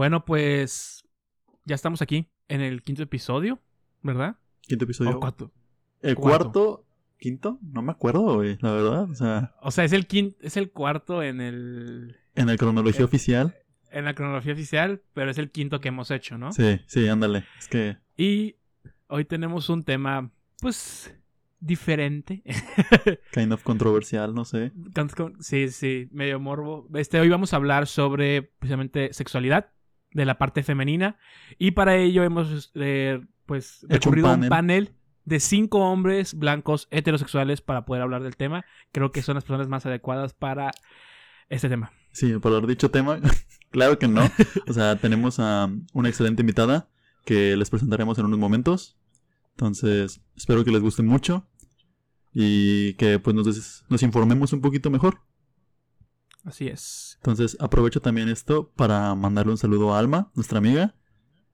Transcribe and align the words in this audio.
Bueno, 0.00 0.24
pues 0.24 1.04
ya 1.66 1.74
estamos 1.74 2.00
aquí 2.00 2.30
en 2.48 2.62
el 2.62 2.82
quinto 2.82 3.02
episodio, 3.02 3.60
¿verdad? 4.00 4.38
Quinto 4.62 4.86
episodio. 4.86 5.10
O 5.18 5.20
cuarto. 5.20 5.52
El 6.00 6.14
cuarto. 6.14 6.52
cuarto. 6.52 6.86
¿Quinto? 7.18 7.58
No 7.60 7.82
me 7.82 7.92
acuerdo, 7.92 8.36
güey, 8.36 8.56
la 8.62 8.72
verdad. 8.72 9.10
O 9.10 9.14
sea, 9.14 9.54
O 9.60 9.70
sea, 9.70 9.84
es 9.84 9.92
el 9.92 10.08
quin- 10.08 10.34
es 10.40 10.56
el 10.56 10.70
cuarto 10.70 11.22
en 11.22 11.42
el 11.42 12.16
en 12.34 12.46
la 12.46 12.56
cronología 12.56 13.04
oficial. 13.04 13.58
en 13.90 14.06
la 14.06 14.14
cronología 14.14 14.54
oficial, 14.54 15.02
pero 15.12 15.30
es 15.32 15.36
el 15.36 15.50
quinto 15.50 15.82
que 15.82 15.88
hemos 15.88 16.10
hecho, 16.10 16.38
¿no? 16.38 16.50
Sí, 16.52 16.80
sí, 16.86 17.06
ándale. 17.06 17.44
Es 17.58 17.68
que. 17.68 17.98
Y 18.16 18.56
hoy 19.06 19.26
tenemos 19.26 19.68
un 19.68 19.84
tema, 19.84 20.30
pues, 20.62 21.14
diferente. 21.60 22.42
Kind 23.34 23.52
of 23.52 23.62
controversial, 23.64 24.32
no 24.34 24.46
sé. 24.46 24.72
Sí, 25.40 25.68
sí, 25.68 26.08
medio 26.10 26.40
morbo. 26.40 26.88
Este, 26.94 27.20
hoy 27.20 27.28
vamos 27.28 27.52
a 27.52 27.56
hablar 27.56 27.86
sobre 27.86 28.40
precisamente 28.44 29.12
sexualidad 29.12 29.72
de 30.12 30.24
la 30.24 30.38
parte 30.38 30.62
femenina 30.62 31.16
y 31.58 31.70
para 31.72 31.96
ello 31.96 32.22
hemos 32.24 32.70
eh, 32.74 33.20
pues 33.46 33.84
Hecho 33.84 34.10
un 34.10 34.16
recurrido 34.16 34.28
a 34.28 34.34
un 34.34 34.48
panel. 34.48 34.48
panel 34.50 34.90
de 35.24 35.38
cinco 35.40 35.78
hombres 35.80 36.34
blancos 36.34 36.88
heterosexuales 36.90 37.60
para 37.60 37.84
poder 37.84 38.02
hablar 38.02 38.22
del 38.22 38.36
tema. 38.36 38.64
Creo 38.92 39.12
que 39.12 39.22
son 39.22 39.34
las 39.36 39.44
personas 39.44 39.68
más 39.68 39.86
adecuadas 39.86 40.32
para 40.34 40.72
este 41.48 41.68
tema. 41.68 41.92
Sí, 42.12 42.32
por 42.38 42.52
haber 42.52 42.66
dicho 42.66 42.90
tema. 42.90 43.20
claro 43.70 43.98
que 43.98 44.08
no. 44.08 44.22
O 44.66 44.72
sea, 44.72 44.96
tenemos 44.96 45.38
a 45.38 45.68
una 45.92 46.08
excelente 46.08 46.42
invitada 46.42 46.88
que 47.24 47.56
les 47.56 47.70
presentaremos 47.70 48.18
en 48.18 48.24
unos 48.24 48.38
momentos. 48.40 48.96
Entonces, 49.52 50.20
espero 50.36 50.64
que 50.64 50.72
les 50.72 50.80
guste 50.80 51.02
mucho 51.02 51.46
y 52.32 52.94
que 52.94 53.18
pues 53.18 53.36
nos, 53.36 53.46
des- 53.46 53.84
nos 53.88 54.02
informemos 54.02 54.52
un 54.52 54.60
poquito 54.60 54.90
mejor. 54.90 55.20
Así 56.44 56.68
es. 56.68 57.16
Entonces, 57.16 57.56
aprovecho 57.60 58.00
también 58.00 58.28
esto 58.28 58.70
para 58.74 59.14
mandarle 59.14 59.52
un 59.52 59.58
saludo 59.58 59.94
a 59.94 59.98
Alma, 59.98 60.30
nuestra 60.34 60.58
amiga, 60.58 60.94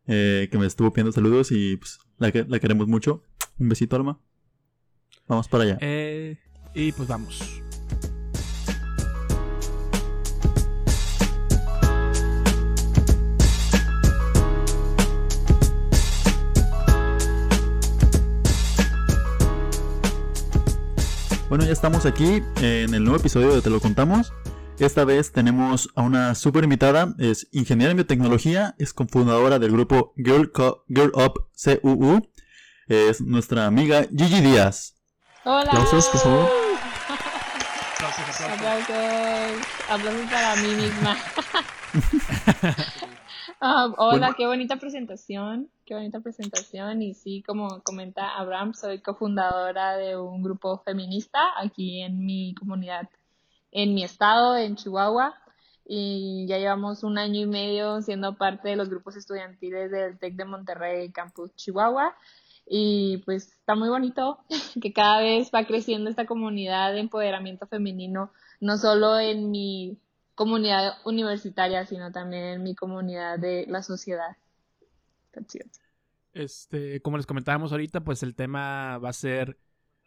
eh, 0.06 0.48
que 0.50 0.58
me 0.58 0.66
estuvo 0.66 0.92
pidiendo 0.92 1.12
saludos 1.12 1.50
y 1.50 1.76
pues, 1.76 1.98
la, 2.18 2.30
que- 2.30 2.44
la 2.44 2.58
queremos 2.60 2.86
mucho. 2.86 3.22
Un 3.58 3.68
besito, 3.68 3.96
Alma. 3.96 4.20
Vamos 5.26 5.48
para 5.48 5.64
allá. 5.64 5.78
Eh, 5.80 6.38
y 6.74 6.92
pues 6.92 7.08
vamos. 7.08 7.62
Bueno, 21.48 21.64
ya 21.64 21.72
estamos 21.72 22.06
aquí 22.06 22.42
en 22.60 22.92
el 22.94 23.04
nuevo 23.04 23.18
episodio 23.18 23.54
de 23.54 23.62
Te 23.62 23.70
lo 23.70 23.80
contamos. 23.80 24.32
Esta 24.78 25.04
vez 25.04 25.32
tenemos 25.32 25.88
a 25.94 26.02
una 26.02 26.34
super 26.34 26.62
invitada, 26.64 27.14
es 27.18 27.48
ingeniera 27.52 27.90
en 27.92 27.96
biotecnología, 27.96 28.74
es 28.78 28.92
cofundadora 28.92 29.58
del 29.58 29.72
grupo 29.72 30.12
Girl, 30.16 30.52
Co- 30.52 30.84
Girl 30.88 31.12
Up 31.14 31.48
CUU, 31.82 32.20
es 32.86 33.20
nuestra 33.22 33.66
amiga 33.66 34.04
Gigi 34.14 34.40
Díaz. 34.42 34.94
Hola. 35.44 35.62
Aplausos, 35.70 36.08
por 36.08 36.20
favor. 36.20 36.50
Aplausos. 38.52 39.66
Aplausos 39.88 40.30
para 40.30 40.56
mí 40.56 40.74
misma. 40.74 41.16
Ah, 43.58 43.86
hola, 43.96 44.18
Bueno. 44.18 44.34
qué 44.36 44.46
bonita 44.46 44.76
presentación. 44.76 45.70
Qué 45.86 45.94
bonita 45.94 46.20
presentación. 46.20 47.00
Y 47.00 47.14
sí, 47.14 47.42
como 47.46 47.80
comenta 47.84 48.36
Abraham, 48.36 48.74
soy 48.74 49.00
cofundadora 49.00 49.96
de 49.96 50.14
un 50.18 50.42
grupo 50.42 50.82
feminista 50.84 51.38
aquí 51.58 52.02
en 52.02 52.18
mi 52.26 52.54
comunidad, 52.54 53.08
en 53.72 53.94
mi 53.94 54.04
estado, 54.04 54.56
en 54.56 54.76
Chihuahua. 54.76 55.34
Y 55.88 56.46
ya 56.48 56.58
llevamos 56.58 57.04
un 57.04 57.16
año 57.18 57.40
y 57.40 57.46
medio 57.46 58.02
siendo 58.02 58.36
parte 58.36 58.68
de 58.68 58.76
los 58.76 58.88
grupos 58.88 59.16
estudiantiles 59.16 59.90
del 59.90 60.18
TEC 60.18 60.34
de 60.34 60.44
Monterrey, 60.44 61.12
Campus 61.12 61.54
Chihuahua. 61.54 62.16
Y 62.68 63.18
pues 63.18 63.52
está 63.52 63.76
muy 63.76 63.88
bonito 63.88 64.38
que 64.82 64.92
cada 64.92 65.20
vez 65.20 65.50
va 65.54 65.64
creciendo 65.64 66.10
esta 66.10 66.26
comunidad 66.26 66.92
de 66.92 67.00
empoderamiento 67.00 67.66
femenino, 67.66 68.32
no 68.60 68.76
solo 68.76 69.20
en 69.20 69.50
mi 69.50 69.98
comunidad 70.34 70.94
universitaria, 71.04 71.86
sino 71.86 72.10
también 72.12 72.44
en 72.44 72.62
mi 72.62 72.74
comunidad 72.74 73.38
de 73.38 73.66
la 73.68 73.82
sociedad. 73.82 74.36
Este, 76.32 77.00
como 77.00 77.16
les 77.16 77.26
comentábamos 77.26 77.72
ahorita, 77.72 78.02
pues 78.02 78.22
el 78.22 78.34
tema 78.34 78.98
va 78.98 79.08
a 79.08 79.14
ser, 79.14 79.56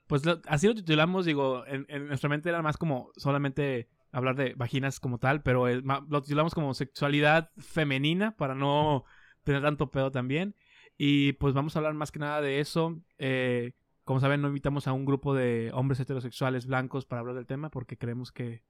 pues 0.09 0.25
lo- 0.25 0.41
así 0.47 0.65
lo 0.65 0.73
titulamos, 0.73 1.25
digo, 1.27 1.63
en, 1.67 1.85
en 1.87 2.07
nuestra 2.07 2.29
mente 2.29 2.49
era 2.49 2.63
más 2.63 2.77
como 2.77 3.11
solamente 3.15 3.87
hablar 4.11 4.35
de 4.35 4.55
vaginas 4.55 4.99
como 4.99 5.19
tal, 5.19 5.43
pero 5.43 5.67
el 5.67 5.83
ma- 5.83 6.03
lo 6.09 6.23
titulamos 6.23 6.55
como 6.55 6.73
sexualidad 6.73 7.51
femenina 7.59 8.35
para 8.35 8.55
no 8.55 9.03
tener 9.43 9.61
tanto 9.61 9.91
pedo 9.91 10.09
también. 10.09 10.55
Y 10.97 11.33
pues 11.33 11.53
vamos 11.53 11.75
a 11.75 11.79
hablar 11.79 11.93
más 11.93 12.11
que 12.11 12.17
nada 12.17 12.41
de 12.41 12.59
eso. 12.59 12.99
Eh, 13.19 13.73
como 14.03 14.19
saben, 14.19 14.41
no 14.41 14.47
invitamos 14.47 14.87
a 14.87 14.93
un 14.93 15.05
grupo 15.05 15.35
de 15.35 15.69
hombres 15.75 15.99
heterosexuales 15.99 16.65
blancos 16.65 17.05
para 17.05 17.19
hablar 17.19 17.35
del 17.35 17.45
tema 17.45 17.69
porque 17.69 17.95
creemos 17.95 18.31
que, 18.31 18.63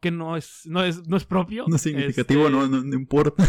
que 0.00 0.10
no 0.10 0.38
es, 0.38 0.62
no 0.64 0.82
es, 0.82 1.06
no 1.06 1.18
es 1.18 1.26
propio. 1.26 1.66
No 1.68 1.76
es 1.76 1.82
significativo, 1.82 2.46
Este, 2.46 2.52
no, 2.56 2.66
no, 2.66 2.82
no 2.82 2.94
importa. 2.96 3.44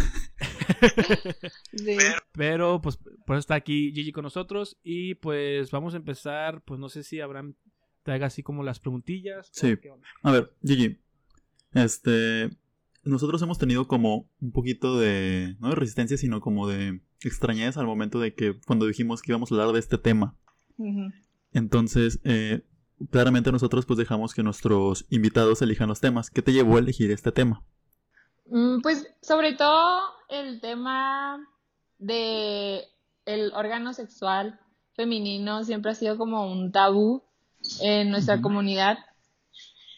Sí. 1.74 1.98
Pero 2.34 2.82
pues 2.82 2.98
por 2.98 3.36
eso 3.36 3.40
está 3.40 3.56
aquí 3.56 3.92
Gigi 3.94 4.12
con 4.12 4.24
nosotros 4.24 4.78
y 4.84 5.16
pues 5.16 5.72
vamos 5.72 5.94
a 5.94 5.98
empezar, 5.98 6.62
pues 6.64 6.80
no 6.80 6.90
sé 6.90 7.04
si 7.04 7.20
Abraham 7.20 7.56
te 8.04 8.12
haga 8.12 8.28
así 8.28 8.44
como 8.44 8.64
las 8.64 8.80
preguntillas. 8.80 9.50
Sí. 9.52 9.76
A 10.22 10.32
ver, 10.32 10.54
Gigi, 10.64 11.00
este, 11.74 12.50
nosotros 13.04 13.42
hemos 13.42 13.58
tenido 13.58 13.88
como 13.88 14.30
un 14.40 14.52
poquito 14.52 15.00
de, 15.00 15.56
no 15.60 15.70
de 15.70 15.76
resistencia, 15.76 16.18
sino 16.18 16.42
como 16.42 16.68
de 16.68 17.02
extrañeza 17.22 17.80
al 17.80 17.86
momento 17.86 18.20
de 18.20 18.34
que 18.34 18.60
cuando 18.66 18.86
dijimos 18.86 19.22
que 19.22 19.32
íbamos 19.32 19.52
a 19.52 19.56
hablar 19.56 19.74
de 19.74 19.80
este 19.80 19.98
tema. 19.98 20.38
Entonces, 21.52 22.20
eh, 22.24 22.62
claramente 23.12 23.52
nosotros 23.52 23.86
pues 23.86 23.98
dejamos 23.98 24.34
que 24.34 24.44
nuestros 24.44 25.06
invitados 25.10 25.62
elijan 25.62 25.90
los 25.90 26.02
temas. 26.02 26.30
¿Qué 26.30 26.42
te 26.42 26.54
llevó 26.54 26.78
a 26.78 26.80
elegir 26.80 27.12
este 27.12 27.32
tema? 27.32 27.64
Mm, 28.46 28.82
Pues 28.82 29.08
sobre 29.22 29.54
todo 29.54 30.02
el 30.30 30.60
tema 30.62 31.48
de 32.00 32.88
el 33.26 33.54
órgano 33.54 33.94
sexual 33.94 34.60
femenino 34.96 35.64
siempre 35.64 35.92
ha 35.92 35.96
sido 35.96 36.18
como 36.18 36.52
un 36.52 36.72
tabú 36.72 37.24
en 37.82 38.10
nuestra 38.12 38.42
comunidad. 38.42 38.98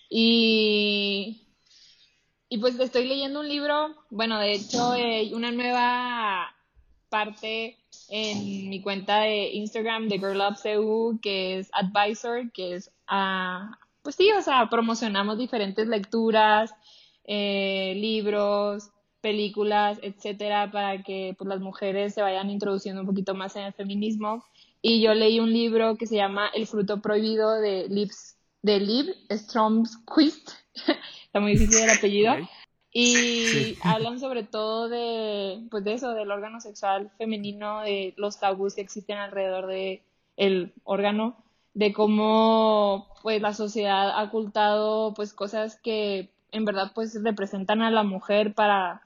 Y, 0.09 1.47
y 2.49 2.57
pues 2.59 2.79
estoy 2.79 3.07
leyendo 3.07 3.39
un 3.39 3.49
libro, 3.49 3.95
bueno, 4.09 4.39
de 4.39 4.53
hecho, 4.53 4.93
eh, 4.95 5.31
una 5.33 5.51
nueva 5.51 6.55
parte 7.09 7.77
en 8.09 8.69
mi 8.69 8.81
cuenta 8.81 9.19
de 9.21 9.49
Instagram 9.53 10.07
de 10.07 10.19
Girl 10.19 10.41
Up 10.41 10.57
CU, 10.61 11.19
que 11.21 11.59
es 11.59 11.69
Advisor, 11.73 12.51
que 12.51 12.75
es, 12.75 12.91
ah, 13.07 13.77
pues 14.03 14.15
sí, 14.15 14.31
o 14.31 14.41
sea, 14.41 14.69
promocionamos 14.69 15.37
diferentes 15.37 15.87
lecturas, 15.87 16.73
eh, 17.25 17.93
libros, 17.97 18.89
películas, 19.21 19.99
etcétera, 20.03 20.69
para 20.71 21.01
que 21.03 21.35
pues, 21.37 21.47
las 21.47 21.59
mujeres 21.59 22.13
se 22.13 22.21
vayan 22.21 22.49
introduciendo 22.49 23.01
un 23.01 23.07
poquito 23.07 23.33
más 23.33 23.55
en 23.55 23.63
el 23.63 23.73
feminismo. 23.73 24.43
Y 24.81 25.01
yo 25.01 25.13
leí 25.15 25.39
un 25.39 25.51
libro 25.51 25.97
que 25.97 26.05
se 26.05 26.15
llama 26.15 26.49
El 26.53 26.67
fruto 26.67 27.01
prohibido 27.01 27.59
de 27.59 27.87
Liv, 27.89 28.11
de 28.61 28.79
Liv 28.79 29.15
Stromquist. 29.31 30.51
Está 31.25 31.39
muy 31.39 31.53
difícil 31.53 31.83
el 31.83 31.89
apellido. 31.89 32.33
Ok. 32.33 32.39
Y 32.97 33.45
Sí. 33.47 33.77
hablan 33.81 34.19
sobre 34.19 34.43
todo 34.43 34.87
de, 34.87 35.65
pues 35.69 35.83
de 35.83 35.93
eso, 35.93 36.13
del 36.13 36.31
órgano 36.31 36.61
sexual 36.61 37.11
femenino, 37.17 37.81
de 37.81 38.13
los 38.15 38.39
tabús 38.39 38.75
que 38.75 38.81
existen 38.81 39.17
alrededor 39.17 39.67
de 39.67 40.01
el 40.37 40.71
órgano, 40.83 41.35
de 41.73 41.91
cómo 41.91 43.07
pues 43.21 43.41
la 43.41 43.53
sociedad 43.53 44.11
ha 44.11 44.23
ocultado 44.23 45.13
pues 45.13 45.33
cosas 45.33 45.77
que 45.81 46.29
en 46.55 46.63
verdad 46.63 46.91
pues 46.95 47.21
representan 47.21 47.81
a 47.81 47.91
la 47.91 48.03
mujer 48.03 48.53
para 48.53 49.01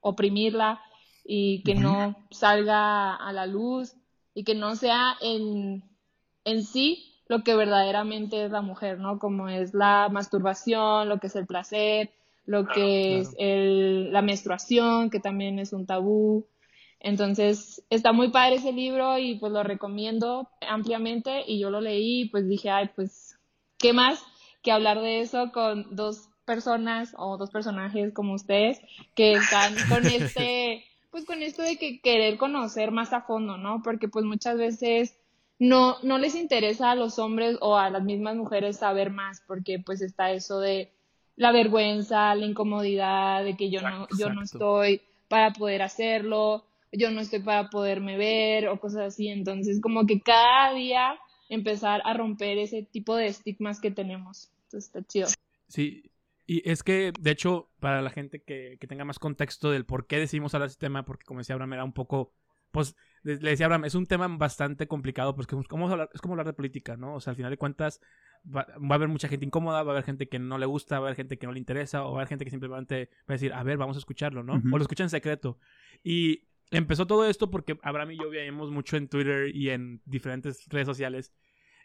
oprimirla 0.00 0.80
y 1.24 1.62
que 1.62 1.74
no 1.74 2.16
salga 2.30 3.14
a 3.14 3.32
la 3.32 3.46
luz 3.46 3.94
y 4.34 4.44
que 4.44 4.54
no 4.54 4.76
sea 4.76 5.16
en, 5.20 5.82
en 6.44 6.62
sí 6.62 7.14
lo 7.28 7.44
que 7.44 7.54
verdaderamente 7.54 8.44
es 8.44 8.50
la 8.50 8.60
mujer, 8.60 8.98
¿no? 8.98 9.18
Como 9.18 9.48
es 9.48 9.72
la 9.72 10.08
masturbación, 10.10 11.08
lo 11.08 11.18
que 11.18 11.28
es 11.28 11.36
el 11.36 11.46
placer, 11.46 12.10
lo 12.44 12.66
que 12.66 13.20
es 13.20 13.28
claro. 13.30 13.50
el, 13.50 14.12
la 14.12 14.20
menstruación, 14.20 15.08
que 15.08 15.20
también 15.20 15.58
es 15.58 15.72
un 15.72 15.86
tabú. 15.86 16.46
Entonces, 17.00 17.82
está 17.88 18.12
muy 18.12 18.30
padre 18.30 18.56
ese 18.56 18.72
libro 18.72 19.16
y 19.18 19.36
pues 19.36 19.50
lo 19.50 19.62
recomiendo 19.62 20.50
ampliamente 20.60 21.42
y 21.46 21.58
yo 21.58 21.70
lo 21.70 21.80
leí 21.80 22.22
y 22.22 22.28
pues 22.28 22.46
dije, 22.48 22.68
ay, 22.68 22.90
pues, 22.94 23.38
¿qué 23.78 23.94
más 23.94 24.22
que 24.62 24.72
hablar 24.72 25.00
de 25.00 25.20
eso 25.20 25.52
con 25.52 25.96
dos 25.96 26.28
personas 26.44 27.14
o 27.16 27.36
dos 27.36 27.50
personajes 27.50 28.12
como 28.12 28.34
ustedes 28.34 28.80
que 29.14 29.34
están 29.34 29.74
con 29.88 30.06
este, 30.06 30.84
pues 31.10 31.24
con 31.24 31.42
esto 31.42 31.62
de 31.62 31.76
que 31.76 32.00
querer 32.00 32.38
conocer 32.38 32.90
más 32.90 33.12
a 33.12 33.22
fondo, 33.22 33.56
¿no? 33.56 33.82
Porque 33.82 34.08
pues 34.08 34.24
muchas 34.24 34.56
veces 34.56 35.16
no, 35.58 35.96
no 36.02 36.18
les 36.18 36.34
interesa 36.34 36.90
a 36.90 36.96
los 36.96 37.18
hombres 37.18 37.56
o 37.60 37.76
a 37.76 37.90
las 37.90 38.02
mismas 38.02 38.36
mujeres 38.36 38.78
saber 38.78 39.10
más, 39.10 39.42
porque 39.46 39.78
pues 39.78 40.02
está 40.02 40.32
eso 40.32 40.58
de 40.58 40.90
la 41.36 41.52
vergüenza, 41.52 42.34
la 42.34 42.46
incomodidad, 42.46 43.44
de 43.44 43.56
que 43.56 43.70
yo 43.70 43.80
no, 43.80 44.06
yo 44.18 44.32
no 44.32 44.42
estoy 44.42 45.00
para 45.28 45.52
poder 45.52 45.82
hacerlo, 45.82 46.64
yo 46.92 47.10
no 47.10 47.20
estoy 47.20 47.40
para 47.40 47.70
poderme 47.70 48.16
ver 48.16 48.68
o 48.68 48.78
cosas 48.78 49.14
así. 49.14 49.28
Entonces, 49.28 49.80
como 49.80 50.06
que 50.06 50.20
cada 50.20 50.74
día 50.74 51.18
empezar 51.48 52.02
a 52.04 52.14
romper 52.14 52.58
ese 52.58 52.82
tipo 52.82 53.16
de 53.16 53.28
estigmas 53.28 53.80
que 53.80 53.90
tenemos. 53.90 54.50
Entonces, 54.64 54.86
está 54.86 55.02
chido. 55.06 55.28
Sí, 55.68 56.02
y 56.46 56.68
es 56.68 56.82
que, 56.82 57.12
de 57.18 57.30
hecho, 57.30 57.70
para 57.80 58.02
la 58.02 58.10
gente 58.10 58.42
que, 58.42 58.76
que 58.80 58.86
tenga 58.86 59.04
más 59.04 59.18
contexto 59.18 59.70
del 59.70 59.84
por 59.84 60.06
qué 60.06 60.18
decidimos 60.18 60.54
hablar 60.54 60.68
de 60.68 60.72
este 60.72 60.86
tema, 60.86 61.04
porque 61.04 61.24
como 61.24 61.40
decía 61.40 61.54
Abraham, 61.54 61.74
era 61.74 61.84
un 61.84 61.92
poco, 61.92 62.32
pues, 62.70 62.96
le 63.22 63.36
decía 63.36 63.66
Abraham, 63.66 63.84
es 63.84 63.94
un 63.94 64.06
tema 64.06 64.26
bastante 64.28 64.88
complicado, 64.88 65.34
pues 65.34 65.46
que 65.46 65.56
es 65.56 65.68
como 65.68 65.88
hablar, 65.88 66.10
es 66.12 66.20
como 66.20 66.34
hablar 66.34 66.46
de 66.46 66.52
política, 66.52 66.96
¿no? 66.96 67.14
O 67.14 67.20
sea, 67.20 67.30
al 67.30 67.36
final 67.36 67.50
de 67.50 67.56
cuentas, 67.56 68.00
va, 68.44 68.66
a 68.68 68.94
haber 68.94 69.08
mucha 69.08 69.28
gente 69.28 69.46
incómoda, 69.46 69.82
va 69.82 69.90
a 69.90 69.92
haber 69.92 70.04
gente 70.04 70.28
que 70.28 70.38
no 70.38 70.58
le 70.58 70.66
gusta, 70.66 70.98
va 70.98 71.06
a 71.06 71.08
haber 71.08 71.16
gente 71.16 71.38
que 71.38 71.46
no 71.46 71.52
le 71.52 71.60
interesa, 71.60 72.04
o 72.04 72.12
va 72.12 72.18
a 72.18 72.20
haber 72.20 72.28
gente 72.28 72.44
que 72.44 72.50
simplemente 72.50 73.10
va 73.20 73.26
a 73.28 73.32
decir, 73.34 73.52
a 73.52 73.62
ver, 73.62 73.78
vamos 73.78 73.96
a 73.96 74.00
escucharlo, 74.00 74.42
¿no? 74.42 74.54
O 74.54 74.78
lo 74.78 74.82
escucha 74.82 75.04
en 75.04 75.10
secreto. 75.10 75.58
Y 76.02 76.48
empezó 76.70 77.06
todo 77.06 77.26
esto 77.26 77.50
porque 77.50 77.78
Abraham 77.82 78.12
y 78.12 78.18
yo 78.18 78.30
veíamos 78.30 78.70
mucho 78.70 78.96
en 78.96 79.08
Twitter 79.08 79.54
y 79.54 79.70
en 79.70 80.02
diferentes 80.04 80.66
redes 80.68 80.86
sociales. 80.86 81.32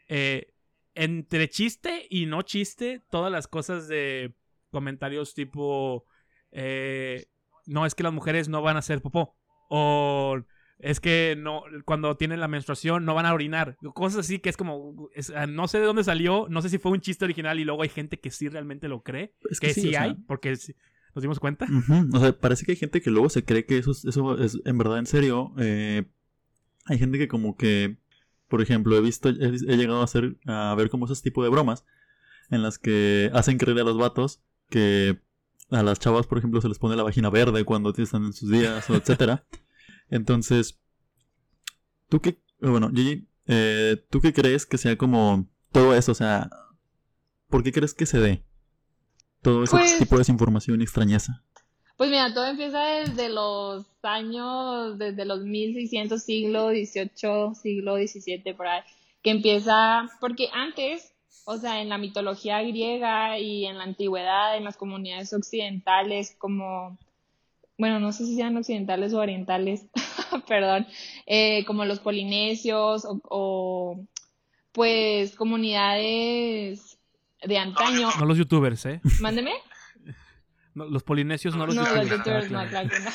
Eh, 0.08 0.54
entre 0.96 1.50
chiste 1.50 2.08
y 2.10 2.26
no 2.26 2.42
chiste, 2.42 3.04
todas 3.12 3.32
las 3.32 3.48
cosas 3.48 3.88
de 3.88 4.34
comentarios 4.78 5.34
tipo, 5.34 6.06
eh, 6.52 7.26
no, 7.66 7.88
es 7.88 7.96
que 7.96 8.04
las 8.04 8.14
mujeres 8.14 8.48
no 8.48 8.62
van 8.62 8.76
a 8.76 8.80
hacer 8.80 9.02
popó. 9.02 9.36
O 9.70 10.38
es 10.80 11.00
que 11.00 11.36
no, 11.38 11.64
cuando 11.86 12.16
tienen 12.18 12.40
la 12.40 12.48
menstruación 12.48 13.04
no 13.04 13.16
van 13.16 13.26
a 13.26 13.34
orinar. 13.34 13.78
Cosas 13.96 14.20
así 14.20 14.40
que 14.40 14.50
es 14.50 14.58
como, 14.58 15.10
ah, 15.36 15.48
no 15.48 15.68
sé 15.68 15.80
de 15.80 15.86
dónde 15.86 16.04
salió, 16.04 16.46
no 16.50 16.62
sé 16.62 16.70
si 16.70 16.78
fue 16.78 16.92
un 16.92 17.02
chiste 17.02 17.26
original 17.26 17.60
y 17.60 17.66
luego 17.66 17.82
hay 17.82 17.90
gente 17.90 18.20
que 18.20 18.30
sí 18.30 18.48
realmente 18.48 18.88
lo 18.88 19.02
cree. 19.02 19.34
Es 19.50 19.60
que, 19.60 19.74
sí, 19.74 19.96
hay, 19.96 20.14
porque 20.28 20.52
nos 20.52 21.22
dimos 21.24 21.40
cuenta. 21.40 21.68
O 22.14 22.20
sea, 22.20 22.38
parece 22.38 22.66
que 22.66 22.74
hay 22.74 22.78
gente 22.78 23.02
que 23.02 23.10
luego 23.10 23.30
se 23.30 23.44
cree 23.44 23.66
que 23.66 23.80
eso, 23.80 23.92
eso 23.92 24.38
es 24.38 24.60
en 24.66 24.78
verdad 24.78 25.00
en 25.00 25.08
serio. 25.08 25.54
Eh, 25.58 26.06
hay 26.86 27.00
gente 27.00 27.18
que 27.18 27.28
como 27.28 27.58
que, 27.58 27.98
por 28.48 28.62
ejemplo, 28.62 28.96
he 28.96 29.02
visto, 29.02 29.30
he, 29.30 29.78
llegado 29.78 30.02
a 30.02 30.04
hacer, 30.04 30.38
a 30.46 30.76
ver 30.78 30.90
como 30.90 31.06
esos 31.06 31.24
tipos 31.24 31.44
de 31.44 31.50
bromas 31.50 31.86
en 32.50 32.62
las 32.62 32.78
que 32.78 33.32
hacen 33.34 33.58
creer 33.58 33.80
a 33.80 33.84
los 33.84 33.98
vatos 33.98 34.42
que 34.70 35.20
a 35.70 35.84
las 35.84 36.00
chavas, 36.00 36.28
por 36.28 36.38
ejemplo, 36.38 36.62
se 36.62 36.70
les 36.70 36.80
pone 36.80 36.96
la 36.96 37.04
vagina 37.04 37.30
verde 37.30 37.66
cuando 37.66 37.94
están 37.96 38.26
en 38.26 38.34
sus 38.34 38.50
días, 38.50 38.90
o 38.90 38.96
etcétera. 38.96 39.46
Entonces, 40.10 40.80
¿tú 42.10 42.22
qué, 42.22 42.42
bueno, 42.60 42.90
Gigi, 42.94 43.28
eh, 43.48 43.98
¿tú 44.10 44.22
qué 44.22 44.34
crees 44.34 44.66
que 44.66 44.78
sea 44.78 44.98
como 44.98 45.48
todo 45.72 45.94
eso? 45.96 46.12
O 46.12 46.16
sea, 46.16 46.50
¿por 47.50 47.64
qué 47.64 47.72
crees 47.72 47.94
que 47.94 48.06
se 48.06 48.20
dé 48.20 48.44
todo 49.42 49.64
ese 49.64 49.78
pues 49.78 50.00
tipo 50.00 50.16
de 50.16 50.20
desinformación 50.20 50.80
y 50.80 50.84
extrañeza? 50.84 51.44
Pues 51.98 52.10
mira, 52.12 52.34
todo 52.34 52.46
empieza 52.46 52.80
desde 52.80 53.30
los 53.30 53.88
años, 54.04 54.98
desde 55.00 55.26
los 55.26 55.42
1600, 55.42 56.22
siglo 56.22 56.70
XVIII, 56.70 57.56
siglo 57.56 57.96
XVII, 57.96 58.54
por 58.56 58.68
ahí, 58.68 58.84
que 59.24 59.32
empieza, 59.32 60.08
porque 60.20 60.50
antes 60.54 61.12
o 61.46 61.58
sea, 61.58 61.82
en 61.82 61.90
la 61.90 61.98
mitología 61.98 62.62
griega 62.62 63.40
y 63.40 63.66
en 63.66 63.78
la 63.78 63.84
antigüedad, 63.86 64.58
en 64.58 64.64
las 64.64 64.78
comunidades 64.78 65.34
occidentales, 65.34 66.36
como, 66.38 66.98
bueno, 67.78 68.00
no 68.00 68.12
sé 68.12 68.26
si 68.26 68.36
sean 68.36 68.58
occidentales 68.58 69.14
o 69.14 69.20
orientales, 69.20 69.86
perdón, 70.48 70.88
eh, 71.26 71.64
como 71.66 71.86
los 71.86 72.00
polinesios 72.00 73.08
o, 73.08 74.00
pues 74.72 75.36
comunidades 75.36 77.00
de 77.44 77.58
antaño. 77.58 78.10
No 78.20 78.26
los 78.26 78.38
youtubers, 78.38 78.86
¿eh? 78.86 79.02
Mándeme. 79.22 79.54
los 80.74 81.04
polinesios 81.04 81.56
no 81.56 81.66
los 81.66 81.76
youtubers. 81.76 81.96
No, 81.96 82.02
los 82.04 82.12
youtubers 82.12 82.52
no, 82.52 82.68
claro 82.68 82.90
que 82.90 83.00
no. 83.00 83.10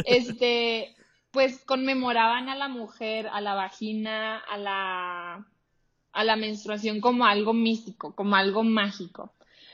este, 0.06 0.96
pues 1.30 1.62
conmemoraban 1.64 2.48
a 2.48 2.56
la 2.56 2.68
mujer, 2.68 3.28
a 3.28 3.40
la 3.40 3.54
vagina, 3.54 4.38
a 4.38 4.56
la 4.56 5.46
a 6.18 6.24
la 6.24 6.34
menstruación 6.34 7.00
como 7.00 7.26
algo 7.26 7.52
místico, 7.52 8.12
como 8.12 8.34
algo 8.34 8.64
mágico. 8.64 9.32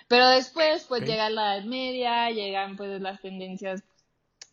Pero 0.08 0.28
después, 0.28 0.84
pues 0.86 1.00
llega 1.06 1.30
la 1.30 1.56
Edad 1.56 1.64
Media, 1.64 2.30
llegan 2.32 2.76
pues 2.76 3.00
las 3.00 3.18
tendencias 3.22 3.82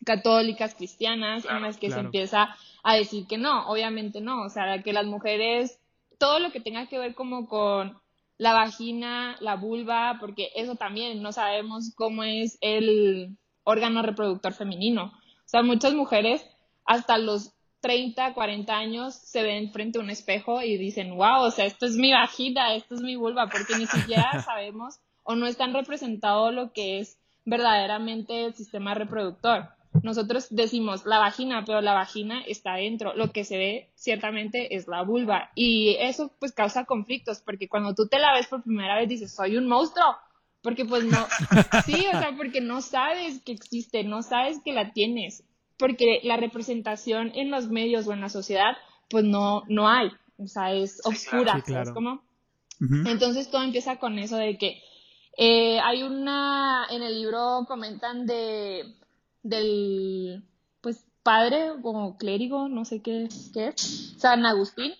católicas, 0.02 0.74
cristianas, 0.74 1.44
en 1.44 1.60
las 1.60 1.76
que 1.76 1.90
se 1.90 2.00
empieza 2.00 2.56
a 2.82 2.94
decir 2.94 3.26
que 3.26 3.36
no, 3.36 3.68
obviamente 3.68 4.22
no, 4.22 4.40
o 4.40 4.48
sea, 4.48 4.82
que 4.82 4.94
las 4.94 5.04
mujeres, 5.04 5.78
todo 6.18 6.38
lo 6.38 6.50
que 6.50 6.60
tenga 6.60 6.86
que 6.86 6.98
ver 6.98 7.14
como 7.14 7.46
con 7.46 8.00
la 8.38 8.54
vagina, 8.54 9.36
la 9.40 9.56
vulva, 9.56 10.16
porque 10.18 10.48
eso 10.56 10.76
también 10.76 11.20
no 11.20 11.30
sabemos 11.32 11.92
cómo 11.94 12.24
es 12.24 12.56
el 12.62 13.36
órgano 13.64 14.00
reproductor 14.00 14.54
femenino. 14.54 15.12
O 15.44 15.48
sea, 15.48 15.62
muchas 15.62 15.92
mujeres 15.92 16.42
hasta 16.86 17.18
los 17.18 17.51
30, 17.82 18.32
40 18.32 18.74
años 18.74 19.14
se 19.14 19.42
ven 19.42 19.72
frente 19.72 19.98
a 19.98 20.02
un 20.02 20.08
espejo 20.08 20.62
y 20.62 20.78
dicen, 20.78 21.16
wow, 21.16 21.42
o 21.42 21.50
sea, 21.50 21.66
esto 21.66 21.84
es 21.84 21.96
mi 21.96 22.12
vagina, 22.12 22.74
esto 22.74 22.94
es 22.94 23.02
mi 23.02 23.16
vulva, 23.16 23.48
porque 23.48 23.76
ni 23.76 23.86
siquiera 23.86 24.40
sabemos 24.44 25.00
o 25.24 25.34
no 25.34 25.46
están 25.46 25.74
representado 25.74 26.52
lo 26.52 26.72
que 26.72 27.00
es 27.00 27.18
verdaderamente 27.44 28.46
el 28.46 28.54
sistema 28.54 28.94
reproductor. 28.94 29.68
Nosotros 30.02 30.46
decimos 30.50 31.04
la 31.04 31.18
vagina, 31.18 31.64
pero 31.66 31.80
la 31.80 31.92
vagina 31.92 32.42
está 32.46 32.76
dentro. 32.76 33.14
Lo 33.14 33.30
que 33.32 33.44
se 33.44 33.58
ve 33.58 33.90
ciertamente 33.94 34.74
es 34.74 34.88
la 34.88 35.02
vulva. 35.02 35.50
Y 35.54 35.96
eso 36.00 36.32
pues 36.38 36.52
causa 36.52 36.84
conflictos, 36.84 37.42
porque 37.42 37.68
cuando 37.68 37.94
tú 37.94 38.08
te 38.08 38.18
la 38.18 38.32
ves 38.32 38.46
por 38.46 38.62
primera 38.62 38.96
vez 38.96 39.08
dices, 39.08 39.34
soy 39.34 39.56
un 39.56 39.66
monstruo. 39.66 40.16
Porque 40.62 40.84
pues 40.84 41.04
no, 41.04 41.26
sí, 41.84 42.06
o 42.06 42.18
sea, 42.18 42.34
porque 42.36 42.60
no 42.60 42.80
sabes 42.80 43.42
que 43.42 43.52
existe, 43.52 44.04
no 44.04 44.22
sabes 44.22 44.60
que 44.64 44.72
la 44.72 44.92
tienes 44.92 45.44
porque 45.76 46.20
la 46.22 46.36
representación 46.36 47.32
en 47.34 47.50
los 47.50 47.68
medios 47.68 48.06
o 48.06 48.12
en 48.12 48.20
la 48.20 48.28
sociedad, 48.28 48.76
pues 49.08 49.24
no, 49.24 49.62
no 49.68 49.88
hay, 49.88 50.10
o 50.38 50.46
sea, 50.46 50.72
es 50.72 51.00
oscura, 51.04 51.62
Entonces 53.06 53.50
todo 53.50 53.62
empieza 53.62 53.96
con 53.96 54.18
eso 54.18 54.36
de 54.36 54.58
que 54.58 54.82
eh, 55.36 55.78
hay 55.80 56.02
una, 56.02 56.86
en 56.90 57.02
el 57.02 57.20
libro 57.20 57.64
comentan 57.66 58.26
de, 58.26 58.94
del, 59.42 60.42
pues, 60.80 61.04
padre 61.22 61.70
como 61.82 62.16
clérigo, 62.16 62.68
no 62.68 62.84
sé 62.84 63.00
qué, 63.00 63.28
qué 63.54 63.68
es, 63.68 64.14
San 64.18 64.44
Agustín, 64.44 64.92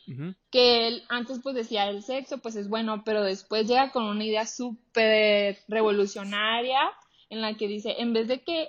que 0.51 0.89
él 0.89 1.03
antes 1.09 1.41
pues 1.43 1.55
decía 1.55 1.89
el 1.89 2.03
sexo 2.03 2.39
pues 2.39 2.57
es 2.57 2.69
bueno, 2.69 3.03
pero 3.05 3.23
después 3.23 3.67
llega 3.67 3.91
con 3.91 4.05
una 4.05 4.25
idea 4.25 4.47
súper 4.47 5.59
revolucionaria 5.69 6.81
en 7.29 7.41
la 7.41 7.55
que 7.55 7.67
dice, 7.67 7.97
en 7.99 8.13
vez 8.13 8.29
de 8.29 8.43
que 8.43 8.69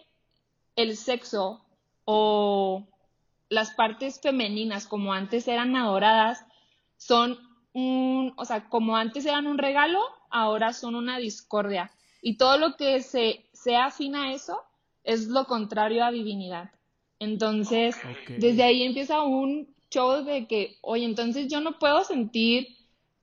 el 0.75 0.97
sexo 0.97 1.62
o 2.05 2.87
las 3.49 3.71
partes 3.71 4.19
femeninas 4.19 4.87
como 4.87 5.13
antes 5.13 5.47
eran 5.47 5.75
adoradas 5.75 6.45
son 6.97 7.37
un, 7.73 8.33
o 8.37 8.45
sea, 8.45 8.69
como 8.69 8.97
antes 8.97 9.25
eran 9.25 9.47
un 9.47 9.57
regalo, 9.57 9.99
ahora 10.29 10.73
son 10.73 10.95
una 10.95 11.17
discordia. 11.17 11.91
Y 12.21 12.37
todo 12.37 12.57
lo 12.57 12.75
que 12.75 13.01
se 13.01 13.45
sea 13.53 13.85
afín 13.85 14.15
a 14.15 14.33
eso 14.33 14.61
es 15.03 15.27
lo 15.27 15.45
contrario 15.45 16.03
a 16.05 16.11
divinidad. 16.11 16.71
Entonces, 17.19 17.95
desde 18.37 18.63
ahí 18.63 18.83
empieza 18.83 19.21
un 19.21 19.73
show 19.89 20.23
de 20.23 20.47
que, 20.47 20.77
oye, 20.81 21.05
entonces 21.05 21.47
yo 21.47 21.61
no 21.61 21.79
puedo 21.79 22.03
sentir 22.03 22.67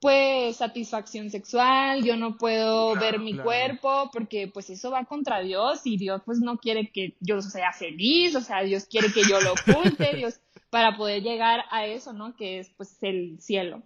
pues 0.00 0.57
satisfacción 0.57 1.28
sexual, 1.28 2.02
yo 2.02 2.16
no 2.16 2.38
puedo 2.38 2.95
ver 2.95 3.19
mi 3.19 3.37
cuerpo 3.37 4.11
porque 4.12 4.49
pues 4.52 4.71
eso 4.71 4.90
va 4.90 5.04
contra 5.04 5.40
Dios 5.40 5.83
y 5.85 5.99
Dios 5.99 6.23
pues 6.25 6.38
no 6.40 6.57
quiere 6.57 6.90
que 6.90 7.16
yo 7.21 7.42
sea 7.42 7.73
feliz, 7.73 8.35
o 8.35 8.40
sea, 8.40 8.62
Dios 8.62 8.87
quiere 8.87 9.12
que 9.12 9.23
yo 9.28 9.40
lo 9.40 9.52
oculte, 9.52 10.11
Dios 10.16 10.40
para 10.71 10.97
poder 10.97 11.23
llegar 11.23 11.64
a 11.71 11.85
eso, 11.85 12.14
¿no? 12.14 12.35
Que 12.35 12.61
es 12.61 12.71
pues 12.71 12.97
el 13.02 13.38
cielo. 13.40 13.83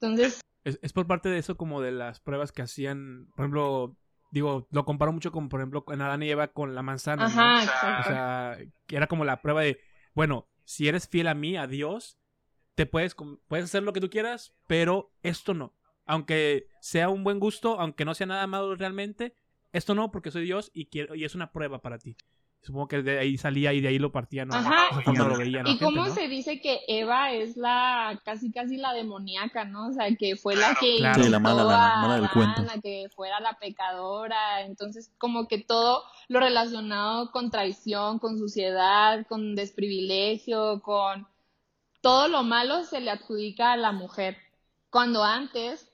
Entonces... 0.00 0.40
Es, 0.64 0.92
por 0.92 1.06
parte 1.06 1.28
de 1.28 1.38
eso 1.38 1.56
como 1.56 1.80
de 1.80 1.92
las 1.92 2.20
pruebas 2.20 2.52
que 2.52 2.62
hacían, 2.62 3.28
por 3.34 3.44
ejemplo, 3.44 3.96
digo, 4.30 4.66
lo 4.70 4.84
comparo 4.84 5.12
mucho 5.12 5.32
con, 5.32 5.48
por 5.48 5.60
ejemplo, 5.60 5.84
en 5.88 6.02
Adán 6.02 6.22
y 6.22 6.30
Eva 6.30 6.48
con 6.48 6.74
la 6.74 6.82
manzana. 6.82 7.26
Ajá, 7.26 8.00
O 8.00 8.04
sea, 8.04 8.58
que 8.86 8.96
era 8.96 9.06
como 9.06 9.24
la 9.24 9.40
prueba 9.40 9.62
de, 9.62 9.80
bueno, 10.14 10.46
si 10.64 10.88
eres 10.88 11.08
fiel 11.08 11.28
a 11.28 11.34
mí, 11.34 11.56
a 11.56 11.66
Dios, 11.66 12.18
te 12.78 12.86
puedes, 12.86 13.16
puedes 13.48 13.64
hacer 13.64 13.82
lo 13.82 13.92
que 13.92 14.00
tú 14.00 14.08
quieras, 14.08 14.54
pero 14.68 15.10
esto 15.24 15.52
no. 15.52 15.74
Aunque 16.06 16.68
sea 16.80 17.08
un 17.08 17.24
buen 17.24 17.40
gusto, 17.40 17.80
aunque 17.80 18.04
no 18.04 18.14
sea 18.14 18.28
nada 18.28 18.46
malo 18.46 18.76
realmente, 18.76 19.34
esto 19.72 19.96
no, 19.96 20.12
porque 20.12 20.30
soy 20.30 20.44
Dios 20.44 20.70
y, 20.72 20.86
quiero, 20.86 21.16
y 21.16 21.24
es 21.24 21.34
una 21.34 21.50
prueba 21.50 21.80
para 21.80 21.98
ti. 21.98 22.16
Supongo 22.62 22.86
que 22.86 23.02
de 23.02 23.18
ahí 23.18 23.36
salía 23.36 23.72
y 23.72 23.80
de 23.80 23.88
ahí 23.88 23.98
lo 23.98 24.12
partían. 24.12 24.54
Ajá. 24.54 24.90
y 25.66 25.78
cómo 25.78 26.06
se 26.10 26.28
dice 26.28 26.60
que 26.60 26.82
Eva 26.86 27.32
es 27.32 27.56
la 27.56 28.20
casi 28.24 28.52
casi 28.52 28.76
la 28.76 28.92
demoníaca, 28.92 29.64
¿no? 29.64 29.88
O 29.88 29.92
sea, 29.92 30.06
que 30.16 30.36
fue 30.36 30.54
la 30.54 30.76
que 30.76 30.98
claro. 30.98 31.28
la 31.28 31.40
mala, 31.40 31.64
la, 31.64 31.96
mala 31.96 32.20
del 32.20 32.30
cuento. 32.30 32.62
La 32.62 32.80
que 32.80 33.08
fuera 33.12 33.40
la 33.40 33.58
pecadora. 33.58 34.62
Entonces, 34.62 35.10
como 35.18 35.48
que 35.48 35.58
todo 35.58 36.04
lo 36.28 36.38
relacionado 36.38 37.32
con 37.32 37.50
traición, 37.50 38.20
con 38.20 38.38
suciedad, 38.38 39.26
con 39.26 39.56
desprivilegio, 39.56 40.80
con 40.80 41.26
todo 42.00 42.28
lo 42.28 42.42
malo 42.42 42.84
se 42.84 43.00
le 43.00 43.10
adjudica 43.10 43.72
a 43.72 43.76
la 43.76 43.92
mujer, 43.92 44.36
cuando 44.90 45.22
antes 45.24 45.88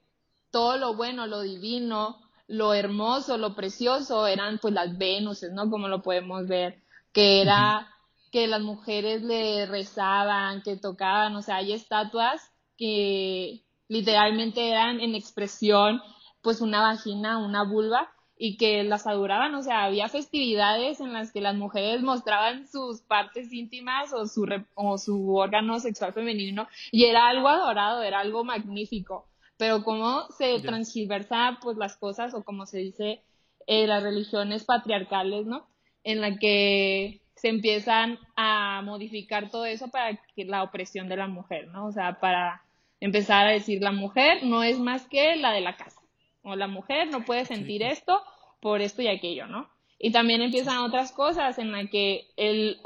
todo 0.51 0.77
lo 0.77 0.95
bueno, 0.95 1.27
lo 1.27 1.41
divino, 1.41 2.19
lo 2.47 2.75
hermoso, 2.75 3.39
lo 3.39 3.55
precioso 3.55 4.27
eran 4.27 4.59
pues 4.59 4.75
las 4.75 4.97
Venuses, 4.97 5.53
¿no? 5.53 5.71
Como 5.71 5.89
lo 5.89 6.03
podemos 6.03 6.47
ver. 6.47 6.83
que 7.13 7.41
era 7.43 7.89
que 8.33 8.47
las 8.49 8.61
mujeres 8.61 9.23
le 9.23 9.67
rezaban, 9.67 10.63
que 10.63 10.77
tocaban, 10.77 11.37
o 11.37 11.43
sea, 11.43 11.57
hay 11.57 11.73
estatuas 11.73 12.51
que 12.77 13.63
literalmente 13.89 14.71
eran 14.71 15.01
en 15.01 15.15
expresión 15.15 16.03
pues 16.43 16.61
una 16.61 16.83
vagina, 16.83 17.39
una 17.39 17.63
vulva 17.63 18.14
y 18.37 18.57
que 18.57 18.83
las 18.83 19.07
adoraban, 19.07 19.55
o 19.55 19.63
sea, 19.63 19.85
había 19.85 20.09
festividades 20.09 21.01
en 21.01 21.13
las 21.13 21.33
que 21.33 21.41
las 21.41 21.55
mujeres 21.55 22.03
mostraban 22.03 22.67
sus 22.67 23.01
partes 23.03 23.53
íntimas 23.53 24.13
o 24.13 24.27
su, 24.27 24.47
o 24.75 24.99
su 24.99 25.37
órgano 25.37 25.79
sexual 25.79 26.13
femenino 26.13 26.69
y 26.91 27.05
era 27.05 27.29
algo 27.29 27.49
adorado, 27.49 28.03
era 28.03 28.21
algo 28.21 28.45
magnífico, 28.45 29.29
pero 29.57 29.85
cómo 29.85 30.27
se 30.37 30.59
transgiversa 30.61 31.59
pues 31.63 31.77
las 31.77 31.97
cosas 31.97 32.35
o 32.35 32.43
como 32.43 32.67
se 32.67 32.79
dice 32.79 33.23
eh, 33.67 33.87
las 33.87 34.03
religiones 34.03 34.65
patriarcales, 34.65 35.47
¿no? 35.47 35.67
En 36.03 36.21
la 36.21 36.37
que 36.37 37.21
se 37.37 37.49
empiezan 37.49 38.19
a 38.37 38.83
modificar 38.83 39.51
todo 39.51 39.65
eso 39.65 39.89
para 39.89 40.17
que 40.35 40.45
la 40.45 40.63
opresión 40.63 41.09
de 41.09 41.17
la 41.17 41.29
mujer, 41.29 41.69
¿no? 41.69 41.87
O 41.87 41.93
sea, 41.93 42.19
para 42.21 42.63
empezar 43.01 43.47
a 43.47 43.53
decir 43.53 43.83
la 43.83 43.93
mujer 43.93 44.45
no 44.45 44.63
es 44.63 44.79
más 44.79 45.07
que 45.07 45.37
la 45.37 45.53
de 45.53 45.61
la 45.61 45.77
casa, 45.77 46.01
o 46.45 46.55
la 46.55 46.69
mujer 46.69 47.09
no 47.09 47.25
puede 47.25 47.45
sentir 47.45 47.83
esto 47.83 48.23
por 48.61 48.81
esto 48.81 49.03
y 49.03 49.09
aquello, 49.09 49.47
¿no? 49.47 49.69
Y 49.99 50.13
también 50.13 50.43
empiezan 50.43 50.79
otras 50.79 51.13
cosas 51.13 51.59
en 51.59 51.73
las 51.73 51.91
que 51.91 52.29
el 52.37 52.79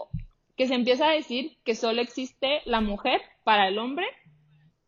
que 0.56 0.66
se 0.66 0.74
empieza 0.74 1.08
a 1.08 1.12
decir 1.12 1.56
que 1.64 1.76
solo 1.76 2.00
existe 2.00 2.62
la 2.64 2.80
mujer 2.80 3.20
para 3.44 3.68
el 3.68 3.78
hombre 3.78 4.06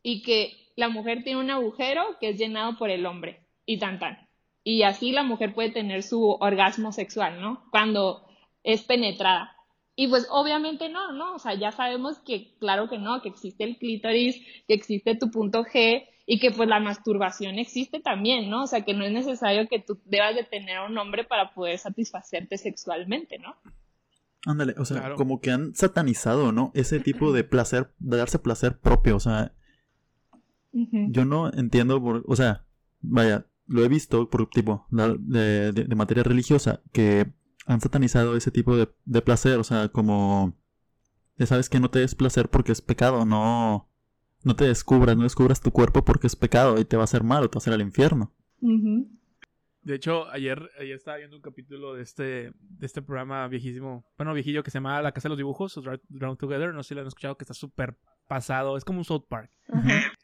y 0.03 0.23
que 0.23 0.53
la 0.75 0.89
mujer 0.89 1.23
tiene 1.23 1.41
un 1.41 1.51
agujero 1.51 2.03
que 2.21 2.31
es 2.31 2.39
llenado 2.39 2.77
por 2.77 2.91
el 2.91 3.07
hombre 3.07 3.41
y 3.67 3.79
tan 3.79 3.99
tan. 3.99 4.29
Y 4.65 4.83
así 4.83 5.13
la 5.13 5.23
mujer 5.23 5.55
puede 5.55 5.71
tener 5.71 6.03
su 6.03 6.29
orgasmo 6.41 6.93
sexual, 6.93 7.41
¿no? 7.41 7.65
Cuando 7.71 8.27
es 8.65 8.83
penetrada. 8.83 9.57
Y 9.95 10.09
pues 10.09 10.27
obviamente 10.31 10.89
no, 10.89 11.13
¿no? 11.13 11.35
O 11.35 11.39
sea, 11.39 11.55
ya 11.55 11.73
sabemos 11.73 12.19
que 12.19 12.57
claro 12.59 12.89
que 12.89 12.99
no, 12.99 13.23
que 13.23 13.29
existe 13.29 13.65
el 13.65 13.77
clítoris, 13.79 14.41
que 14.67 14.75
existe 14.75 15.15
tu 15.15 15.31
punto 15.31 15.63
G 15.65 16.07
y 16.27 16.39
que 16.39 16.51
pues 16.51 16.69
la 16.69 16.81
masturbación 16.81 17.59
existe 17.59 18.01
también, 18.01 18.51
¿no? 18.51 18.65
O 18.65 18.67
sea, 18.67 18.85
que 18.85 18.95
no 18.95 19.05
es 19.05 19.13
necesario 19.13 19.69
que 19.69 19.81
tú 19.81 20.01
debas 20.05 20.35
de 20.35 20.45
tener 20.45 20.77
a 20.77 20.87
un 20.87 20.97
hombre 20.99 21.25
para 21.25 21.53
poder 21.55 21.79
satisfacerte 21.79 22.59
sexualmente, 22.59 23.39
¿no? 23.39 23.57
Ándale, 24.47 24.75
o 24.79 24.85
sea, 24.85 25.15
como 25.17 25.41
que 25.41 25.51
han 25.51 25.75
satanizado, 25.75 26.53
¿no? 26.53 26.71
Ese 26.75 27.01
tipo 27.01 27.33
de 27.33 27.45
placer, 27.45 27.93
de 27.99 28.17
darse 28.17 28.39
placer 28.39 28.79
propio, 28.79 29.17
o 29.17 29.21
sea, 29.21 29.53
yo 30.73 31.25
no 31.25 31.53
entiendo, 31.53 32.01
por, 32.01 32.25
o 32.27 32.37
sea, 32.37 32.65
vaya, 33.01 33.47
lo 33.67 33.85
he 33.85 33.89
visto 33.89 34.31
por 34.31 34.49
tipo 34.49 34.87
de, 34.91 35.73
de 35.73 35.95
materia 35.95 36.23
religiosa, 36.23 36.81
que 36.93 37.27
han 37.67 37.81
satanizado 37.81 38.37
ese 38.37 38.51
tipo 38.51 38.77
de, 38.77 38.89
de 39.05 39.23
placer, 39.23 39.59
o 39.59 39.65
sea, 39.65 39.89
como 39.89 40.57
ya 41.37 41.47
sabes 41.47 41.69
que 41.69 41.81
no 41.81 41.91
te 41.91 42.01
des 42.01 42.15
placer 42.15 42.49
porque 42.49 42.73
es 42.73 42.83
pecado, 42.83 43.25
no, 43.25 43.90
no 44.45 44.57
te 44.57 44.65
descubras, 44.65 45.17
no 45.17 45.25
descubras 45.25 45.61
tu 45.61 45.71
cuerpo 45.71 46.05
porque 46.05 46.27
es 46.27 46.37
pecado 46.37 46.79
y 46.81 46.85
te 46.85 46.97
va 46.97 47.03
a 47.03 47.05
hacer 47.05 47.23
mal 47.23 47.45
o 47.45 47.49
te 47.49 47.57
va 47.57 47.59
a 47.59 47.63
hacer 47.63 47.75
al 47.75 47.81
infierno. 47.81 48.33
De 49.83 49.95
hecho, 49.95 50.29
ayer, 50.29 50.71
ayer 50.79 50.97
estaba 50.97 51.17
viendo 51.17 51.37
un 51.37 51.43
capítulo 51.43 51.95
de 51.95 52.03
este, 52.03 52.53
de 52.59 52.87
este 52.87 53.01
programa 53.01 53.49
viejísimo, 53.49 54.05
bueno, 54.19 54.35
viejillo 54.35 54.63
que 54.63 54.71
se 54.71 54.77
llama 54.77 55.01
La 55.01 55.13
Casa 55.13 55.29
de 55.29 55.31
los 55.31 55.39
Dibujos, 55.39 55.77
o 55.79 55.83
Drown 56.09 56.37
Together, 56.37 56.75
no 56.75 56.83
sé 56.83 56.89
si 56.89 56.95
lo 56.95 57.01
han 57.01 57.07
escuchado, 57.07 57.37
que 57.37 57.45
está 57.45 57.55
súper 57.55 57.97
pasado, 58.29 58.77
es 58.77 58.85
como 58.85 58.99
un 58.99 59.05
South 59.05 59.25
Park. 59.29 59.51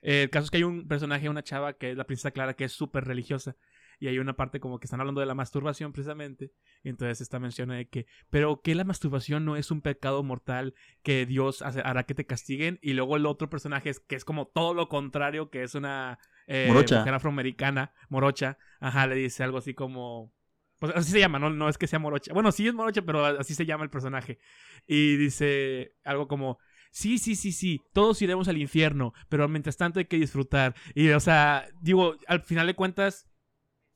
el 0.03 0.29
caso 0.29 0.45
es 0.45 0.51
que 0.51 0.59
hay 0.59 0.63
un 0.63 0.87
personaje, 0.87 1.29
una 1.29 1.43
chava 1.43 1.73
que 1.73 1.93
es 1.93 1.97
la 1.97 2.05
princesa 2.05 2.31
Clara, 2.31 2.55
que 2.55 2.65
es 2.65 2.73
súper 2.73 3.05
religiosa 3.05 3.57
y 3.99 4.09
hay 4.09 4.19
una 4.19 4.37
parte 4.37 4.61
como 4.61 4.79
que 4.79 4.87
están 4.87 5.01
hablando 5.01 5.21
de 5.21 5.27
la 5.27 5.35
masturbación 5.35 5.93
precisamente, 5.93 6.53
y 6.83 6.89
entonces 6.89 7.21
esta 7.21 7.39
menciona 7.39 7.75
de 7.75 7.89
que, 7.89 8.07
pero 8.31 8.61
que 8.63 8.75
la 8.75 8.85
masturbación 8.85 9.45
no 9.45 9.57
es 9.57 9.71
un 9.71 9.81
pecado 9.81 10.23
mortal 10.23 10.75
que 11.03 11.27
Dios 11.27 11.63
hará 11.63 12.05
que 12.05 12.15
te 12.15 12.27
castiguen, 12.27 12.79
y 12.83 12.93
luego 12.93 13.17
el 13.17 13.27
otro 13.27 13.51
personaje 13.51 13.91
es 13.91 14.01
que 14.01 14.17
es 14.17 14.25
como 14.25 14.47
todo 14.47 14.75
lo 14.75 14.89
contrario, 14.89 15.51
que 15.51 15.63
es 15.63 15.75
una 15.75 16.19
eh, 16.47 16.71
mujer 16.73 17.15
afroamericana, 17.15 17.93
morocha, 18.09 18.59
ajá, 18.81 19.07
le 19.07 19.17
dice 19.17 19.43
algo 19.43 19.59
así 19.59 19.75
como... 19.75 20.33
Pues 20.79 20.95
así 20.95 21.11
se 21.11 21.21
llama, 21.21 21.39
no, 21.39 21.49
no 21.49 21.71
es 21.71 21.79
que 21.79 21.87
sea 21.87 21.99
morocha. 21.99 22.35
Bueno, 22.35 22.53
sí 22.53 22.69
es 22.69 22.75
morocha, 22.75 23.01
pero 23.01 23.25
así 23.25 23.55
se 23.55 23.65
llama 23.65 23.85
el 23.85 23.89
personaje. 23.89 24.39
Y 24.87 25.17
dice 25.17 25.95
algo 26.05 26.29
como, 26.29 26.59
sí, 26.91 27.17
sí, 27.17 27.35
sí, 27.35 27.53
sí, 27.53 27.81
todos 27.95 28.21
iremos 28.21 28.47
al 28.49 28.59
infierno, 28.59 29.15
pero 29.31 29.49
mientras 29.49 29.79
tanto 29.79 30.01
hay 30.01 30.05
que 30.05 30.19
disfrutar. 30.19 30.75
Y, 30.95 31.09
o 31.09 31.21
sea, 31.21 31.67
digo, 31.81 32.17
al 32.27 32.43
final 32.43 32.67
de 32.67 32.75
cuentas, 32.75 33.27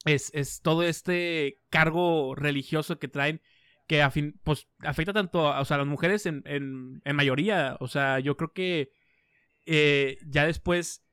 es, 0.05 0.31
es 0.35 0.63
todo 0.63 0.83
este 0.83 1.59
cargo 1.69 2.35
religioso 2.35 2.99
que 2.99 3.09
traen 3.09 3.41
que 3.87 4.03
a 4.03 4.11
fin, 4.11 4.39
pues, 4.45 4.69
afecta 4.85 5.13
tanto 5.13 5.53
a, 5.53 5.65
las 5.69 5.87
mujeres 5.87 6.25
en, 6.27 6.43
en, 6.47 7.03
en, 7.05 7.17
mayoría. 7.17 7.77
O 7.81 7.89
sea, 7.89 8.21
yo 8.21 8.37
creo 8.37 8.53
que 8.53 8.93
eh, 9.67 10.19
ya 10.27 10.47
después 10.47 11.05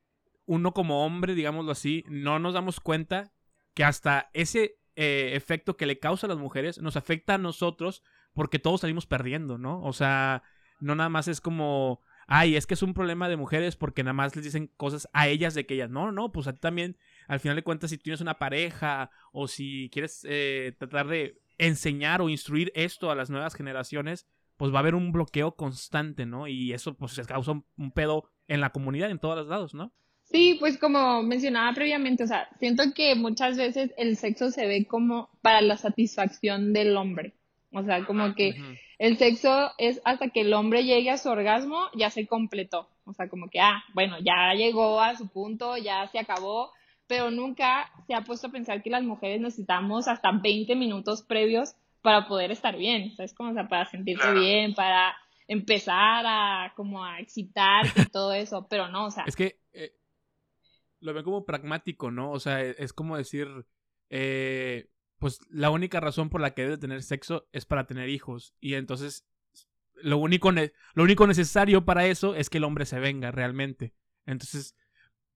uno 0.46 0.74
como 0.74 1.03
hombre, 1.03 1.34
digámoslo 1.34 1.72
así, 1.72 2.03
no 2.08 2.38
nos 2.38 2.53
damos 2.53 2.79
cuenta 2.79 3.34
que 3.74 3.84
hasta 3.84 4.29
ese 4.34 4.77
eh, 4.96 5.32
efecto 5.34 5.75
que 5.75 5.88
le 5.88 6.00
causa 6.00 6.27
a 6.27 6.29
las 6.29 6.38
mujeres 6.38 6.79
nos 6.79 6.98
afecta 6.98 7.34
a 7.34 7.39
nosotros 7.39 8.03
porque 8.34 8.60
todos 8.60 8.82
salimos 8.82 9.08
perdiendo, 9.08 9.58
¿no? 9.58 9.82
O 9.82 9.91
sea, 9.91 10.44
no 10.79 10.94
nada 10.94 11.10
más 11.10 11.27
es 11.27 11.41
como 11.41 12.01
ay, 12.27 12.58
es 12.58 12.67
que 12.67 12.74
es 12.74 12.84
un 12.84 12.94
problema 12.94 13.29
de 13.29 13.38
mujeres 13.38 13.75
porque 13.75 14.03
nada 14.03 14.13
más 14.13 14.36
les 14.36 14.46
dicen 14.46 14.70
cosas 14.77 15.10
a 15.13 15.27
ellas 15.27 15.53
de 15.56 15.65
que 15.65 15.75
ellas, 15.75 15.89
no, 15.89 16.12
no, 16.12 16.32
pues 16.32 16.48
a 16.48 16.53
ti 16.53 16.60
también, 16.60 16.98
al 17.27 17.39
final 17.39 17.55
de 17.55 17.63
cuentas, 17.63 17.89
si 17.89 17.98
tienes 17.98 18.22
una 18.22 18.39
pareja 18.39 19.12
o 19.31 19.48
si 19.48 19.89
quieres 19.91 20.25
eh, 20.27 20.74
tratar 20.77 21.07
de 21.07 21.41
enseñar 21.57 22.22
o 22.22 22.29
instruir 22.29 22.72
esto 22.75 23.12
a 23.12 23.15
las 23.15 23.29
nuevas 23.29 23.55
generaciones, 23.55 24.27
pues 24.57 24.72
va 24.72 24.77
a 24.77 24.79
haber 24.79 24.96
un 24.96 25.12
bloqueo 25.12 25.55
constante, 25.55 26.25
¿no? 26.25 26.48
Y 26.48 26.74
eso 26.74 26.96
pues 26.96 27.13
se 27.13 27.25
causa 27.25 27.51
un, 27.51 27.91
pedo 27.91 28.29
en 28.48 28.62
la 28.62 28.72
comunidad, 28.72 29.12
en 29.12 29.19
todos 29.19 29.38
los 29.38 29.48
lados, 29.48 29.74
¿no? 29.74 29.91
Sí, 30.24 30.57
pues 30.60 30.77
como 30.77 31.24
mencionaba 31.24 31.74
previamente, 31.74 32.24
o 32.24 32.27
sea, 32.27 32.50
siento 32.60 32.84
que 32.93 33.15
muchas 33.15 33.55
veces 33.55 33.93
el 33.98 34.17
sexo 34.17 34.51
se 34.51 34.67
ve 34.67 34.86
como 34.86 35.29
para 35.41 35.62
la 35.62 35.77
satisfacción 35.77 36.74
del 36.74 36.98
hombre. 36.98 37.34
O 37.72 37.84
sea, 37.84 38.05
como 38.05 38.34
que 38.34 38.55
el 38.98 39.17
sexo 39.17 39.72
es 39.77 40.01
hasta 40.03 40.29
que 40.29 40.41
el 40.41 40.53
hombre 40.53 40.84
llegue 40.84 41.12
a 41.12 41.17
su 41.17 41.29
orgasmo, 41.29 41.88
ya 41.96 42.10
se 42.10 42.25
completó. 42.25 42.89
O 43.05 43.13
sea, 43.13 43.29
como 43.29 43.50
que, 43.50 43.60
ah, 43.60 43.84
bueno, 43.93 44.17
ya 44.19 44.53
llegó 44.53 45.00
a 45.01 45.15
su 45.15 45.27
punto, 45.29 45.77
ya 45.77 46.07
se 46.07 46.19
acabó, 46.19 46.72
pero 47.08 47.32
nunca 47.32 47.92
se 48.06 48.14
ha 48.14 48.22
puesto 48.22 48.48
a 48.48 48.52
pensar 48.52 48.84
que 48.84 48.90
las 48.90 49.04
mujeres 49.04 49.42
necesitamos 49.42 50.08
hasta 50.08 50.32
20 50.32 50.76
minutos 50.76 51.24
previos 51.24 51.76
para 52.02 52.28
poder 52.28 52.52
estar 52.52 52.78
bien, 52.78 53.16
¿sabes? 53.16 53.34
Como, 53.34 53.52
o 53.52 53.54
sea, 53.54 53.68
para 53.68 53.86
sentirse 53.90 54.32
bien, 54.34 54.74
para 54.74 55.16
empezar 55.48 56.26
a, 56.28 56.74
como 56.76 57.04
a 57.04 57.20
excitarte 57.20 58.02
y 58.02 58.06
todo 58.06 58.34
eso, 58.34 58.68
pero 58.70 58.88
no, 58.90 59.08
o 59.08 59.12
sea. 59.12 59.24
Es 59.26 59.36
que 59.36 59.60
eh, 59.74 59.94
lo 61.00 61.14
veo 61.14 61.24
como 61.24 61.46
pragmático, 61.46 62.12
¿no? 62.12 62.32
O 62.32 62.40
sea, 62.40 62.62
es 62.62 62.94
como 62.94 63.18
decir, 63.18 63.48
eh, 64.10 64.90
pues 65.20 65.40
la 65.50 65.70
única 65.70 66.00
razón 66.00 66.30
por 66.30 66.42
la 66.42 66.54
que 66.54 66.64
debe 66.64 66.78
tener 66.78 67.04
sexo 67.04 67.48
es 67.52 67.66
para 67.66 67.88
tener 67.88 68.10
hijos. 68.10 68.54
Y 68.60 68.76
entonces 68.76 69.26
lo 70.02 70.18
único, 70.18 70.52
lo 70.52 71.04
único 71.04 71.28
necesario 71.28 71.86
para 71.86 72.06
eso 72.06 72.36
es 72.36 72.50
que 72.50 72.58
el 72.60 72.64
hombre 72.64 72.86
se 72.86 73.00
venga 73.00 73.32
realmente. 73.32 73.94
Entonces, 74.26 74.76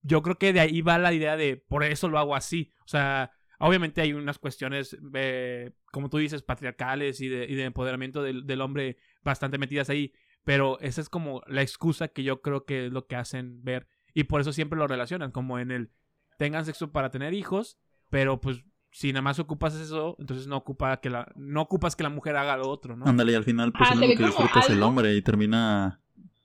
yo 0.01 0.21
creo 0.21 0.37
que 0.37 0.53
de 0.53 0.59
ahí 0.59 0.81
va 0.81 0.97
la 0.97 1.13
idea 1.13 1.37
de 1.37 1.57
por 1.57 1.83
eso 1.83 2.09
lo 2.09 2.19
hago 2.19 2.35
así. 2.35 2.71
O 2.85 2.87
sea, 2.87 3.31
obviamente 3.59 4.01
hay 4.01 4.13
unas 4.13 4.39
cuestiones, 4.39 4.97
eh, 5.13 5.71
como 5.91 6.09
tú 6.09 6.17
dices, 6.17 6.41
patriarcales 6.41 7.21
y 7.21 7.29
de, 7.29 7.45
y 7.45 7.55
de 7.55 7.65
empoderamiento 7.65 8.23
del, 8.23 8.45
del, 8.45 8.61
hombre 8.61 8.97
bastante 9.23 9.57
metidas 9.57 9.89
ahí. 9.89 10.13
Pero 10.43 10.79
esa 10.79 11.01
es 11.01 11.09
como 11.09 11.41
la 11.47 11.61
excusa 11.61 12.07
que 12.07 12.23
yo 12.23 12.41
creo 12.41 12.65
que 12.65 12.87
es 12.87 12.91
lo 12.91 13.05
que 13.05 13.15
hacen 13.15 13.63
ver. 13.63 13.87
Y 14.13 14.23
por 14.23 14.41
eso 14.41 14.53
siempre 14.53 14.77
lo 14.77 14.87
relacionan, 14.87 15.31
como 15.31 15.59
en 15.59 15.71
el 15.71 15.91
tengan 16.37 16.65
sexo 16.65 16.91
para 16.91 17.11
tener 17.11 17.33
hijos, 17.33 17.77
pero 18.09 18.41
pues 18.41 18.63
si 18.91 19.13
nada 19.13 19.21
más 19.21 19.39
ocupas 19.39 19.75
eso, 19.75 20.15
entonces 20.19 20.47
no 20.47 20.57
ocupa 20.57 20.97
que 20.97 21.09
la, 21.09 21.31
no 21.35 21.61
ocupas 21.61 21.95
que 21.95 22.03
la 22.03 22.09
mujer 22.09 22.35
haga 22.35 22.57
lo 22.57 22.67
otro, 22.67 22.97
¿no? 22.97 23.05
Ándale, 23.05 23.31
y 23.31 23.35
al 23.35 23.43
final 23.43 23.71
pues 23.71 23.89
ah, 23.91 23.95
lo 23.95 24.01
que 24.01 24.17
disfruta 24.17 24.59
es 24.59 24.69
el 24.69 24.83
hombre 24.83 25.15
y 25.15 25.21
termina 25.21 26.00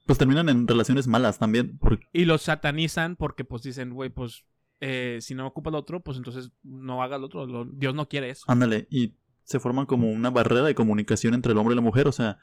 pues 0.07 0.17
terminan 0.17 0.49
en 0.49 0.67
relaciones 0.67 1.05
malas 1.05 1.37
también. 1.37 1.79
Y 2.13 2.25
los 2.25 2.41
satanizan 2.41 3.15
porque 3.15 3.43
pues 3.43 3.61
dicen, 3.61 3.93
güey, 3.93 4.09
pues 4.09 4.45
eh, 4.79 5.19
si 5.21 5.35
no 5.35 5.45
ocupa 5.45 5.69
lo 5.69 5.77
otro, 5.77 6.01
pues 6.01 6.17
entonces 6.17 6.51
no 6.63 7.03
haga 7.03 7.17
lo 7.17 7.27
otro. 7.27 7.65
Dios 7.65 7.93
no 7.93 8.07
quiere 8.07 8.29
eso. 8.29 8.45
Ándale, 8.47 8.87
y 8.89 9.15
se 9.43 9.59
forman 9.59 9.85
como 9.85 10.09
una 10.09 10.29
barrera 10.29 10.63
de 10.63 10.75
comunicación 10.75 11.33
entre 11.33 11.51
el 11.51 11.57
hombre 11.57 11.73
y 11.73 11.75
la 11.75 11.81
mujer. 11.81 12.07
O 12.07 12.11
sea, 12.11 12.39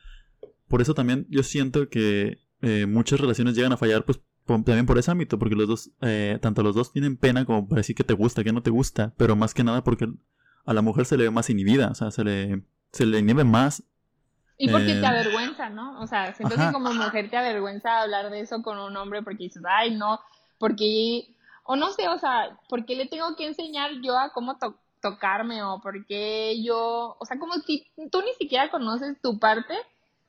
por 0.68 0.82
eso 0.82 0.94
también 0.94 1.26
yo 1.30 1.42
siento 1.42 1.88
que 1.88 2.38
eh, 2.60 2.86
muchas 2.86 3.18
relaciones 3.18 3.56
llegan 3.56 3.72
a 3.72 3.76
fallar 3.76 4.04
pues 4.04 4.20
también 4.46 4.86
por 4.86 4.98
ese 4.98 5.10
ámbito, 5.10 5.38
porque 5.38 5.54
los 5.54 5.66
dos, 5.66 5.90
eh, 6.02 6.38
tanto 6.42 6.62
los 6.62 6.74
dos 6.74 6.92
tienen 6.92 7.16
pena 7.16 7.46
como 7.46 7.66
para 7.66 7.80
decir 7.80 7.96
que 7.96 8.04
te 8.04 8.12
gusta, 8.12 8.44
que 8.44 8.52
no 8.52 8.62
te 8.62 8.70
gusta, 8.70 9.14
pero 9.16 9.36
más 9.36 9.54
que 9.54 9.64
nada 9.64 9.82
porque 9.82 10.12
a 10.66 10.74
la 10.74 10.82
mujer 10.82 11.06
se 11.06 11.16
le 11.16 11.24
ve 11.24 11.30
más 11.30 11.48
inhibida, 11.48 11.88
o 11.88 11.94
sea, 11.94 12.10
se 12.10 12.24
le, 12.24 12.62
se 12.92 13.06
le 13.06 13.18
inhibe 13.18 13.44
más. 13.44 13.84
Y 14.56 14.68
porque 14.70 14.94
te 14.94 15.00
eh, 15.00 15.06
avergüenza, 15.06 15.68
¿no? 15.68 16.00
O 16.00 16.06
sea, 16.06 16.32
siento 16.34 16.54
que 16.56 16.72
como 16.72 16.92
mujer 16.92 17.28
te 17.28 17.36
avergüenza 17.36 18.02
hablar 18.02 18.30
de 18.30 18.40
eso 18.40 18.62
con 18.62 18.78
un 18.78 18.96
hombre 18.96 19.22
porque 19.22 19.44
dices, 19.44 19.62
ay, 19.68 19.96
no, 19.96 20.20
porque, 20.58 21.28
o 21.64 21.74
no 21.76 21.90
sé, 21.90 22.08
o 22.08 22.18
sea, 22.18 22.56
¿por 22.68 22.84
qué 22.84 22.94
le 22.94 23.06
tengo 23.06 23.34
que 23.36 23.46
enseñar 23.46 23.90
yo 24.02 24.16
a 24.16 24.32
cómo 24.32 24.56
tocarme 25.00 25.62
o 25.62 25.80
por 25.80 26.06
qué 26.06 26.62
yo, 26.62 27.16
o 27.18 27.24
sea, 27.26 27.38
como 27.38 27.54
si 27.54 27.84
tú 28.10 28.22
ni 28.22 28.32
siquiera 28.34 28.70
conoces 28.70 29.20
tu 29.20 29.38
parte, 29.38 29.74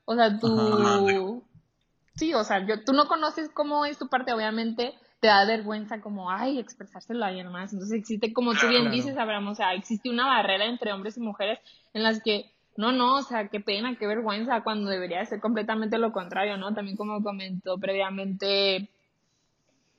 o 0.04 0.14
sea, 0.14 0.38
tú, 0.38 1.42
sí, 2.16 2.34
o 2.34 2.42
sea, 2.44 2.66
yo, 2.66 2.84
tú 2.84 2.92
no 2.92 3.06
conoces 3.06 3.48
cómo 3.50 3.84
es 3.84 3.96
tu 3.96 4.08
parte, 4.08 4.32
obviamente 4.32 4.94
te 5.20 5.28
da 5.28 5.44
vergüenza 5.44 6.00
como, 6.00 6.30
ay, 6.30 6.58
expresárselo 6.58 7.24
a 7.24 7.28
alguien 7.28 7.50
más. 7.50 7.72
Entonces 7.72 7.98
existe, 7.98 8.32
como 8.32 8.54
tú 8.54 8.68
bien 8.68 8.90
dices, 8.90 9.16
Abraham, 9.16 9.48
o 9.48 9.54
sea, 9.54 9.74
existe 9.74 10.10
una 10.10 10.26
barrera 10.26 10.66
entre 10.66 10.92
hombres 10.92 11.16
y 11.16 11.20
mujeres 11.20 11.58
en 11.94 12.02
las 12.02 12.22
que, 12.22 12.52
no, 12.76 12.92
no, 12.92 13.16
o 13.16 13.22
sea, 13.22 13.48
qué 13.48 13.60
pena, 13.60 13.96
qué 13.96 14.06
vergüenza, 14.06 14.62
cuando 14.62 14.90
debería 14.90 15.24
ser 15.24 15.40
completamente 15.40 15.98
lo 15.98 16.12
contrario, 16.12 16.56
¿no? 16.56 16.74
También 16.74 16.96
como 16.96 17.22
comentó 17.22 17.78
previamente 17.78 18.90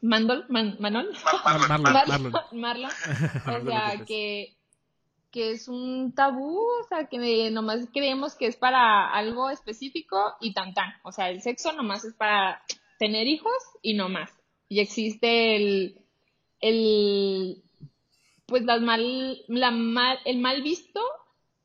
Mandol, 0.01 0.45
Man, 0.49 0.77
Manol, 0.79 1.11
Marlon, 1.45 2.33
Marlon, 2.53 2.91
o 3.61 3.65
sea, 3.65 4.05
que, 4.05 4.53
que 5.31 5.51
es 5.51 5.67
un 5.67 6.13
tabú, 6.13 6.59
o 6.59 6.83
sea, 6.87 7.05
que 7.05 7.49
nomás 7.51 7.87
creemos 7.91 8.35
que 8.35 8.47
es 8.47 8.55
para 8.55 9.11
algo 9.11 9.49
específico 9.49 10.35
y 10.39 10.53
tan 10.53 10.73
tan, 10.73 10.93
o 11.03 11.11
sea, 11.11 11.29
el 11.29 11.41
sexo 11.41 11.73
nomás 11.73 12.05
es 12.05 12.13
para 12.13 12.61
tener 12.99 13.27
hijos 13.27 13.53
y 13.81 13.95
no 13.95 14.09
más. 14.09 14.31
Y 14.69 14.81
existe 14.81 15.55
el, 15.55 16.01
el 16.59 17.63
pues 18.45 18.63
las 18.63 18.81
mal, 18.81 19.41
la 19.47 19.71
mal, 19.71 20.19
el 20.25 20.39
mal 20.39 20.61
visto, 20.61 21.01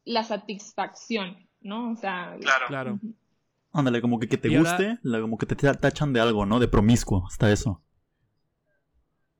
la 0.04 0.24
satisfacción, 0.24 1.48
¿no? 1.60 1.92
O 1.92 1.96
sea, 1.96 2.36
claro. 2.40 2.66
claro. 2.66 3.00
Ándale, 3.72 4.02
como 4.02 4.18
que, 4.18 4.28
que 4.28 4.36
te 4.36 4.56
guste, 4.56 4.98
como 5.02 5.38
que 5.38 5.46
te 5.46 5.54
tachan 5.54 6.12
de 6.12 6.20
algo, 6.20 6.44
¿no? 6.44 6.60
De 6.60 6.68
promiscuo, 6.68 7.24
hasta 7.26 7.50
eso. 7.50 7.82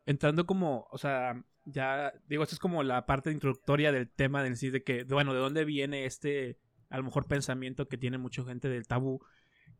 Entrando 0.06 0.46
como, 0.46 0.86
o 0.90 0.98
sea, 0.98 1.44
ya, 1.64 2.12
digo, 2.28 2.42
esto 2.42 2.54
es 2.54 2.58
como 2.58 2.82
la 2.82 3.04
parte 3.06 3.30
introductoria 3.30 3.92
del 3.92 4.08
tema 4.08 4.42
del 4.42 4.56
sí, 4.56 4.70
de 4.70 4.82
que, 4.82 5.04
bueno, 5.04 5.34
de 5.34 5.40
dónde 5.40 5.64
viene 5.64 6.06
este, 6.06 6.58
a 6.88 6.96
lo 6.96 7.04
mejor, 7.04 7.26
pensamiento 7.26 7.88
que 7.88 7.98
tiene 7.98 8.18
mucha 8.18 8.42
gente 8.44 8.68
del 8.68 8.86
tabú. 8.86 9.20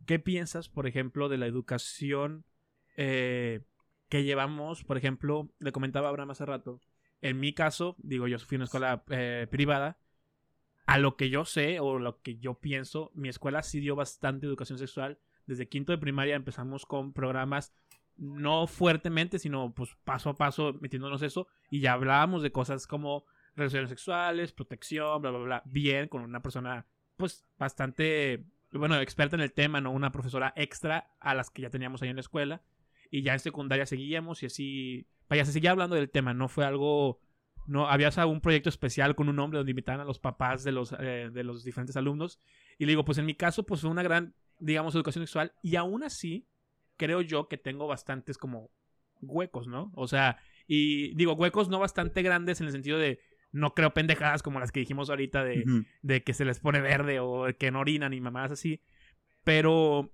¿Qué 0.07 0.19
piensas, 0.19 0.69
por 0.69 0.87
ejemplo, 0.87 1.29
de 1.29 1.39
la 1.39 1.47
educación 1.47 2.45
eh, 2.97 3.61
que 4.09 4.25
llevamos, 4.25 4.85
por 4.85 4.99
ejemplo, 4.99 5.51
le 5.59 5.73
comentaba 5.73 6.09
a 6.09 6.11
Abraham 6.11 6.33
hace 6.33 6.45
rato, 6.45 6.81
en 7.23 7.39
mi 7.39 7.55
caso, 7.55 7.97
digo, 7.99 8.27
yo 8.27 8.39
fui 8.39 8.57
a 8.57 8.59
una 8.59 8.65
escuela 8.65 9.05
eh, 9.11 9.47
privada, 9.51 9.99
a 10.87 10.99
lo 10.99 11.17
que 11.17 11.31
yo 11.31 11.45
sé 11.45 11.81
o 11.81 11.99
lo 11.99 12.21
que 12.23 12.39
yo 12.39 12.55
pienso, 12.55 13.11
mi 13.15 13.29
escuela 13.29 13.63
sí 13.63 13.81
dio 13.81 13.97
bastante 13.97 14.47
educación 14.47 14.79
sexual. 14.79 15.19
Desde 15.47 15.69
quinto 15.69 15.93
de 15.93 15.99
primaria 15.99 16.37
empezamos 16.37 16.87
con 16.87 17.13
programas 17.13 17.73
no 18.17 18.67
fuertemente, 18.67 19.39
sino 19.39 19.75
pues 19.75 19.97
paso 20.05 20.31
a 20.31 20.37
paso 20.37 20.75
metiéndonos 20.81 21.23
eso 21.23 21.49
y 21.71 21.81
ya 21.81 21.93
hablábamos 21.93 22.43
de 22.43 22.53
cosas 22.53 22.87
como 22.87 23.25
relaciones 23.57 23.91
sexuales, 23.91 24.53
protección, 24.53 25.21
bla, 25.21 25.31
bla, 25.31 25.41
bla, 25.41 25.63
bien, 25.67 26.09
con 26.09 26.23
una 26.23 26.41
persona 26.43 26.87
pues 27.17 27.45
bastante, 27.59 28.45
bueno, 28.73 28.99
experta 29.01 29.37
en 29.37 29.43
el 29.43 29.53
tema, 29.53 29.81
¿no? 29.81 29.91
Una 29.91 30.13
profesora 30.13 30.53
extra 30.57 31.11
a 31.21 31.35
las 31.35 31.51
que 31.51 31.63
ya 31.63 31.71
teníamos 31.71 32.03
ahí 32.03 32.09
en 32.09 32.17
la 32.17 32.21
escuela 32.21 32.63
y 33.11 33.23
ya 33.23 33.35
en 33.35 33.41
secundaria 33.41 33.87
seguíamos 33.87 34.43
y 34.43 34.47
así, 34.47 35.07
vaya, 35.29 35.45
se 35.45 35.53
seguía 35.53 35.71
hablando 35.71 35.97
del 35.97 36.11
tema, 36.11 36.35
no 36.35 36.49
fue 36.49 36.65
algo, 36.65 37.21
no, 37.67 37.89
había 37.89 38.11
un 38.27 38.41
proyecto 38.41 38.69
especial 38.69 39.15
con 39.15 39.29
un 39.29 39.39
hombre 39.39 39.59
donde 39.59 39.71
invitaban 39.71 40.01
a 40.01 40.05
los 40.05 40.19
papás 40.19 40.65
de 40.65 40.73
los, 40.73 40.95
eh, 40.99 41.31
de 41.33 41.45
los 41.45 41.65
diferentes 41.65 41.97
alumnos 41.97 42.41
y 42.79 42.87
le 42.87 42.93
digo, 42.93 43.05
pues 43.05 43.19
en 43.19 43.27
mi 43.27 43.35
caso, 43.35 43.65
pues 43.65 43.81
fue 43.81 43.91
una 43.91 44.03
gran, 44.03 44.35
digamos, 44.59 44.95
educación 44.95 45.25
sexual 45.25 45.53
y 45.63 45.77
aún 45.77 46.03
así, 46.03 46.47
creo 46.97 47.21
yo 47.21 47.49
que 47.49 47.59
tengo 47.59 47.87
bastantes 47.87 48.39
como 48.39 48.71
huecos, 49.21 49.67
¿no? 49.67 49.93
O 49.95 50.09
sea, 50.09 50.39
y 50.67 51.15
digo, 51.15 51.35
huecos 51.35 51.69
no 51.69 51.79
bastante 51.79 52.23
grandes 52.23 52.61
en 52.61 52.67
el 52.67 52.73
sentido 52.73 52.99
de, 52.99 53.21
no 53.53 53.75
creo 53.75 53.93
pendejadas 53.95 54.43
como 54.43 54.61
las 54.61 54.73
que 54.73 54.81
dijimos 54.81 55.11
ahorita 55.11 55.45
de, 55.45 55.65
de 56.03 56.23
que 56.23 56.33
se 56.33 56.45
les 56.45 56.59
pone 56.59 56.81
verde 56.81 57.21
o 57.21 57.47
que 57.59 57.71
no 57.71 57.81
orinan 57.81 58.13
y 58.13 58.21
mamadas 58.21 58.53
así. 58.53 58.83
Pero 59.45 60.13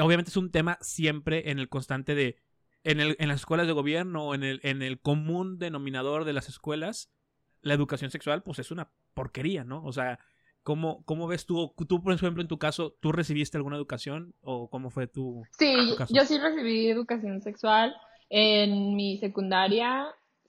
obviamente 0.00 0.30
es 0.30 0.36
un 0.36 0.50
tema 0.50 0.78
siempre 0.80 1.50
en 1.50 1.58
el 1.58 1.68
constante 1.68 2.14
de, 2.14 2.38
en, 2.88 3.00
el, 3.00 3.16
en 3.18 3.28
las 3.28 3.40
escuelas 3.40 3.66
de 3.66 3.74
gobierno, 3.74 4.34
en 4.34 4.42
el, 4.42 4.60
en 4.62 4.80
el 4.80 4.98
común 4.98 5.58
denominador 5.58 6.24
de 6.24 6.32
las 6.32 6.48
escuelas, 6.48 7.10
la 7.60 7.74
educación 7.74 8.10
sexual 8.10 8.42
pues 8.42 8.58
es 8.58 8.70
una 8.70 8.90
porquería, 9.12 9.62
¿no? 9.62 9.84
O 9.84 9.92
sea, 9.92 10.18
¿cómo, 10.62 11.04
cómo 11.04 11.26
ves 11.26 11.44
tú, 11.44 11.74
tú 11.86 12.02
por 12.02 12.14
ejemplo 12.14 12.40
en 12.40 12.48
tu 12.48 12.58
caso, 12.58 12.96
tú 13.00 13.12
recibiste 13.12 13.58
alguna 13.58 13.76
educación 13.76 14.34
o 14.40 14.70
cómo 14.70 14.88
fue 14.88 15.06
tu... 15.06 15.42
Sí, 15.58 15.74
yo 16.08 16.24
sí 16.24 16.38
recibí 16.38 16.88
educación 16.88 17.42
sexual 17.42 17.94
en 18.30 18.96
mi 18.96 19.18
secundaria, 19.18 20.06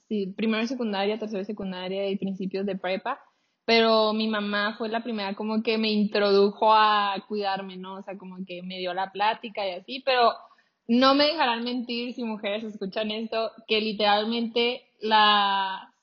sí, 0.07 0.27
primero 0.37 0.65
secundaria, 0.65 1.19
tercera 1.19 1.43
secundaria 1.43 2.09
y 2.09 2.17
principios 2.17 2.65
de 2.65 2.77
prepa 2.77 3.19
pero 3.65 4.13
mi 4.13 4.27
mamá 4.27 4.73
fue 4.79 4.89
la 4.89 5.03
primera 5.03 5.35
como 5.35 5.61
que 5.61 5.77
me 5.77 5.91
introdujo 5.91 6.73
a 6.73 7.23
cuidarme, 7.27 7.77
¿no? 7.77 7.97
O 7.97 8.01
sea, 8.01 8.17
como 8.17 8.37
que 8.43 8.63
me 8.63 8.79
dio 8.79 8.95
la 8.95 9.11
plática 9.11 9.63
y 9.67 9.73
así, 9.73 10.01
pero 10.03 10.33
no 10.89 11.13
me 11.13 11.25
dejarán 11.25 11.63
mentir 11.63 12.15
si 12.15 12.23
mujeres 12.23 12.63
escuchan 12.63 13.11
esto, 13.11 13.51
que 13.67 13.79
literalmente 13.79 14.89
la 14.99 15.93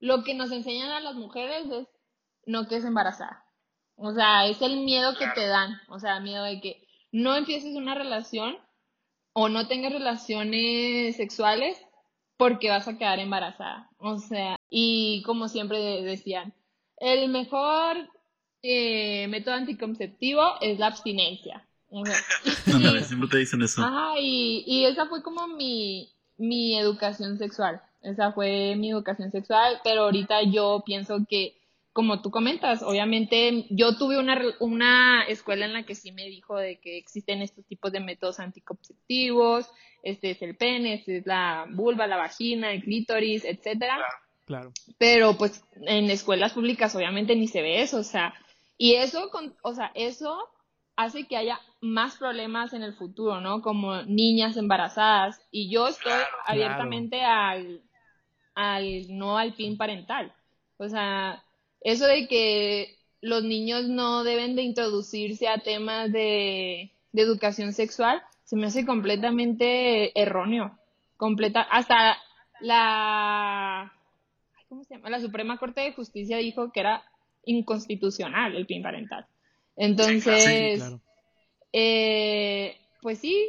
lo 0.00 0.22
que 0.22 0.34
nos 0.34 0.52
enseñan 0.52 0.90
a 0.90 1.00
las 1.00 1.14
mujeres 1.14 1.64
es 1.70 1.88
no 2.44 2.68
que 2.68 2.76
es 2.76 2.84
embarazada. 2.84 3.42
O 3.96 4.12
sea, 4.12 4.46
es 4.48 4.60
el 4.60 4.80
miedo 4.80 5.16
que 5.16 5.28
te 5.34 5.46
dan, 5.46 5.80
o 5.88 5.98
sea, 5.98 6.20
miedo 6.20 6.44
de 6.44 6.60
que 6.60 6.86
no 7.10 7.34
empieces 7.36 7.74
una 7.74 7.94
relación 7.94 8.58
o 9.32 9.48
no 9.48 9.66
tengas 9.66 9.92
relaciones 9.94 11.16
sexuales 11.16 11.80
porque 12.36 12.68
vas 12.68 12.88
a 12.88 12.98
quedar 12.98 13.18
embarazada. 13.18 13.88
O 13.96 14.18
sea, 14.18 14.56
y 14.68 15.22
como 15.24 15.48
siempre 15.48 15.78
decían, 16.02 16.52
el 16.98 17.30
mejor 17.30 18.10
eh, 18.62 19.26
método 19.28 19.54
anticonceptivo 19.54 20.42
es 20.60 20.78
la 20.78 20.88
abstinencia. 20.88 21.66
siempre 23.04 23.28
te 23.28 23.38
dicen 23.38 23.62
eso. 23.62 23.82
Ajá, 23.82 24.14
y, 24.18 24.64
y 24.66 24.86
esa 24.86 25.06
fue 25.06 25.22
como 25.22 25.46
mi, 25.48 26.12
mi 26.38 26.78
educación 26.78 27.38
sexual. 27.38 27.82
Esa 28.02 28.32
fue 28.32 28.74
mi 28.76 28.90
educación 28.90 29.30
sexual, 29.30 29.80
pero 29.84 30.02
ahorita 30.02 30.42
yo 30.42 30.82
pienso 30.84 31.18
que, 31.28 31.56
como 31.92 32.20
tú 32.20 32.30
comentas, 32.30 32.82
obviamente 32.82 33.66
yo 33.70 33.96
tuve 33.96 34.18
una, 34.18 34.40
una 34.58 35.24
escuela 35.24 35.66
en 35.66 35.72
la 35.72 35.84
que 35.84 35.94
sí 35.94 36.10
me 36.10 36.26
dijo 36.26 36.56
de 36.56 36.80
que 36.80 36.98
existen 36.98 37.42
estos 37.42 37.64
tipos 37.66 37.92
de 37.92 38.00
métodos 38.00 38.40
anticonceptivos, 38.40 39.66
este 40.02 40.32
es 40.32 40.42
el 40.42 40.56
pene, 40.56 40.94
este 40.94 41.18
es 41.18 41.26
la 41.26 41.66
vulva, 41.70 42.08
la 42.08 42.16
vagina, 42.16 42.72
el 42.72 42.82
clítoris, 42.82 43.44
etcétera. 43.44 43.98
Claro. 44.46 44.72
Pero 44.98 45.36
pues 45.38 45.64
en 45.82 46.10
escuelas 46.10 46.54
públicas 46.54 46.94
obviamente 46.96 47.36
ni 47.36 47.46
se 47.46 47.62
ve 47.62 47.82
eso, 47.82 47.98
o 47.98 48.04
sea, 48.04 48.34
y 48.76 48.94
eso, 48.94 49.30
con, 49.30 49.54
o 49.62 49.74
sea, 49.74 49.92
eso 49.94 50.48
hace 50.96 51.26
que 51.26 51.36
haya 51.36 51.58
más 51.80 52.16
problemas 52.16 52.72
en 52.72 52.82
el 52.82 52.94
futuro, 52.94 53.40
¿no? 53.40 53.62
Como 53.62 54.02
niñas 54.02 54.56
embarazadas. 54.56 55.40
Y 55.50 55.70
yo 55.70 55.88
estoy 55.88 56.12
abiertamente 56.46 57.22
al, 57.22 57.82
al 58.54 59.16
no 59.16 59.38
al 59.38 59.54
fin 59.54 59.76
parental. 59.76 60.32
O 60.78 60.88
sea, 60.88 61.42
eso 61.80 62.06
de 62.06 62.28
que 62.28 62.96
los 63.20 63.44
niños 63.44 63.88
no 63.88 64.24
deben 64.24 64.56
de 64.56 64.62
introducirse 64.62 65.48
a 65.48 65.58
temas 65.58 66.12
de, 66.12 66.90
de 67.12 67.22
educación 67.22 67.72
sexual, 67.72 68.22
se 68.44 68.56
me 68.56 68.66
hace 68.66 68.84
completamente 68.84 70.18
erróneo. 70.20 70.78
Completa, 71.16 71.62
hasta 71.62 72.18
la 72.60 73.92
¿cómo 74.68 74.84
se 74.84 74.94
llama? 74.94 75.10
La 75.10 75.20
Suprema 75.20 75.58
Corte 75.58 75.82
de 75.82 75.92
Justicia 75.92 76.38
dijo 76.38 76.72
que 76.72 76.80
era 76.80 77.02
inconstitucional 77.44 78.56
el 78.56 78.66
PIN 78.66 78.82
parental. 78.82 79.26
Entonces, 79.76 80.82
eh, 81.72 82.76
pues 83.00 83.18
sí, 83.18 83.48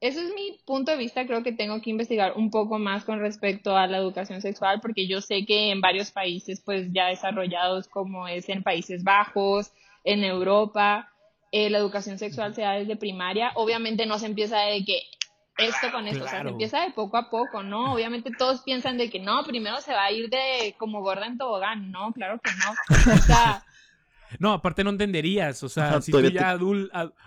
ese 0.00 0.24
es 0.24 0.34
mi 0.34 0.58
punto 0.64 0.90
de 0.90 0.96
vista. 0.96 1.26
Creo 1.26 1.42
que 1.42 1.52
tengo 1.52 1.80
que 1.80 1.90
investigar 1.90 2.34
un 2.36 2.50
poco 2.50 2.78
más 2.78 3.04
con 3.04 3.20
respecto 3.20 3.76
a 3.76 3.86
la 3.86 3.98
educación 3.98 4.40
sexual, 4.40 4.80
porque 4.80 5.06
yo 5.06 5.20
sé 5.20 5.44
que 5.44 5.70
en 5.70 5.80
varios 5.80 6.10
países, 6.10 6.60
pues 6.60 6.92
ya 6.92 7.06
desarrollados, 7.06 7.88
como 7.88 8.28
es 8.28 8.48
en 8.48 8.62
Países 8.62 9.04
Bajos, 9.04 9.72
en 10.04 10.24
Europa, 10.24 11.10
eh, 11.52 11.70
la 11.70 11.78
educación 11.78 12.18
sexual 12.18 12.54
se 12.54 12.62
da 12.62 12.72
desde 12.72 12.96
primaria. 12.96 13.52
Obviamente 13.54 14.06
no 14.06 14.18
se 14.18 14.26
empieza 14.26 14.60
de 14.60 14.84
que 14.84 15.02
esto 15.58 15.90
con 15.90 16.06
esto, 16.06 16.24
o 16.24 16.28
sea, 16.28 16.42
se 16.42 16.48
empieza 16.48 16.82
de 16.82 16.92
poco 16.92 17.16
a 17.16 17.30
poco, 17.30 17.64
¿no? 17.64 17.94
Obviamente 17.94 18.30
todos 18.30 18.62
piensan 18.62 18.96
de 18.96 19.10
que 19.10 19.18
no, 19.18 19.42
primero 19.44 19.80
se 19.80 19.92
va 19.92 20.04
a 20.04 20.12
ir 20.12 20.30
de 20.30 20.76
como 20.78 21.02
gorda 21.02 21.26
en 21.26 21.36
tobogán, 21.36 21.90
no, 21.90 22.12
claro 22.12 22.40
que 22.40 22.50
no. 22.52 23.12
O 23.12 23.18
sea, 23.18 23.64
no, 24.38 24.52
aparte 24.52 24.84
no 24.84 24.90
entenderías, 24.90 25.62
o 25.62 25.68
sea, 25.68 26.00
si 26.00 26.12
tú 26.12 26.20
ya 26.22 26.50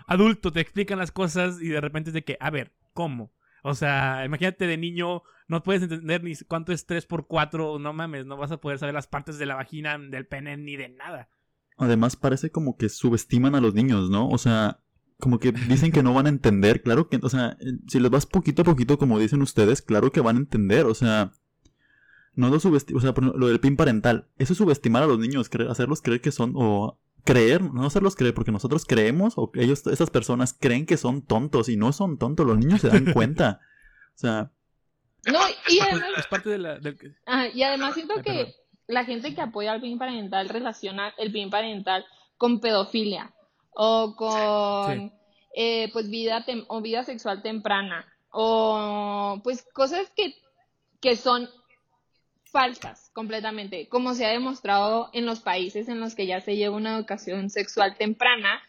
adulto 0.06 0.52
te 0.52 0.60
explican 0.60 0.98
las 0.98 1.12
cosas 1.12 1.60
y 1.60 1.68
de 1.68 1.80
repente 1.80 2.10
es 2.10 2.14
de 2.14 2.24
que, 2.24 2.36
a 2.40 2.50
ver, 2.50 2.72
¿cómo? 2.92 3.32
O 3.62 3.74
sea, 3.74 4.24
imagínate 4.24 4.66
de 4.66 4.76
niño, 4.76 5.22
no 5.48 5.62
puedes 5.62 5.82
entender 5.82 6.22
ni 6.24 6.34
cuánto 6.48 6.72
es 6.72 6.86
3 6.86 7.06
por 7.06 7.26
4 7.26 7.78
no 7.78 7.92
mames, 7.92 8.26
no 8.26 8.36
vas 8.36 8.50
a 8.50 8.58
poder 8.60 8.78
saber 8.78 8.94
las 8.94 9.06
partes 9.06 9.38
de 9.38 9.46
la 9.46 9.54
vagina, 9.54 9.98
del 9.98 10.26
pene, 10.26 10.56
ni 10.56 10.76
de 10.76 10.88
nada. 10.88 11.28
Además 11.76 12.16
parece 12.16 12.50
como 12.50 12.76
que 12.76 12.88
subestiman 12.88 13.54
a 13.54 13.60
los 13.60 13.74
niños, 13.74 14.10
¿no? 14.10 14.28
O 14.28 14.38
sea, 14.38 14.80
como 15.18 15.38
que 15.38 15.52
dicen 15.52 15.92
que 15.92 16.02
no 16.02 16.14
van 16.14 16.26
a 16.26 16.30
entender, 16.30 16.82
claro 16.82 17.08
que, 17.08 17.20
o 17.22 17.28
sea, 17.28 17.56
si 17.86 18.00
les 18.00 18.10
vas 18.10 18.26
poquito 18.26 18.62
a 18.62 18.64
poquito 18.64 18.98
como 18.98 19.18
dicen 19.18 19.42
ustedes, 19.42 19.80
claro 19.80 20.10
que 20.10 20.20
van 20.20 20.36
a 20.36 20.40
entender, 20.40 20.86
o 20.86 20.94
sea, 20.94 21.32
no 22.34 22.48
lo 22.48 22.58
subestimar, 22.60 22.98
o 22.98 23.00
sea, 23.00 23.14
lo 23.34 23.46
del 23.48 23.60
pin 23.60 23.76
parental, 23.76 24.28
eso 24.38 24.52
es 24.52 24.58
subestimar 24.58 25.02
a 25.02 25.06
los 25.06 25.18
niños, 25.18 25.50
hacerlos 25.68 26.00
creer 26.02 26.20
que 26.20 26.32
son, 26.32 26.54
o 26.56 26.98
creer, 27.24 27.62
no 27.62 27.84
hacerlos 27.86 28.16
creer, 28.16 28.34
porque 28.34 28.52
nosotros 28.52 28.84
creemos, 28.86 29.34
o 29.36 29.50
ellos, 29.54 29.86
esas 29.86 30.10
personas 30.10 30.56
creen 30.58 30.86
que 30.86 30.96
son 30.96 31.22
tontos, 31.22 31.68
y 31.68 31.76
no 31.76 31.92
son 31.92 32.18
tontos, 32.18 32.46
los 32.46 32.58
niños 32.58 32.80
se 32.80 32.88
dan 32.88 33.12
cuenta. 33.12 33.60
O 34.14 34.18
sea. 34.18 34.50
No, 35.26 35.38
y 35.68 35.78
Ah, 35.80 35.86
además, 35.90 36.08
es 36.18 36.26
parte 36.26 36.50
de 36.50 36.58
la... 36.58 36.78
del- 36.78 37.16
ajá, 37.26 37.48
y 37.48 37.62
además 37.62 37.94
siento 37.94 38.14
Ay, 38.16 38.22
que 38.22 38.54
la 38.88 39.04
gente 39.04 39.34
que 39.34 39.40
apoya 39.40 39.72
al 39.72 39.80
PIN 39.80 39.98
parental 39.98 40.48
relaciona 40.48 41.14
el 41.16 41.30
PIN 41.32 41.48
parental 41.50 42.04
con 42.36 42.60
pedofilia 42.60 43.32
o 43.70 44.16
con 44.16 44.92
Sí. 44.98 45.12
eh, 45.56 45.90
pues 45.92 46.10
vida 46.10 46.44
tem- 46.44 46.64
o 46.68 46.80
vida 46.82 47.04
sexual 47.04 47.40
temprana 47.42 48.04
o 48.30 49.40
pues 49.44 49.64
cosas 49.72 50.10
que, 50.16 50.34
que 51.00 51.16
son 51.16 51.48
falsas 52.52 53.10
completamente, 53.12 53.88
como 53.88 54.14
se 54.14 54.26
ha 54.26 54.30
demostrado 54.30 55.10
en 55.12 55.26
los 55.26 55.40
países 55.40 55.88
en 55.88 55.98
los 55.98 56.14
que 56.14 56.26
ya 56.26 56.40
se 56.40 56.54
lleva 56.54 56.76
una 56.76 56.96
educación 56.96 57.50
sexual 57.50 57.96
temprana, 57.96 58.62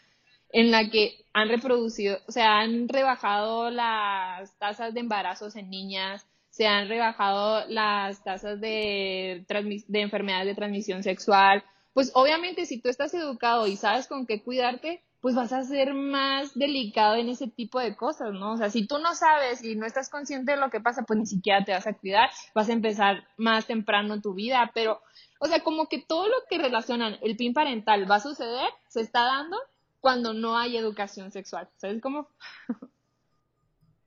en 0.50 0.72
la 0.72 0.90
que 0.90 1.26
han 1.34 1.50
reproducido, 1.50 2.20
o 2.28 2.32
sea, 2.32 2.60
han 2.60 2.88
rebajado 2.88 3.70
las 3.70 4.58
tasas 4.58 4.94
de 4.94 5.02
embarazos 5.02 5.56
en 5.56 5.70
niñas, 5.70 6.26
se 6.50 6.68
han 6.68 6.88
rebajado 6.88 7.66
las 7.68 8.24
tasas 8.24 8.62
de, 8.62 9.46
de 9.48 10.02
enfermedades 10.02 10.48
de 10.48 10.56
transmisión 10.56 11.02
sexual. 11.02 11.64
Pues 11.94 12.12
obviamente 12.14 12.68
si 12.68 12.80
tú 12.80 12.90
estás 12.90 13.14
educado 13.16 13.68
y 13.68 13.76
sabes 13.76 14.08
con 14.08 14.28
qué 14.28 14.44
cuidarte, 14.44 15.02
pues 15.24 15.36
vas 15.36 15.54
a 15.54 15.64
ser 15.64 15.94
más 15.94 16.54
delicado 16.54 17.16
en 17.16 17.30
ese 17.30 17.48
tipo 17.48 17.80
de 17.80 17.96
cosas, 17.96 18.34
¿no? 18.34 18.52
O 18.52 18.58
sea, 18.58 18.70
si 18.70 18.86
tú 18.86 18.98
no 18.98 19.16
sabes 19.16 19.64
y 19.64 19.78
no 19.78 19.86
estás 19.86 20.10
consciente 20.10 20.52
de 20.52 20.58
lo 20.58 20.70
que 20.70 20.82
pasa, 20.82 21.04
pues 21.04 21.18
ni 21.18 21.26
siquiera 21.26 21.64
te 21.64 21.72
vas 21.72 21.88
a 21.88 21.94
cuidar, 21.94 22.30
vas 22.54 22.68
a 22.68 22.74
empezar 22.74 23.26
más 23.38 23.66
temprano 23.66 24.20
tu 24.20 24.34
vida, 24.34 24.70
pero, 24.76 25.02
o 25.40 25.48
sea, 25.48 25.64
como 25.64 25.88
que 25.88 26.04
todo 26.06 26.28
lo 26.28 26.36
que 26.50 26.58
relacionan 26.58 27.16
el 27.22 27.38
PIN 27.38 27.54
parental 27.54 28.06
va 28.12 28.16
a 28.16 28.20
suceder, 28.20 28.68
se 28.90 29.00
está 29.00 29.22
dando 29.24 29.56
cuando 30.02 30.34
no 30.34 30.58
hay 30.58 30.76
educación 30.76 31.32
sexual, 31.32 31.70
¿sabes 31.78 32.02
cómo? 32.02 32.28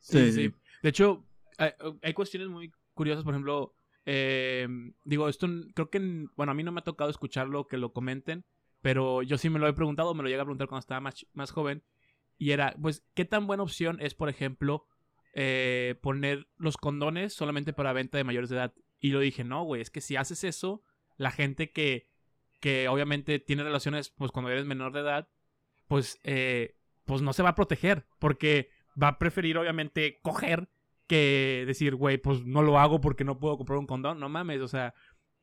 Sí, 0.01 0.33
Sí. 0.33 0.53
De 0.83 0.91
hecho, 0.91 1.25
hay, 1.57 1.71
hay 2.03 2.13
cuestiones 2.13 2.51
muy 2.51 2.71
curiosas, 2.93 3.25
por 3.25 3.33
ejemplo, 3.33 3.75
eh, 4.05 4.69
digo, 5.03 5.31
esto 5.31 5.47
creo 5.75 5.89
que, 5.89 6.27
bueno, 6.37 6.53
a 6.53 6.55
mí 6.55 6.63
no 6.63 6.73
me 6.73 6.81
ha 6.81 6.85
tocado 6.85 7.09
escucharlo, 7.09 7.67
que 7.67 7.79
lo 7.79 7.95
comenten, 7.95 8.45
pero 8.87 9.25
yo 9.25 9.37
sí 9.37 9.51
me 9.51 9.59
lo 9.59 9.67
he 9.67 9.73
preguntado, 9.73 10.15
me 10.15 10.23
lo 10.23 10.29
llegué 10.29 10.41
a 10.41 10.45
preguntar 10.45 10.69
cuando 10.69 10.79
estaba 10.79 11.01
más, 11.01 11.27
más 11.33 11.51
joven, 11.51 11.83
y 12.39 12.53
era, 12.53 12.77
pues, 12.81 13.05
¿qué 13.15 13.25
tan 13.25 13.49
buena 13.49 13.65
opción 13.65 13.99
es, 14.01 14.15
por 14.15 14.29
ejemplo, 14.29 14.87
eh, 15.35 15.97
poner 16.03 16.47
los 16.57 16.77
condones 16.77 17.35
solamente 17.35 17.73
para 17.73 17.93
venta 17.93 18.17
de 18.17 18.23
mayores 18.23 18.49
de 18.49 18.55
edad? 18.55 18.75
Y 19.01 19.11
lo 19.11 19.19
dije, 19.19 19.43
no, 19.43 19.65
güey, 19.65 19.83
es 19.83 19.91
que 19.91 20.01
si 20.01 20.15
haces 20.15 20.45
eso, 20.45 20.85
la 21.17 21.33
gente 21.33 21.73
que, 21.73 22.07
que 22.61 22.87
obviamente 22.87 23.41
tiene 23.41 23.65
relaciones, 23.65 24.11
pues, 24.11 24.31
cuando 24.31 24.53
eres 24.53 24.67
menor 24.67 24.93
de 24.93 25.01
edad, 25.01 25.29
pues, 25.89 26.21
eh, 26.23 26.77
pues 27.07 27.23
no 27.23 27.33
se 27.33 27.43
va 27.43 27.49
a 27.49 27.55
proteger, 27.57 28.07
porque 28.21 28.71
va 29.03 29.09
a 29.09 29.19
preferir 29.19 29.59
obviamente 29.59 30.21
coger 30.23 30.69
que 31.09 31.65
decir, 31.67 31.97
güey, 31.97 32.19
pues 32.19 32.45
no 32.45 32.63
lo 32.63 32.79
hago 32.79 33.01
porque 33.01 33.25
no 33.25 33.41
puedo 33.41 33.57
comprar 33.57 33.81
un 33.81 33.89
condón, 33.89 34.21
no 34.21 34.29
mames, 34.29 34.61
o 34.61 34.69
sea, 34.69 34.95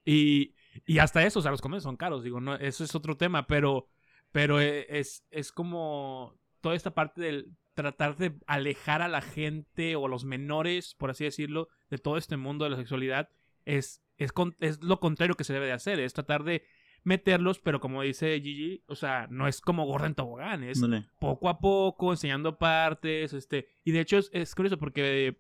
y, 0.06 0.56
y 0.86 0.99
hasta 0.99 1.23
eso, 1.25 1.39
o 1.39 1.41
sea, 1.41 1.51
los 1.51 1.62
condones 1.62 1.83
son 1.83 1.97
caros, 1.97 2.23
digo, 2.23 2.39
no, 2.41 2.55
eso 2.55 2.83
es 2.83 2.95
otro 2.95 3.15
tema, 3.17 3.47
pero, 3.47 3.88
pero 4.31 4.59
e- 4.62 4.86
es, 4.99 5.25
es 5.31 5.51
como 5.51 6.36
toda 6.62 6.75
esta 6.75 6.93
parte 6.93 7.21
del 7.21 7.51
tratar 7.73 8.17
de 8.17 8.36
alejar 8.47 9.01
a 9.01 9.07
la 9.07 9.21
gente 9.21 9.95
o 9.95 10.05
a 10.05 10.09
los 10.09 10.25
menores, 10.25 10.93
por 10.95 11.09
así 11.09 11.23
decirlo, 11.23 11.69
de 11.89 11.97
todo 11.97 12.17
este 12.17 12.38
mundo 12.38 12.63
de 12.65 12.71
la 12.71 12.77
sexualidad, 12.77 13.29
es, 13.65 14.03
es, 14.17 14.31
con- 14.31 14.55
es 14.59 14.83
lo 14.83 14.99
contrario 14.99 15.36
que 15.36 15.43
se 15.43 15.53
debe 15.53 15.65
de 15.67 15.71
hacer, 15.73 15.99
es 15.99 16.13
tratar 16.13 16.43
de 16.43 16.63
meterlos, 17.03 17.59
pero 17.59 17.79
como 17.81 18.01
dice 18.01 18.39
Gigi, 18.41 18.83
o 18.88 18.95
sea, 18.95 19.27
no 19.29 19.47
es 19.47 19.59
como 19.59 19.86
gorda 19.86 20.07
en 20.07 20.15
tobogán, 20.15 20.63
es 20.63 20.79
poco 21.19 21.49
a 21.49 21.59
poco, 21.59 22.12
enseñando 22.12 22.57
partes, 22.57 23.33
este, 23.33 23.67
y 23.83 23.91
de 23.91 23.99
hecho 23.99 24.17
es, 24.17 24.29
es 24.33 24.55
curioso 24.55 24.77
porque 24.77 25.38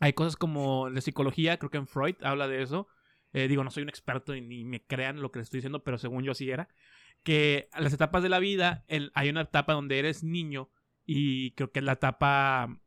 hay 0.00 0.12
cosas 0.14 0.36
como 0.36 0.88
la 0.88 1.00
psicología, 1.02 1.58
creo 1.58 1.70
que 1.70 1.76
en 1.76 1.86
Freud 1.86 2.16
habla 2.22 2.48
de 2.48 2.62
eso, 2.62 2.88
eh, 3.34 3.48
digo, 3.48 3.62
no 3.62 3.70
soy 3.70 3.82
un 3.82 3.90
experto 3.90 4.34
y 4.34 4.40
ni 4.40 4.64
me 4.64 4.82
crean 4.82 5.20
lo 5.20 5.30
que 5.30 5.40
les 5.40 5.46
estoy 5.46 5.58
diciendo, 5.58 5.84
pero 5.84 5.98
según 5.98 6.24
yo 6.24 6.32
así 6.32 6.50
era, 6.50 6.68
que 7.22 7.68
las 7.78 7.92
etapas 7.92 8.22
de 8.22 8.28
la 8.30 8.38
vida 8.38 8.84
el- 8.88 9.12
hay 9.14 9.28
una 9.28 9.42
etapa 9.42 9.74
donde 9.74 9.98
eres 9.98 10.24
niño 10.24 10.70
y 11.04 11.50
creo 11.52 11.70
que 11.72 11.80
es 11.80 11.84
la 11.84 11.92
etapa, 11.92 12.80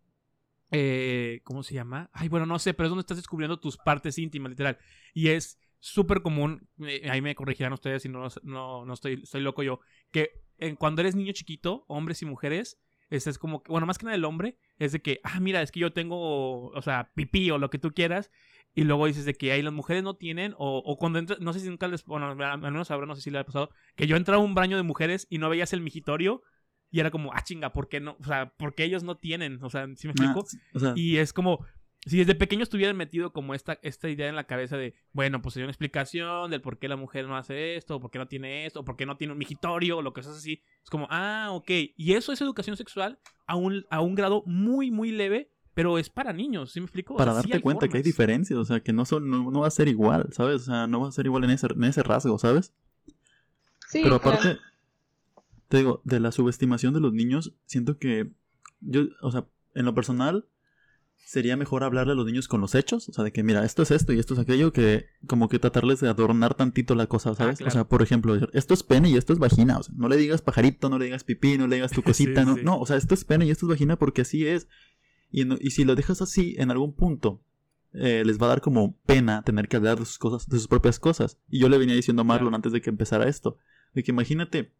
eh, 0.71 1.41
¿cómo 1.43 1.63
se 1.63 1.73
llama? 1.73 2.09
Ay, 2.13 2.29
bueno, 2.29 2.45
no 2.45 2.59
sé, 2.59 2.73
pero 2.73 2.87
es 2.87 2.89
donde 2.89 3.01
estás 3.01 3.17
descubriendo 3.17 3.59
tus 3.59 3.77
partes 3.77 4.17
íntimas, 4.17 4.49
literal, 4.49 4.77
y 5.13 5.29
es 5.29 5.59
súper 5.79 6.21
común, 6.21 6.67
eh, 6.79 7.07
ahí 7.09 7.21
me 7.21 7.35
corregirán 7.35 7.73
ustedes 7.73 8.01
si 8.03 8.09
no, 8.09 8.27
no, 8.43 8.85
no 8.85 8.93
estoy, 8.93 9.21
estoy 9.23 9.41
loco 9.41 9.63
yo, 9.63 9.79
que 10.11 10.31
cuando 10.79 11.01
eres 11.01 11.15
niño 11.15 11.33
chiquito, 11.33 11.85
hombres 11.87 12.21
y 12.23 12.25
mujeres, 12.25 12.79
este 13.09 13.29
es 13.29 13.37
como, 13.37 13.63
bueno, 13.67 13.85
más 13.87 13.97
que 13.97 14.05
nada 14.05 14.15
el 14.15 14.25
hombre, 14.25 14.57
es 14.79 14.91
de 14.91 15.01
que, 15.01 15.19
ah, 15.23 15.39
mira, 15.39 15.61
es 15.61 15.71
que 15.71 15.79
yo 15.79 15.93
tengo, 15.93 16.69
o 16.69 16.81
sea, 16.81 17.11
pipí 17.15 17.49
o 17.51 17.57
lo 17.57 17.69
que 17.69 17.79
tú 17.79 17.91
quieras, 17.93 18.31
y 18.77 18.83
luego 18.83 19.07
dices 19.07 19.25
de 19.25 19.33
que 19.33 19.51
ahí 19.51 19.61
las 19.61 19.73
mujeres 19.73 20.03
no 20.03 20.15
tienen, 20.15 20.53
o, 20.57 20.77
o 20.85 20.97
cuando 20.97 21.19
entras, 21.19 21.39
no 21.39 21.51
sé 21.51 21.59
si 21.59 21.67
nunca 21.69 21.87
les, 21.87 22.05
bueno, 22.05 22.27
al 22.27 22.57
menos 22.59 22.91
ahora 22.91 23.07
no 23.07 23.15
sé 23.15 23.21
si 23.21 23.31
le 23.31 23.39
ha 23.39 23.43
pasado, 23.43 23.69
que 23.95 24.07
yo 24.07 24.15
entraba 24.15 24.41
a 24.41 24.45
un 24.45 24.53
baño 24.55 24.77
de 24.77 24.83
mujeres 24.83 25.25
y 25.29 25.39
no 25.39 25.49
veías 25.49 25.73
el 25.73 25.81
migitorio, 25.81 26.43
y 26.91 26.99
era 26.99 27.11
como, 27.11 27.33
ah, 27.33 27.43
chinga, 27.43 27.73
¿por 27.73 27.89
qué 27.89 27.99
no? 27.99 28.15
O 28.19 28.23
sea, 28.23 28.53
¿por 28.55 28.73
qué 28.75 28.83
ellos 28.85 29.03
no 29.03 29.17
tienen? 29.17 29.61
O 29.63 29.69
sea, 29.69 29.87
¿sí 29.95 30.07
me 30.07 30.13
Ah, 30.19 30.23
explico? 30.23 30.45
sí, 30.47 30.57
o 30.73 30.79
sea, 30.79 30.93
Y 30.95 31.17
es 31.17 31.33
como, 31.33 31.65
si 32.05 32.19
desde 32.19 32.35
pequeños 32.35 32.69
tuvieran 32.69 32.95
metido 32.95 33.33
como 33.33 33.53
esta, 33.55 33.79
esta 33.81 34.07
idea 34.09 34.29
en 34.29 34.35
la 34.37 34.45
cabeza 34.45 34.77
de, 34.77 34.93
bueno, 35.11 35.41
pues 35.41 35.57
hay 35.57 35.63
una 35.63 35.71
explicación 35.71 36.49
del 36.51 36.61
por 36.61 36.77
qué 36.79 36.87
la 36.87 36.95
mujer 36.95 37.27
no 37.27 37.35
hace 37.35 37.75
esto, 37.75 37.95
o 37.95 37.99
por 37.99 38.11
qué 38.11 38.19
no 38.19 38.27
tiene 38.27 38.65
esto, 38.67 38.81
o 38.81 38.85
por 38.85 38.95
qué 38.95 39.05
no 39.05 39.17
tiene 39.17 39.33
un 39.33 39.39
migitorio, 39.39 39.97
o 39.97 40.01
lo 40.01 40.13
que 40.13 40.21
sea 40.23 40.31
así. 40.31 40.61
Es 40.83 40.89
como, 40.89 41.07
ah, 41.09 41.49
ok. 41.51 41.69
Y 41.97 42.13
eso 42.13 42.31
es 42.31 42.39
educación 42.41 42.77
sexual 42.77 43.19
a 43.47 43.55
un, 43.55 43.85
a 43.89 43.99
un 44.01 44.13
grado 44.15 44.43
muy, 44.45 44.91
muy 44.91 45.11
leve, 45.11 45.51
pero 45.77 45.99
es 45.99 46.09
para 46.09 46.33
niños, 46.33 46.71
¿sí 46.71 46.79
me 46.79 46.85
explico? 46.87 47.13
O 47.13 47.17
para 47.17 47.33
sea, 47.33 47.43
darte 47.43 47.61
cuenta 47.61 47.87
que 47.87 47.97
hay 47.97 48.01
diferencias, 48.01 48.57
o 48.57 48.65
sea, 48.65 48.79
que 48.79 48.93
no 48.93 49.05
son, 49.05 49.29
no, 49.29 49.51
no 49.51 49.59
va 49.59 49.67
a 49.67 49.69
ser 49.69 49.87
igual, 49.87 50.27
¿sabes? 50.31 50.63
O 50.63 50.65
sea, 50.65 50.87
no 50.87 51.01
va 51.01 51.09
a 51.09 51.11
ser 51.11 51.27
igual 51.27 51.43
en 51.43 51.51
ese, 51.51 51.67
en 51.67 51.83
ese 51.83 52.01
rasgo, 52.01 52.39
¿sabes? 52.39 52.73
Sí, 53.87 53.99
Pero 54.01 54.19
claro. 54.19 54.39
aparte, 54.39 54.59
te 55.67 55.77
digo, 55.77 56.01
de 56.03 56.19
la 56.19 56.31
subestimación 56.31 56.95
de 56.95 56.99
los 56.99 57.13
niños, 57.13 57.53
siento 57.67 57.99
que 57.99 58.31
yo, 58.81 59.03
o 59.21 59.31
sea, 59.31 59.45
en 59.75 59.85
lo 59.85 59.93
personal, 59.93 60.47
sería 61.15 61.55
mejor 61.57 61.83
hablarle 61.83 62.13
a 62.13 62.15
los 62.15 62.25
niños 62.25 62.47
con 62.47 62.59
los 62.59 62.73
hechos, 62.73 63.07
o 63.07 63.13
sea, 63.13 63.23
de 63.23 63.31
que 63.31 63.43
mira, 63.43 63.63
esto 63.63 63.83
es 63.83 63.91
esto 63.91 64.13
y 64.13 64.17
esto 64.19 64.33
es 64.33 64.39
aquello, 64.39 64.73
que 64.73 65.05
como 65.27 65.47
que 65.47 65.59
tratarles 65.59 65.99
de 65.99 66.09
adornar 66.09 66.55
tantito 66.55 66.95
la 66.95 67.05
cosa, 67.05 67.35
¿sabes? 67.35 67.59
claro. 67.59 67.69
O 67.69 67.71
sea, 67.71 67.83
por 67.87 68.01
ejemplo, 68.01 68.33
esto 68.53 68.73
es 68.73 68.81
pene 68.81 69.11
y 69.11 69.15
esto 69.15 69.31
es 69.31 69.37
vagina, 69.37 69.77
o 69.77 69.83
sea, 69.83 69.93
no 69.95 70.09
le 70.09 70.17
digas 70.17 70.41
pajarito, 70.41 70.89
no 70.89 70.97
le 70.97 71.05
digas 71.05 71.23
pipí, 71.23 71.59
no 71.59 71.67
le 71.67 71.75
digas 71.75 71.91
tu 71.91 72.01
cosita, 72.03 72.41
Sí, 72.41 72.47
no, 72.49 72.55
sí. 72.55 72.61
no, 72.63 72.79
o 72.79 72.85
sea, 72.87 72.97
esto 72.97 73.13
es 73.13 73.25
pene 73.25 73.45
y 73.45 73.51
esto 73.51 73.67
es 73.67 73.69
vagina 73.69 73.95
porque 73.95 74.21
así 74.21 74.47
es. 74.47 74.67
Y, 75.31 75.65
y 75.65 75.71
si 75.71 75.83
lo 75.83 75.95
dejas 75.95 76.21
así, 76.21 76.55
en 76.57 76.71
algún 76.71 76.93
punto, 76.93 77.41
eh, 77.93 78.23
les 78.25 78.39
va 78.39 78.45
a 78.45 78.49
dar 78.49 78.61
como 78.61 78.95
pena 79.05 79.41
tener 79.43 79.67
que 79.67 79.77
hablar 79.77 79.97
de 79.97 80.05
sus 80.05 80.19
cosas, 80.19 80.47
de 80.47 80.57
sus 80.57 80.67
propias 80.67 80.99
cosas. 80.99 81.39
Y 81.49 81.59
yo 81.59 81.69
le 81.69 81.77
venía 81.77 81.95
diciendo 81.95 82.21
a 82.21 82.25
Marlon 82.25 82.53
antes 82.53 82.71
de 82.71 82.81
que 82.81 82.89
empezara 82.89 83.27
esto, 83.27 83.57
de 83.93 84.03
que 84.03 84.11
imagínate 84.11 84.73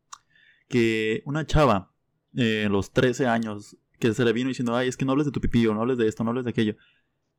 que 0.68 1.24
una 1.26 1.46
chava, 1.46 1.94
eh, 2.36 2.68
los 2.70 2.92
13 2.92 3.28
años, 3.28 3.78
que 4.00 4.14
se 4.14 4.24
le 4.26 4.34
vino 4.34 4.50
diciendo, 4.50 4.76
ay, 4.76 4.88
es 4.88 4.98
que 4.98 5.06
no 5.06 5.14
hables 5.14 5.26
de 5.26 5.32
tu 5.32 5.42
pipí, 5.42 5.66
o 5.66 5.74
no 5.74 5.82
hables 5.82 5.98
de 5.98 6.08
esto, 6.08 6.24
no 6.24 6.30
hables 6.30 6.46
de 6.46 6.52
aquello, 6.52 6.76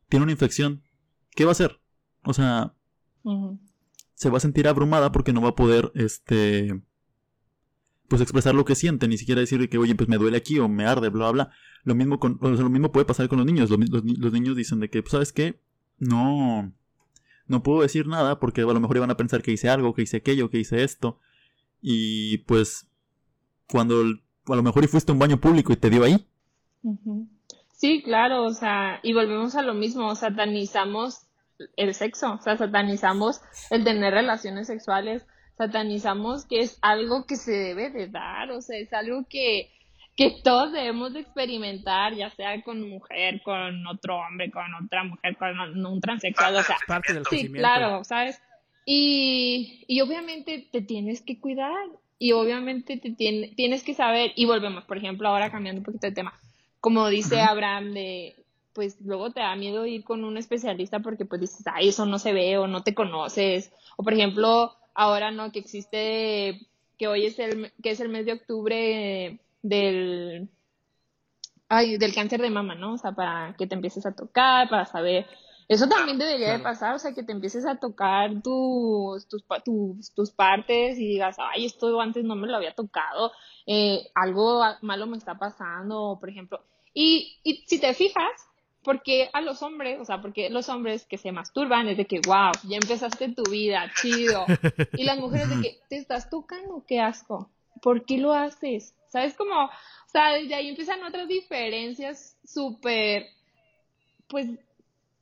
tiene 0.09 0.25
una 0.25 0.33
infección, 0.33 0.83
¿qué 1.37 1.44
va 1.44 1.51
a 1.51 1.53
hacer? 1.53 1.81
O 2.25 2.33
sea, 2.33 2.75
se 4.14 4.31
va 4.31 4.38
a 4.38 4.40
sentir 4.40 4.66
abrumada 4.66 5.12
porque 5.12 5.33
no 5.33 5.42
va 5.42 5.51
a 5.51 5.55
poder, 5.55 5.92
este, 5.94 6.83
pues 8.09 8.23
expresar 8.23 8.55
lo 8.55 8.64
que 8.64 8.75
siente, 8.75 9.07
ni 9.07 9.18
siquiera 9.18 9.40
decir 9.40 9.68
que, 9.68 9.79
oye, 9.79 9.94
pues 9.94 10.09
me 10.09 10.16
duele 10.18 10.38
aquí 10.38 10.59
o 10.59 10.68
me 10.68 10.87
arde, 10.87 11.11
bla, 11.11 11.31
bla. 11.31 11.51
Lo 11.85 11.94
mismo, 11.94 12.18
con, 12.18 12.38
o 12.40 12.55
sea, 12.55 12.64
lo 12.64 12.71
mismo 12.71 12.90
puede 12.90 13.07
pasar 13.07 13.29
con 13.29 13.38
los 13.38 13.47
niños. 13.47 13.71
Los, 13.71 13.79
los 13.90 14.05
ni- 14.05 14.16
los 14.16 14.33
niños 14.33 14.57
dicen 14.57 14.81
de 14.81 14.88
que, 14.90 15.03
pues, 15.03 15.12
¿sabes 15.12 15.33
qué? 15.33 15.61
No, 15.99 16.73
no 17.47 17.62
puedo 17.62 17.83
decir 17.83 18.07
nada 18.07 18.40
porque 18.40 18.62
a 18.62 18.64
lo 18.64 18.81
mejor 18.81 18.97
iban 18.97 19.11
a 19.11 19.16
pensar 19.16 19.42
que 19.42 19.53
hice 19.53 19.68
algo, 19.68 19.94
que 19.94 20.03
hice 20.03 20.16
aquello, 20.18 20.51
que 20.51 20.59
hice 20.59 20.83
esto. 20.85 21.18
Y 21.83 22.38
pues, 22.38 22.88
cuando 23.68 24.01
a 24.47 24.57
lo 24.57 24.62
mejor 24.62 24.85
y 24.85 24.88
fuiste 24.88 25.12
a 25.12 25.14
un 25.14 25.18
baño 25.18 25.38
público 25.38 25.73
y 25.73 25.77
te 25.77 25.90
dio 25.90 26.03
ahí. 26.05 26.27
Sí, 27.73 28.03
claro, 28.03 28.44
o 28.44 28.53
sea, 28.55 29.01
y 29.03 29.12
volvemos 29.12 29.55
a 29.55 29.62
lo 29.62 29.75
mismo, 29.75 30.14
satanizamos 30.14 31.27
el 31.77 31.94
sexo, 31.94 32.35
o 32.35 32.40
sea, 32.40 32.57
satanizamos 32.57 33.40
el 33.71 33.85
tener 33.85 34.14
relaciones 34.14 34.66
sexuales, 34.66 35.27
satanizamos 35.59 36.47
que 36.47 36.61
es 36.61 36.79
algo 36.81 37.27
que 37.27 37.37
se 37.37 37.51
debe 37.53 37.90
de 37.90 38.07
dar, 38.09 38.51
o 38.53 38.62
sea, 38.62 38.79
es 38.79 38.92
algo 38.92 39.27
que, 39.29 39.71
que 40.16 40.37
todos 40.42 40.73
debemos 40.73 41.12
de 41.12 41.21
experimentar, 41.21 42.14
ya 42.14 42.31
sea 42.31 42.62
con 42.62 42.88
mujer, 42.88 43.42
con 43.42 43.87
otro 43.87 44.16
hombre, 44.18 44.51
con 44.51 44.73
otra 44.83 45.05
mujer, 45.05 45.37
con 45.37 45.85
un 45.87 46.01
transexual, 46.01 46.57
o 46.57 46.62
sea, 46.62 46.77
Es 46.77 46.87
parte 46.87 47.12
del 47.12 47.25
Sí, 47.27 47.49
claro, 47.49 48.05
¿sabes? 48.05 48.40
Y, 48.87 49.85
y 49.87 50.01
obviamente 50.01 50.66
te 50.73 50.81
tienes 50.81 51.21
que 51.21 51.38
cuidar 51.38 51.77
y 52.18 52.33
obviamente 52.33 52.97
te 52.97 53.11
tiene- 53.12 53.49
tienes 53.49 53.83
que 53.85 53.92
saber 53.94 54.33
y 54.35 54.47
volvemos, 54.47 54.85
por 54.85 54.97
ejemplo, 54.97 55.29
ahora 55.29 55.51
cambiando 55.51 55.81
un 55.81 55.85
poquito 55.85 56.07
de 56.07 56.14
tema, 56.14 56.33
como 56.81 57.09
dice 57.09 57.40
Abraham 57.42 57.92
de 57.92 58.35
pues 58.73 58.97
luego 59.01 59.33
te 59.33 59.40
da 59.40 59.57
miedo 59.57 59.87
ir 59.87 60.05
con 60.05 60.23
un 60.25 60.37
especialista 60.37 61.01
porque 61.01 61.25
pues 61.25 61.40
dices, 61.40 61.66
ay, 61.66 61.88
eso 61.88 62.07
no 62.07 62.18
se 62.21 62.33
ve 62.33 62.59
o 62.59 62.68
no 62.68 62.85
te 62.85 62.94
conoces. 62.94 63.73
O 63.97 64.05
por 64.05 64.12
ejemplo, 64.14 64.73
ahora 64.98 65.30
no, 65.30 65.52
que 65.52 65.61
existe, 65.61 66.66
que 66.98 67.06
hoy 67.06 67.26
es 67.26 67.38
el, 67.38 67.72
que 67.80 67.92
es 67.92 68.00
el 68.00 68.08
mes 68.08 68.26
de 68.26 68.32
octubre 68.32 69.40
del, 69.62 70.48
ay, 71.68 71.98
del 71.98 72.12
cáncer 72.12 72.42
de 72.42 72.50
mama, 72.50 72.74
¿no? 72.74 72.94
O 72.94 72.98
sea, 72.98 73.12
para 73.12 73.54
que 73.56 73.68
te 73.68 73.76
empieces 73.76 74.04
a 74.06 74.16
tocar, 74.16 74.68
para 74.68 74.87
saber. 74.87 75.26
Eso 75.68 75.88
también 75.88 76.18
debería 76.18 76.52
de 76.52 76.58
pasar, 76.58 76.96
o 76.96 76.98
sea, 76.98 77.14
que 77.14 77.22
te 77.22 77.30
empieces 77.30 77.64
a 77.64 77.76
tocar 77.76 78.42
tus, 78.42 79.28
tus, 79.28 79.44
tus, 79.64 80.14
tus 80.14 80.30
partes 80.32 80.98
y 80.98 81.06
digas, 81.06 81.37
ay, 81.38 81.66
esto 81.66 82.00
antes 82.00 82.24
no 82.24 82.34
me 82.34 82.48
lo 82.48 82.56
había 82.56 82.74
tocado, 82.74 83.30
eh, 83.66 84.11
algo 84.16 84.64
malo 84.82 85.06
me 85.06 85.16
está 85.16 85.38
pasando, 85.38 86.16
por 86.18 86.28
ejemplo. 86.28 86.61
Y, 86.92 87.38
y 87.44 87.64
si 87.68 87.78
te 87.78 87.94
fijas, 87.94 88.48
porque 88.82 89.28
a 89.32 89.40
los 89.40 89.62
hombres, 89.62 90.00
o 90.00 90.04
sea, 90.04 90.20
porque 90.20 90.50
los 90.50 90.68
hombres 90.68 91.04
que 91.04 91.18
se 91.18 91.32
masturban 91.32 91.88
es 91.88 91.96
de 91.96 92.06
que, 92.06 92.20
wow, 92.26 92.52
ya 92.64 92.76
empezaste 92.76 93.34
tu 93.34 93.42
vida, 93.50 93.90
chido. 94.00 94.46
Y 94.96 95.04
las 95.04 95.18
mujeres 95.18 95.48
de 95.48 95.60
que, 95.60 95.78
¿te 95.88 95.96
estás 95.96 96.30
tocando? 96.30 96.84
Qué 96.86 97.00
asco. 97.00 97.50
¿Por 97.82 98.04
qué 98.04 98.18
lo 98.18 98.32
haces? 98.32 98.94
¿Sabes? 99.08 99.34
Como, 99.34 99.64
o 99.64 99.70
sea, 100.10 100.32
desde 100.32 100.54
ahí 100.54 100.68
empiezan 100.68 101.02
otras 101.02 101.28
diferencias 101.28 102.36
súper, 102.44 103.26
pues, 104.28 104.48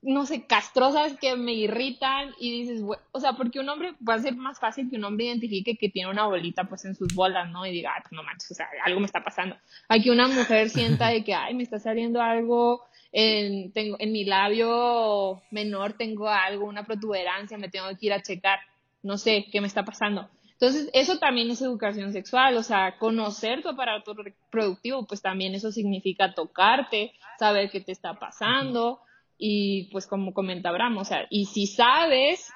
no 0.02 0.26
sé, 0.26 0.46
castrosas 0.46 1.16
que 1.18 1.34
me 1.34 1.52
irritan 1.52 2.32
y 2.38 2.62
dices, 2.62 2.82
o 3.10 3.20
sea, 3.20 3.32
porque 3.32 3.58
un 3.58 3.68
hombre 3.68 3.94
va 4.08 4.14
a 4.14 4.20
ser 4.20 4.36
más 4.36 4.60
fácil 4.60 4.88
que 4.88 4.96
un 4.96 5.04
hombre 5.04 5.26
identifique 5.26 5.76
que 5.76 5.88
tiene 5.88 6.10
una 6.10 6.26
bolita 6.26 6.64
pues 6.64 6.84
en 6.84 6.94
sus 6.94 7.12
bolas, 7.14 7.50
¿no? 7.50 7.66
Y 7.66 7.72
diga, 7.72 7.94
ah, 7.96 8.02
no 8.12 8.22
manches, 8.22 8.52
o 8.52 8.54
sea, 8.54 8.68
algo 8.84 9.00
me 9.00 9.06
está 9.06 9.24
pasando. 9.24 9.56
Aquí 9.88 10.10
una 10.10 10.28
mujer 10.28 10.70
sienta 10.70 11.08
de 11.08 11.24
que, 11.24 11.34
ay, 11.34 11.54
me 11.54 11.64
está 11.64 11.80
saliendo 11.80 12.22
algo 12.22 12.84
en, 13.18 13.72
tengo, 13.72 13.96
en 13.98 14.12
mi 14.12 14.24
labio 14.26 15.40
menor 15.50 15.94
tengo 15.94 16.29
algo, 16.29 16.66
una 16.66 16.85
protuberancia, 16.85 17.57
me 17.57 17.70
tengo 17.70 17.88
que 17.98 18.07
ir 18.07 18.12
a 18.12 18.20
checar, 18.20 18.59
no 19.02 19.16
sé 19.16 19.46
qué 19.50 19.62
me 19.62 19.66
está 19.66 19.87
pasando. 19.87 20.29
Entonces, 20.52 20.90
eso 20.92 21.18
también 21.18 21.50
es 21.50 21.62
educación 21.62 22.12
sexual, 22.12 22.59
o 22.59 22.62
sea, 22.62 22.98
conocer 22.98 23.62
tu 23.62 23.70
aparato 23.70 24.12
reproductivo, 24.12 25.07
pues 25.07 25.22
también 25.22 25.55
eso 25.55 25.72
significa 25.72 26.35
tocarte, 26.35 27.14
saber 27.38 27.70
qué 27.70 27.81
te 27.81 27.92
está 27.92 28.18
pasando 28.18 29.00
y 29.38 29.88
pues 29.92 30.07
como 30.07 30.35
comenta 30.35 30.68
Abraham, 30.68 30.98
o 30.98 31.05
sea, 31.07 31.26
y 31.31 31.46
si 31.46 31.66
sabes, 31.66 32.52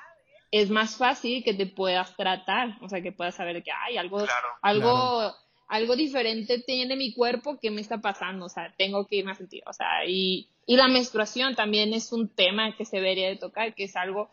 es 0.51 0.69
más 0.69 0.97
fácil 0.99 1.43
que 1.43 1.55
te 1.55 1.65
puedas 1.67 2.15
tratar, 2.17 2.77
o 2.83 2.89
sea, 2.91 3.01
que 3.01 3.13
puedas 3.13 3.35
saber 3.35 3.63
que 3.63 3.73
hay 3.73 3.97
algo, 3.97 4.27
algo, 4.61 5.35
algo 5.71 5.97
diferente 5.97 6.59
tiene 6.59 6.97
mi 6.97 7.15
cuerpo 7.15 7.59
que 7.59 7.71
me 7.71 7.81
está 7.81 7.99
pasando, 7.99 8.47
o 8.47 8.49
sea, 8.49 8.75
tengo 8.77 9.07
que 9.07 9.17
irme 9.17 9.33
a 9.33 9.37
sentir, 9.37 9.63
o 9.67 9.73
sea, 9.73 10.05
y, 10.07 10.49
y 10.67 10.77
la 10.77 10.89
menstruación 10.89 11.55
también 11.55 11.95
es 11.95 12.13
un 12.13 12.29
tema 12.29 12.77
que 12.77 12.85
se 12.85 12.97
debería 12.97 13.29
de 13.29 13.37
tocar, 13.37 13.75
que 13.75 13.85
es 13.85 13.97
algo 13.97 14.31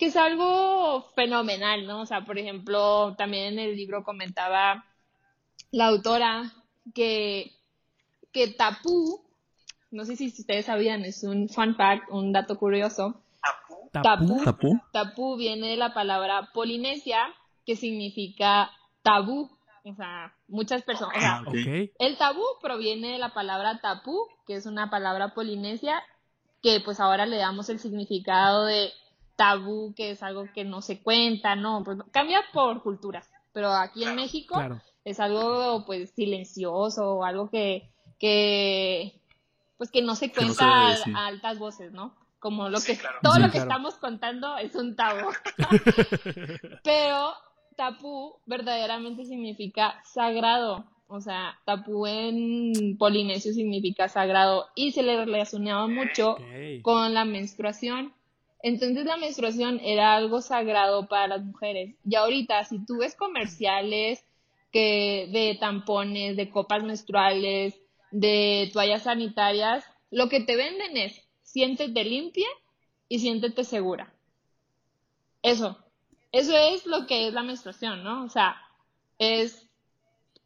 que 0.00 0.06
es 0.06 0.16
algo 0.16 1.02
fenomenal, 1.14 1.86
¿no? 1.86 2.00
O 2.00 2.06
sea, 2.06 2.24
por 2.24 2.38
ejemplo, 2.38 3.14
también 3.18 3.52
en 3.52 3.58
el 3.58 3.76
libro 3.76 4.02
comentaba 4.02 4.86
la 5.72 5.88
autora 5.88 6.54
que, 6.94 7.52
que 8.32 8.48
tapú, 8.48 9.22
no 9.90 10.06
sé 10.06 10.16
si 10.16 10.28
ustedes 10.28 10.64
sabían, 10.64 11.04
es 11.04 11.22
un 11.22 11.50
fun 11.50 11.76
fact, 11.76 12.10
un 12.10 12.32
dato 12.32 12.56
curioso. 12.58 13.22
Tapú. 13.92 14.42
Tapú. 14.42 14.80
Tapú 14.90 15.36
viene 15.36 15.68
de 15.68 15.76
la 15.76 15.92
palabra 15.92 16.48
polinesia, 16.54 17.18
que 17.66 17.76
significa 17.76 18.70
tabú. 19.02 19.50
O 19.84 19.94
sea, 19.94 20.34
muchas 20.48 20.82
personas. 20.82 21.16
O 21.16 21.20
sea, 21.20 21.42
Ah, 21.46 21.86
el 21.98 22.18
tabú 22.18 22.42
proviene 22.60 23.12
de 23.12 23.18
la 23.18 23.32
palabra 23.34 23.80
tapú, 23.80 24.26
que 24.46 24.54
es 24.54 24.66
una 24.66 24.90
palabra 24.90 25.32
polinesia, 25.34 26.02
que 26.62 26.80
pues 26.80 27.00
ahora 27.00 27.24
le 27.26 27.38
damos 27.38 27.68
el 27.70 27.78
significado 27.78 28.66
de 28.66 28.92
tabú, 29.36 29.94
que 29.96 30.10
es 30.10 30.22
algo 30.22 30.46
que 30.54 30.64
no 30.64 30.82
se 30.82 31.02
cuenta, 31.02 31.56
¿no? 31.56 31.82
Pues 31.84 31.96
cambia 32.12 32.42
por 32.52 32.82
culturas, 32.82 33.30
pero 33.54 33.72
aquí 33.72 34.04
en 34.04 34.14
México 34.16 34.54
Claro. 34.56 34.80
es 35.04 35.18
algo 35.18 35.84
pues 35.86 36.10
silencioso 36.10 37.24
algo 37.24 37.48
que, 37.48 37.90
que 38.18 39.18
pues 39.78 39.90
que 39.90 40.02
no 40.02 40.14
se 40.14 40.26
no 40.28 40.34
cuenta 40.34 40.94
se 40.96 41.10
a- 41.14 41.26
altas 41.26 41.58
voces, 41.58 41.92
¿no? 41.92 42.14
Como 42.38 42.68
lo 42.68 42.80
que 42.80 42.98
claro. 42.98 43.16
todo 43.22 43.34
Sí, 43.34 43.40
lo 43.40 43.46
que 43.46 43.52
claro. 43.52 43.70
estamos 43.70 43.94
contando 43.96 44.56
es 44.58 44.74
un 44.74 44.94
tabú. 44.96 45.30
Pero 46.84 47.32
tapú 47.80 48.36
verdaderamente 48.44 49.24
significa 49.24 50.02
sagrado. 50.04 50.84
O 51.08 51.22
sea, 51.22 51.58
tapú 51.64 52.06
en 52.06 52.98
polinesio 52.98 53.54
significa 53.54 54.06
sagrado 54.08 54.66
y 54.74 54.92
se 54.92 55.02
le 55.02 55.16
relacionaba 55.16 55.88
mucho 55.88 56.36
con 56.82 57.14
la 57.14 57.24
menstruación. 57.24 58.12
Entonces 58.62 59.06
la 59.06 59.16
menstruación 59.16 59.80
era 59.82 60.14
algo 60.14 60.42
sagrado 60.42 61.08
para 61.08 61.26
las 61.28 61.42
mujeres. 61.42 61.96
Y 62.04 62.16
ahorita, 62.16 62.62
si 62.64 62.84
tú 62.84 62.98
ves 62.98 63.16
comerciales 63.16 64.22
que 64.70 65.28
de 65.32 65.56
tampones, 65.58 66.36
de 66.36 66.50
copas 66.50 66.84
menstruales, 66.84 67.80
de 68.10 68.68
toallas 68.74 69.04
sanitarias, 69.04 69.84
lo 70.10 70.28
que 70.28 70.40
te 70.40 70.54
venden 70.54 70.98
es 70.98 71.26
siéntete 71.42 72.04
limpia 72.04 72.48
y 73.08 73.20
siéntete 73.20 73.64
segura. 73.64 74.12
Eso. 75.42 75.78
Eso 76.32 76.56
es 76.56 76.86
lo 76.86 77.06
que 77.06 77.26
es 77.28 77.34
la 77.34 77.42
menstruación, 77.42 78.04
¿no? 78.04 78.24
O 78.24 78.28
sea, 78.28 78.56
es 79.18 79.66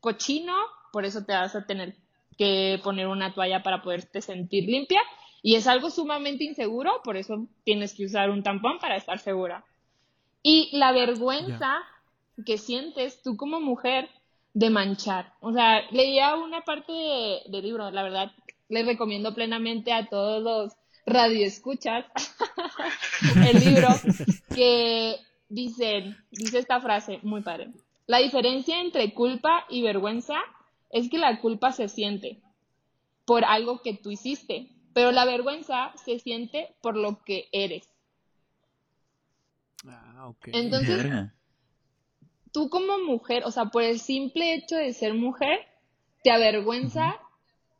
cochino, 0.00 0.54
por 0.92 1.04
eso 1.04 1.24
te 1.24 1.32
vas 1.32 1.54
a 1.54 1.66
tener 1.66 1.94
que 2.38 2.80
poner 2.82 3.06
una 3.06 3.32
toalla 3.34 3.62
para 3.62 3.82
poderte 3.82 4.20
sentir 4.20 4.64
limpia. 4.64 5.00
Y 5.42 5.56
es 5.56 5.66
algo 5.66 5.90
sumamente 5.90 6.44
inseguro, 6.44 7.02
por 7.04 7.16
eso 7.16 7.46
tienes 7.64 7.92
que 7.94 8.06
usar 8.06 8.30
un 8.30 8.42
tampón 8.42 8.78
para 8.78 8.96
estar 8.96 9.18
segura. 9.18 9.64
Y 10.42 10.70
la 10.76 10.92
vergüenza 10.92 11.76
que 12.46 12.56
sientes 12.58 13.22
tú 13.22 13.36
como 13.36 13.60
mujer 13.60 14.08
de 14.54 14.70
manchar. 14.70 15.32
O 15.40 15.52
sea, 15.52 15.82
leía 15.90 16.34
una 16.36 16.62
parte 16.62 16.92
de- 16.92 17.40
del 17.46 17.62
libro, 17.62 17.90
la 17.90 18.02
verdad, 18.02 18.32
les 18.68 18.86
recomiendo 18.86 19.34
plenamente 19.34 19.92
a 19.92 20.06
todos 20.08 20.42
los 20.42 20.72
radioescuchas 21.06 22.06
el 23.46 23.60
libro 23.60 23.88
que 24.54 25.16
dicen, 25.54 26.16
dice 26.30 26.58
esta 26.58 26.80
frase 26.80 27.20
muy 27.22 27.42
padre. 27.42 27.70
La 28.06 28.18
diferencia 28.18 28.80
entre 28.80 29.14
culpa 29.14 29.64
y 29.68 29.82
vergüenza 29.82 30.34
es 30.90 31.08
que 31.08 31.18
la 31.18 31.40
culpa 31.40 31.72
se 31.72 31.88
siente 31.88 32.40
por 33.24 33.44
algo 33.44 33.80
que 33.80 33.94
tú 33.94 34.10
hiciste, 34.10 34.68
pero 34.92 35.12
la 35.12 35.24
vergüenza 35.24 35.92
se 36.04 36.18
siente 36.18 36.74
por 36.82 36.96
lo 36.96 37.22
que 37.24 37.48
eres. 37.52 37.88
Ah, 39.86 40.28
ok. 40.28 40.48
Entonces, 40.52 41.30
tú 42.52 42.68
como 42.68 42.98
mujer, 42.98 43.44
o 43.46 43.50
sea, 43.50 43.66
por 43.66 43.82
el 43.82 43.98
simple 43.98 44.54
hecho 44.54 44.76
de 44.76 44.92
ser 44.92 45.14
mujer, 45.14 45.60
te 46.22 46.30
avergüenza 46.30 47.20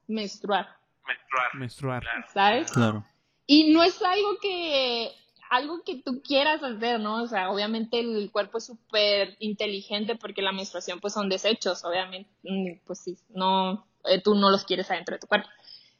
menstruar, 0.07 0.69
Menstruar. 1.07 1.55
Menstruar. 1.55 2.05
¿sabes? 2.33 2.73
Claro. 2.73 3.05
Y 3.47 3.73
no 3.73 3.83
es 3.83 4.01
algo 4.03 4.39
que 4.41 5.11
algo 5.51 5.83
que 5.85 6.03
tú 6.03 6.23
quieras 6.23 6.63
hacer, 6.63 7.01
¿no? 7.01 7.23
O 7.23 7.27
sea, 7.27 7.51
obviamente 7.51 8.01
el 8.01 8.31
cuerpo 8.31 8.59
es 8.59 8.67
súper 8.67 9.37
inteligente 9.39 10.17
porque 10.17 10.43
la 10.43 10.53
menstruación 10.53 11.01
pues 11.01 11.13
son 11.13 11.29
desechos, 11.29 11.85
obviamente, 11.85 12.31
mm, 12.43 12.81
pues 12.87 13.01
sí, 13.01 13.17
no, 13.31 13.87
eh, 14.05 14.21
tú 14.23 14.35
no 14.35 14.51
los 14.51 14.65
quieres 14.65 14.91
adentro 14.91 15.15
de 15.15 15.21
tu 15.21 15.27
cuerpo, 15.27 15.49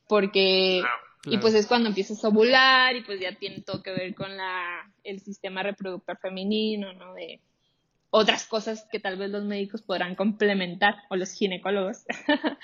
porque, 0.09 0.81
Claro. 0.81 1.37
y 1.37 1.39
pues 1.39 1.55
es 1.55 1.67
cuando 1.67 1.89
empiezas 1.89 2.25
a 2.25 2.29
ovular 2.29 2.97
y 2.97 3.03
pues 3.03 3.21
ya 3.21 3.33
tiene 3.37 3.61
todo 3.61 3.83
que 3.83 3.93
ver 3.93 4.15
con 4.15 4.37
la, 4.37 4.91
el 5.05 5.21
sistema 5.21 5.63
reproductor 5.63 6.19
femenino, 6.19 6.93
¿no? 6.93 7.15
De 7.15 7.41
otras 8.11 8.47
cosas 8.47 8.87
que 8.93 9.01
tal 9.01 9.17
vez 9.17 9.31
los 9.31 9.45
médicos 9.45 9.83
podrán 9.83 10.15
complementar, 10.15 10.95
o 11.11 11.17
los 11.17 11.33
ginecólogos. 11.33 12.05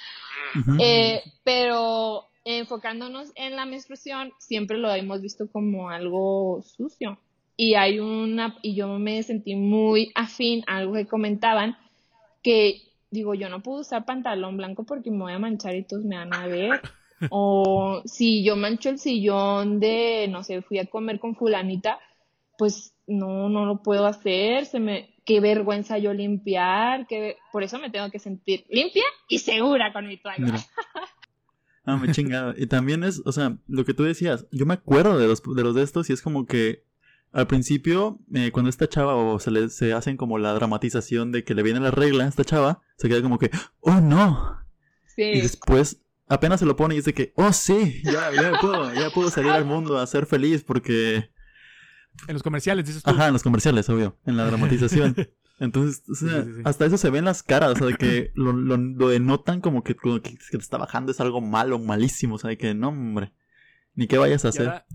Eh, 0.80 1.22
pero 1.44 2.29
enfocándonos 2.44 3.32
en 3.34 3.56
la 3.56 3.66
menstruación, 3.66 4.32
siempre 4.38 4.78
lo 4.78 4.92
hemos 4.94 5.20
visto 5.20 5.50
como 5.50 5.90
algo 5.90 6.62
sucio. 6.62 7.18
Y 7.56 7.74
hay 7.74 8.00
una, 8.00 8.56
y 8.62 8.74
yo 8.74 8.88
me 8.98 9.22
sentí 9.22 9.54
muy 9.54 10.10
afín 10.14 10.64
a 10.66 10.78
algo 10.78 10.94
que 10.94 11.06
comentaban, 11.06 11.76
que 12.42 12.82
digo, 13.10 13.34
yo 13.34 13.48
no 13.48 13.62
puedo 13.62 13.80
usar 13.80 14.04
pantalón 14.04 14.56
blanco 14.56 14.84
porque 14.84 15.10
me 15.10 15.18
voy 15.18 15.32
a 15.32 15.38
manchar 15.38 15.74
y 15.74 15.84
todos 15.84 16.04
me 16.04 16.16
van 16.16 16.34
a 16.34 16.46
ver. 16.46 16.80
O 17.28 18.00
si 18.06 18.42
yo 18.42 18.56
mancho 18.56 18.88
el 18.88 18.98
sillón 18.98 19.78
de, 19.78 20.26
no 20.30 20.42
sé, 20.42 20.62
fui 20.62 20.78
a 20.78 20.86
comer 20.86 21.20
con 21.20 21.36
fulanita, 21.36 21.98
pues 22.56 22.94
no, 23.06 23.50
no 23.50 23.66
lo 23.66 23.82
puedo 23.82 24.06
hacer, 24.06 24.64
se 24.64 24.80
me, 24.80 25.10
qué 25.26 25.40
vergüenza 25.40 25.98
yo 25.98 26.14
limpiar, 26.14 27.06
que 27.06 27.36
por 27.52 27.62
eso 27.62 27.78
me 27.78 27.90
tengo 27.90 28.10
que 28.10 28.18
sentir 28.18 28.64
limpia 28.70 29.04
y 29.28 29.38
segura 29.38 29.92
con 29.92 30.06
mi 30.06 30.16
toalla. 30.16 30.54
Ah, 31.92 31.96
me 31.96 32.12
chingada. 32.12 32.54
Y 32.56 32.66
también 32.66 33.04
es, 33.04 33.22
o 33.24 33.32
sea, 33.32 33.56
lo 33.66 33.84
que 33.84 33.94
tú 33.94 34.02
decías, 34.02 34.46
yo 34.50 34.66
me 34.66 34.74
acuerdo 34.74 35.18
de 35.18 35.26
los 35.26 35.42
de, 35.42 35.62
los 35.62 35.74
de 35.74 35.82
estos 35.82 36.10
y 36.10 36.12
es 36.12 36.22
como 36.22 36.46
que 36.46 36.84
al 37.32 37.46
principio, 37.46 38.18
eh, 38.34 38.50
cuando 38.52 38.70
esta 38.70 38.88
chava 38.88 39.14
o 39.14 39.38
se 39.38 39.50
le 39.50 39.68
se 39.68 39.92
hacen 39.92 40.16
como 40.16 40.38
la 40.38 40.52
dramatización 40.52 41.30
de 41.30 41.44
que 41.44 41.54
le 41.54 41.62
viene 41.62 41.80
la 41.80 41.90
regla 41.90 42.24
a 42.24 42.28
esta 42.28 42.44
chava, 42.44 42.82
se 42.96 43.08
queda 43.08 43.22
como 43.22 43.38
que, 43.38 43.50
oh 43.80 44.00
no. 44.00 44.58
Sí. 45.14 45.22
Y 45.22 45.40
después 45.40 46.02
apenas 46.26 46.60
se 46.60 46.66
lo 46.66 46.76
pone 46.76 46.94
y 46.94 46.98
dice 46.98 47.14
que, 47.14 47.32
oh 47.36 47.52
sí, 47.52 48.02
ya, 48.04 48.32
ya 48.32 48.58
puedo, 48.60 48.92
ya 48.94 49.10
puedo 49.10 49.30
salir 49.30 49.50
al 49.50 49.64
mundo 49.64 49.98
a 49.98 50.06
ser 50.06 50.26
feliz 50.26 50.62
porque... 50.64 51.30
En 52.26 52.34
los 52.34 52.42
comerciales, 52.42 52.84
dices 52.84 53.02
tú. 53.02 53.10
Ajá, 53.10 53.28
en 53.28 53.32
los 53.32 53.42
comerciales, 53.42 53.88
obvio, 53.88 54.18
en 54.26 54.36
la 54.36 54.44
dramatización. 54.44 55.14
Entonces, 55.60 56.02
o 56.08 56.14
sea, 56.14 56.42
Sí, 56.42 56.48
sí, 56.48 56.54
sí. 56.56 56.62
hasta 56.64 56.86
eso 56.86 56.96
se 56.96 57.10
ve 57.10 57.18
en 57.18 57.26
las 57.26 57.42
caras, 57.42 57.72
o 57.72 57.76
sea, 57.76 57.86
de 57.86 57.94
que 57.94 58.32
lo, 58.34 58.52
lo, 58.52 58.78
lo 58.78 59.08
denotan 59.08 59.60
como 59.60 59.84
que, 59.84 59.94
como 59.94 60.20
que, 60.20 60.30
te 60.30 60.56
está 60.56 60.78
bajando 60.78 61.12
es 61.12 61.20
algo 61.20 61.42
malo, 61.42 61.78
malísimo, 61.78 62.36
o 62.36 62.38
sea, 62.38 62.48
de 62.48 62.56
que 62.56 62.74
no, 62.74 62.88
hombre, 62.88 63.32
ni 63.94 64.06
qué 64.06 64.16
vayas 64.16 64.44
a 64.46 64.48
hacer. 64.48 64.66
ahora, 64.66 64.86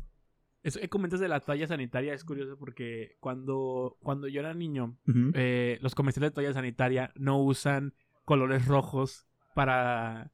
eso 0.63 0.79
que 0.79 0.89
comentas 0.89 1.19
de 1.19 1.27
la 1.27 1.39
toalla 1.39 1.67
sanitaria 1.67 2.15
es 2.15 2.23
curioso 2.23 2.57
porque 2.57 3.15
cuando, 3.19 3.97
cuando 4.01 4.27
yo 4.27 4.39
era 4.39 4.55
niño, 4.55 4.97
eh, 5.35 5.77
los 5.81 5.93
comerciales 5.93 6.31
de 6.31 6.33
toalla 6.33 6.53
sanitaria 6.53 7.13
no 7.15 7.37
usan 7.37 7.93
colores 8.25 8.65
rojos 8.65 9.27
para, 9.53 10.31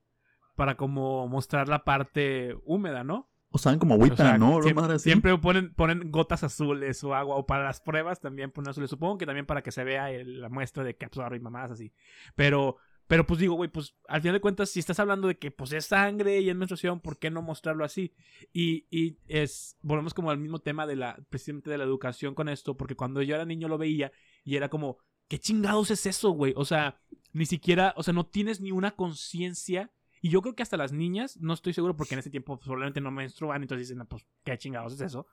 para 0.56 0.78
como 0.78 1.28
mostrar 1.28 1.68
la 1.68 1.84
parte 1.84 2.56
húmeda, 2.64 3.04
¿no? 3.04 3.31
O 3.54 3.58
saben 3.58 3.80
como 3.80 3.96
agüita, 3.96 4.14
O 4.14 4.18
sea, 4.18 4.38
¿no? 4.38 4.56
Una 4.56 4.64
siem- 4.66 4.76
madre 4.76 4.96
así. 4.96 5.04
Siempre 5.10 5.38
ponen, 5.38 5.74
ponen 5.74 6.10
gotas 6.12 6.44
azules 6.44 7.04
o 7.04 7.14
agua, 7.14 7.36
o 7.36 7.46
para 7.46 7.66
las 7.66 7.82
pruebas 7.82 8.22
también 8.22 8.50
ponen 8.52 8.70
azules. 8.70 8.90
Supongo 8.90 9.18
que 9.18 9.26
también 9.26 9.46
para 9.46 9.62
que 9.62 9.72
se 9.72 9.84
vea 9.84 10.10
el- 10.12 10.40
la 10.42 10.50
muestra 10.50 10.84
de 10.84 10.96
que 10.96 11.06
absorbe 11.06 11.36
y 11.36 11.42
mamadas 11.42 11.72
así. 11.72 11.92
Pero, 12.36 12.78
pero 13.08 13.28
pues 13.28 13.42
digo, 13.42 13.56
güey, 13.56 13.70
pues 13.70 13.94
al 14.08 14.22
final 14.22 14.36
de 14.36 14.40
cuentas, 14.42 14.70
si 14.70 14.80
estás 14.80 15.00
hablando 15.02 15.28
de 15.28 15.38
que 15.38 15.52
pues 15.52 15.74
es 15.74 15.86
sangre 15.86 16.40
y 16.40 16.50
es 16.50 16.56
menstruación, 16.56 17.02
¿por 17.02 17.20
qué 17.20 17.30
no 17.30 17.42
mostrarlo 17.42 17.84
así? 17.84 18.14
Y, 18.54 18.86
y 18.90 19.18
es, 19.28 19.76
volvemos 19.82 20.14
como 20.14 20.32
al 20.32 20.38
mismo 20.38 20.60
tema 20.60 20.88
de 20.88 20.96
la, 20.96 21.20
precisamente 21.30 21.70
de 21.70 21.78
la 21.78 21.84
educación 21.84 22.34
con 22.36 22.48
esto, 22.48 22.78
porque 22.78 22.96
cuando 22.96 23.22
yo 23.22 23.36
era 23.36 23.44
niño 23.44 23.68
lo 23.68 23.78
veía 23.78 24.14
y 24.46 24.56
era 24.56 24.70
como, 24.70 24.98
¿qué 25.28 25.40
chingados 25.40 25.92
es 25.92 26.06
eso, 26.06 26.30
güey? 26.32 26.54
O 26.56 26.64
sea, 26.64 27.02
ni 27.34 27.46
siquiera, 27.46 27.94
o 27.98 28.04
sea, 28.04 28.14
no 28.14 28.26
tienes 28.26 28.62
ni 28.62 28.72
una 28.72 28.92
conciencia. 28.92 29.92
Y 30.22 30.30
yo 30.30 30.42
creo 30.42 30.56
que 30.56 30.64
hasta 30.64 30.78
las 30.78 30.92
niñas, 30.94 31.38
no 31.42 31.54
estoy 31.54 31.74
seguro 31.74 31.96
porque 31.98 32.14
en 32.16 32.20
ese 32.20 32.30
tiempo 32.30 32.56
pues, 32.56 32.66
probablemente 32.66 33.02
no 33.02 33.10
menstruan, 33.12 33.62
entonces 33.64 33.88
dicen, 33.88 33.98
"No, 33.98 34.08
pues, 34.08 34.26
¿qué 34.44 34.58
chingados 34.58 34.94
es 34.94 35.02
eso? 35.02 35.28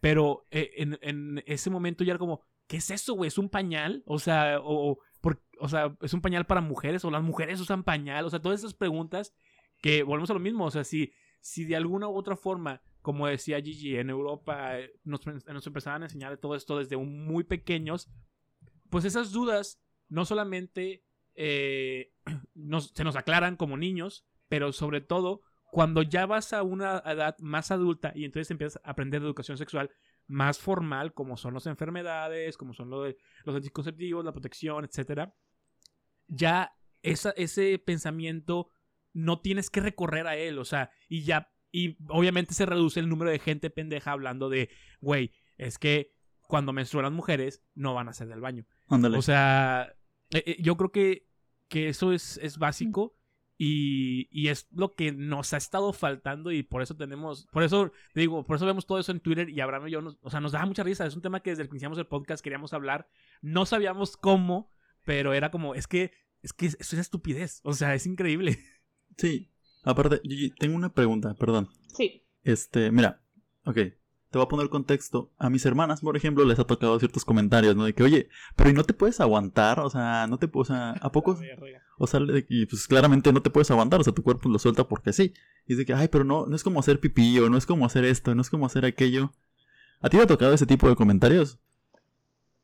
Pero 0.00 0.46
eh, 0.50 0.70
en, 0.78 0.98
en 1.00 1.42
ese 1.46 1.70
momento 1.70 2.02
ya 2.02 2.12
era 2.12 2.18
como, 2.18 2.40
¿qué 2.66 2.78
es 2.78 2.90
eso, 2.90 3.14
güey? 3.14 3.28
¿Es 3.28 3.38
un 3.38 3.48
pañal? 3.48 4.02
O 4.04 4.18
sea, 4.18 4.58
o, 4.60 4.98
por- 5.20 5.40
o 5.60 5.68
sea, 5.68 5.96
¿es 6.00 6.12
un 6.12 6.20
pañal 6.20 6.44
para 6.44 6.60
mujeres? 6.60 7.04
¿O 7.04 7.10
las 7.10 7.22
mujeres 7.22 7.60
usan 7.60 7.84
pañal? 7.84 8.24
O 8.24 8.30
sea, 8.30 8.42
todas 8.42 8.58
esas 8.60 8.74
preguntas 8.74 9.32
que 9.80 10.02
volvemos 10.02 10.30
a 10.30 10.34
lo 10.34 10.40
mismo. 10.40 10.64
O 10.64 10.70
sea, 10.72 10.82
si, 10.82 11.12
si 11.40 11.64
de 11.64 11.76
alguna 11.76 12.08
u 12.08 12.16
otra 12.16 12.34
forma, 12.34 12.82
como 13.00 13.28
decía 13.28 13.60
Gigi, 13.60 13.96
en 13.96 14.10
Europa 14.10 14.78
eh, 14.80 14.92
nos, 15.04 15.20
nos 15.24 15.66
empezaban 15.68 16.02
a 16.02 16.06
enseñar 16.06 16.36
todo 16.38 16.56
esto 16.56 16.78
desde 16.78 16.96
muy 16.96 17.44
pequeños, 17.44 18.10
pues 18.90 19.04
esas 19.04 19.30
dudas 19.30 19.80
no 20.08 20.24
solamente 20.24 21.04
eh, 21.36 22.12
nos- 22.54 22.90
se 22.94 23.04
nos 23.04 23.14
aclaran 23.14 23.56
como 23.56 23.76
niños, 23.76 24.26
pero 24.52 24.70
sobre 24.70 25.00
todo 25.00 25.40
cuando 25.70 26.02
ya 26.02 26.26
vas 26.26 26.52
a 26.52 26.62
una 26.62 26.98
edad 27.06 27.38
más 27.38 27.70
adulta 27.70 28.12
y 28.14 28.26
entonces 28.26 28.50
empiezas 28.50 28.82
a 28.84 28.90
aprender 28.90 29.22
de 29.22 29.26
educación 29.28 29.56
sexual 29.56 29.90
más 30.26 30.58
formal, 30.58 31.14
como 31.14 31.38
son 31.38 31.54
las 31.54 31.66
enfermedades, 31.66 32.58
como 32.58 32.74
son 32.74 32.90
lo 32.90 33.02
de 33.04 33.16
los 33.44 33.56
anticonceptivos, 33.56 34.22
la 34.22 34.32
protección, 34.32 34.84
etcétera, 34.84 35.34
ya 36.28 36.74
esa, 37.00 37.30
ese 37.30 37.78
pensamiento 37.78 38.68
no 39.14 39.40
tienes 39.40 39.70
que 39.70 39.80
recorrer 39.80 40.26
a 40.26 40.36
él, 40.36 40.58
o 40.58 40.66
sea, 40.66 40.90
y 41.08 41.22
ya, 41.22 41.50
y 41.70 41.96
obviamente 42.10 42.52
se 42.52 42.66
reduce 42.66 43.00
el 43.00 43.08
número 43.08 43.30
de 43.30 43.38
gente 43.38 43.70
pendeja 43.70 44.12
hablando 44.12 44.50
de, 44.50 44.68
güey, 45.00 45.32
es 45.56 45.78
que 45.78 46.12
cuando 46.42 46.74
menstruan 46.74 47.04
las 47.04 47.12
mujeres 47.12 47.64
no 47.74 47.94
van 47.94 48.08
a 48.08 48.10
hacer 48.10 48.28
del 48.28 48.42
baño. 48.42 48.66
Ándale. 48.88 49.16
O 49.16 49.22
sea, 49.22 49.94
eh, 50.28 50.42
eh, 50.44 50.56
yo 50.60 50.76
creo 50.76 50.92
que, 50.92 51.26
que 51.68 51.88
eso 51.88 52.12
es, 52.12 52.36
es 52.42 52.58
básico 52.58 53.16
y, 53.64 54.28
y 54.32 54.48
es 54.48 54.66
lo 54.72 54.94
que 54.96 55.12
nos 55.12 55.52
ha 55.52 55.56
estado 55.56 55.92
faltando 55.92 56.50
y 56.50 56.64
por 56.64 56.82
eso 56.82 56.96
tenemos, 56.96 57.46
por 57.52 57.62
eso 57.62 57.92
digo, 58.12 58.44
por 58.44 58.56
eso 58.56 58.66
vemos 58.66 58.86
todo 58.86 58.98
eso 58.98 59.12
en 59.12 59.20
Twitter 59.20 59.48
y 59.48 59.60
Abraham 59.60 59.86
y 59.86 59.92
yo, 59.92 60.02
nos- 60.02 60.18
o 60.20 60.30
sea, 60.30 60.40
nos 60.40 60.50
da 60.50 60.66
mucha 60.66 60.82
risa. 60.82 61.06
Es 61.06 61.14
un 61.14 61.22
tema 61.22 61.40
que 61.40 61.50
desde 61.50 61.62
que 61.64 61.70
iniciamos 61.70 61.96
el 61.98 62.06
podcast 62.08 62.42
queríamos 62.42 62.72
hablar, 62.72 63.08
no 63.40 63.64
sabíamos 63.64 64.16
cómo, 64.16 64.68
pero 65.04 65.32
era 65.32 65.52
como, 65.52 65.76
es 65.76 65.86
que, 65.86 66.10
es 66.42 66.52
que 66.52 66.66
eso 66.66 66.76
es 66.80 66.94
estupidez, 66.94 67.60
o 67.62 67.72
sea, 67.72 67.94
es 67.94 68.04
increíble. 68.06 68.58
sí. 69.16 69.48
Aparte, 69.84 70.20
Gigi, 70.24 70.50
tengo 70.50 70.76
una 70.76 70.92
pregunta, 70.94 71.34
perdón. 71.34 71.68
Sí. 71.96 72.24
Este, 72.44 72.90
mira, 72.92 73.20
ok, 73.64 73.78
te 74.32 74.38
voy 74.38 74.46
a 74.46 74.48
poner 74.48 74.68
contexto. 74.70 75.30
A 75.38 75.50
mis 75.50 75.64
hermanas, 75.66 76.00
por 76.00 76.16
ejemplo, 76.16 76.44
les 76.44 76.58
ha 76.58 76.64
tocado 76.64 76.98
ciertos 76.98 77.24
comentarios, 77.24 77.76
¿no? 77.76 77.84
De 77.84 77.94
que, 77.94 78.02
oye, 78.02 78.28
pero 78.56 78.70
¿y 78.70 78.72
no 78.72 78.82
te 78.82 78.94
puedes 78.94 79.20
aguantar? 79.20 79.78
O 79.80 79.90
sea, 79.90 80.26
no 80.26 80.38
te, 80.38 80.48
o 80.52 80.64
sea, 80.64 80.92
¿a 81.00 81.12
poco? 81.12 81.38
O 81.98 82.06
sea, 82.06 82.18
de- 82.20 82.46
y 82.48 82.64
pues 82.66 82.88
claramente 82.88 83.30
no 83.32 83.42
te 83.42 83.50
puedes 83.50 83.70
aguantar, 83.70 84.00
o 84.00 84.04
sea, 84.04 84.14
tu 84.14 84.22
cuerpo 84.22 84.48
lo 84.48 84.58
suelta 84.58 84.88
porque 84.88 85.12
sí. 85.12 85.34
Y 85.66 85.74
dice 85.74 85.84
que, 85.84 85.92
ay, 85.94 86.08
pero 86.08 86.24
no, 86.24 86.46
no 86.46 86.56
es 86.56 86.64
como 86.64 86.80
hacer 86.80 86.98
pipí, 86.98 87.38
o 87.38 87.50
no 87.50 87.58
es 87.58 87.66
como 87.66 87.84
hacer 87.86 88.04
esto, 88.06 88.34
no 88.34 88.40
es 88.40 88.48
como 88.50 88.64
hacer 88.66 88.86
aquello. 88.86 89.32
¿A 90.00 90.08
ti 90.08 90.16
te 90.16 90.22
ha 90.22 90.26
tocado 90.26 90.54
ese 90.54 90.66
tipo 90.66 90.88
de 90.88 90.96
comentarios? 90.96 91.58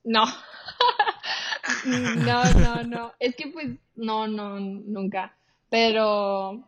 No. 0.05 0.25
no, 1.85 2.45
no, 2.55 2.83
no. 2.85 3.13
Es 3.21 3.37
que 3.37 3.49
pues, 3.53 3.69
no, 3.95 4.27
no, 4.27 4.59
nunca. 4.59 5.37
Pero 5.71 6.67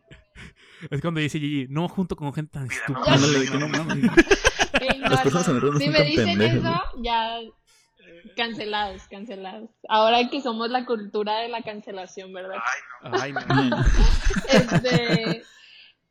Es 0.90 1.00
cuando 1.00 1.20
dice 1.20 1.40
Gigi, 1.40 1.66
no 1.70 1.88
junto 1.88 2.16
con 2.16 2.32
gente 2.34 2.52
tan 2.52 2.68
estúpida. 2.70 3.16
No 4.80 5.08
Las 5.08 5.22
personas 5.22 5.48
no. 5.48 5.78
Si 5.78 5.84
son 5.84 5.92
me 5.92 6.02
dicen 6.04 6.38
pendejas, 6.38 6.58
eso, 6.58 7.02
ya 7.02 7.38
cancelados, 8.36 9.02
cancelados. 9.08 9.70
Ahora 9.88 10.28
que 10.28 10.40
somos 10.40 10.70
la 10.70 10.84
cultura 10.84 11.40
de 11.40 11.48
la 11.48 11.62
cancelación, 11.62 12.32
¿verdad? 12.32 12.56
Ay, 13.02 13.32
no. 13.32 13.76
Este, 14.48 15.42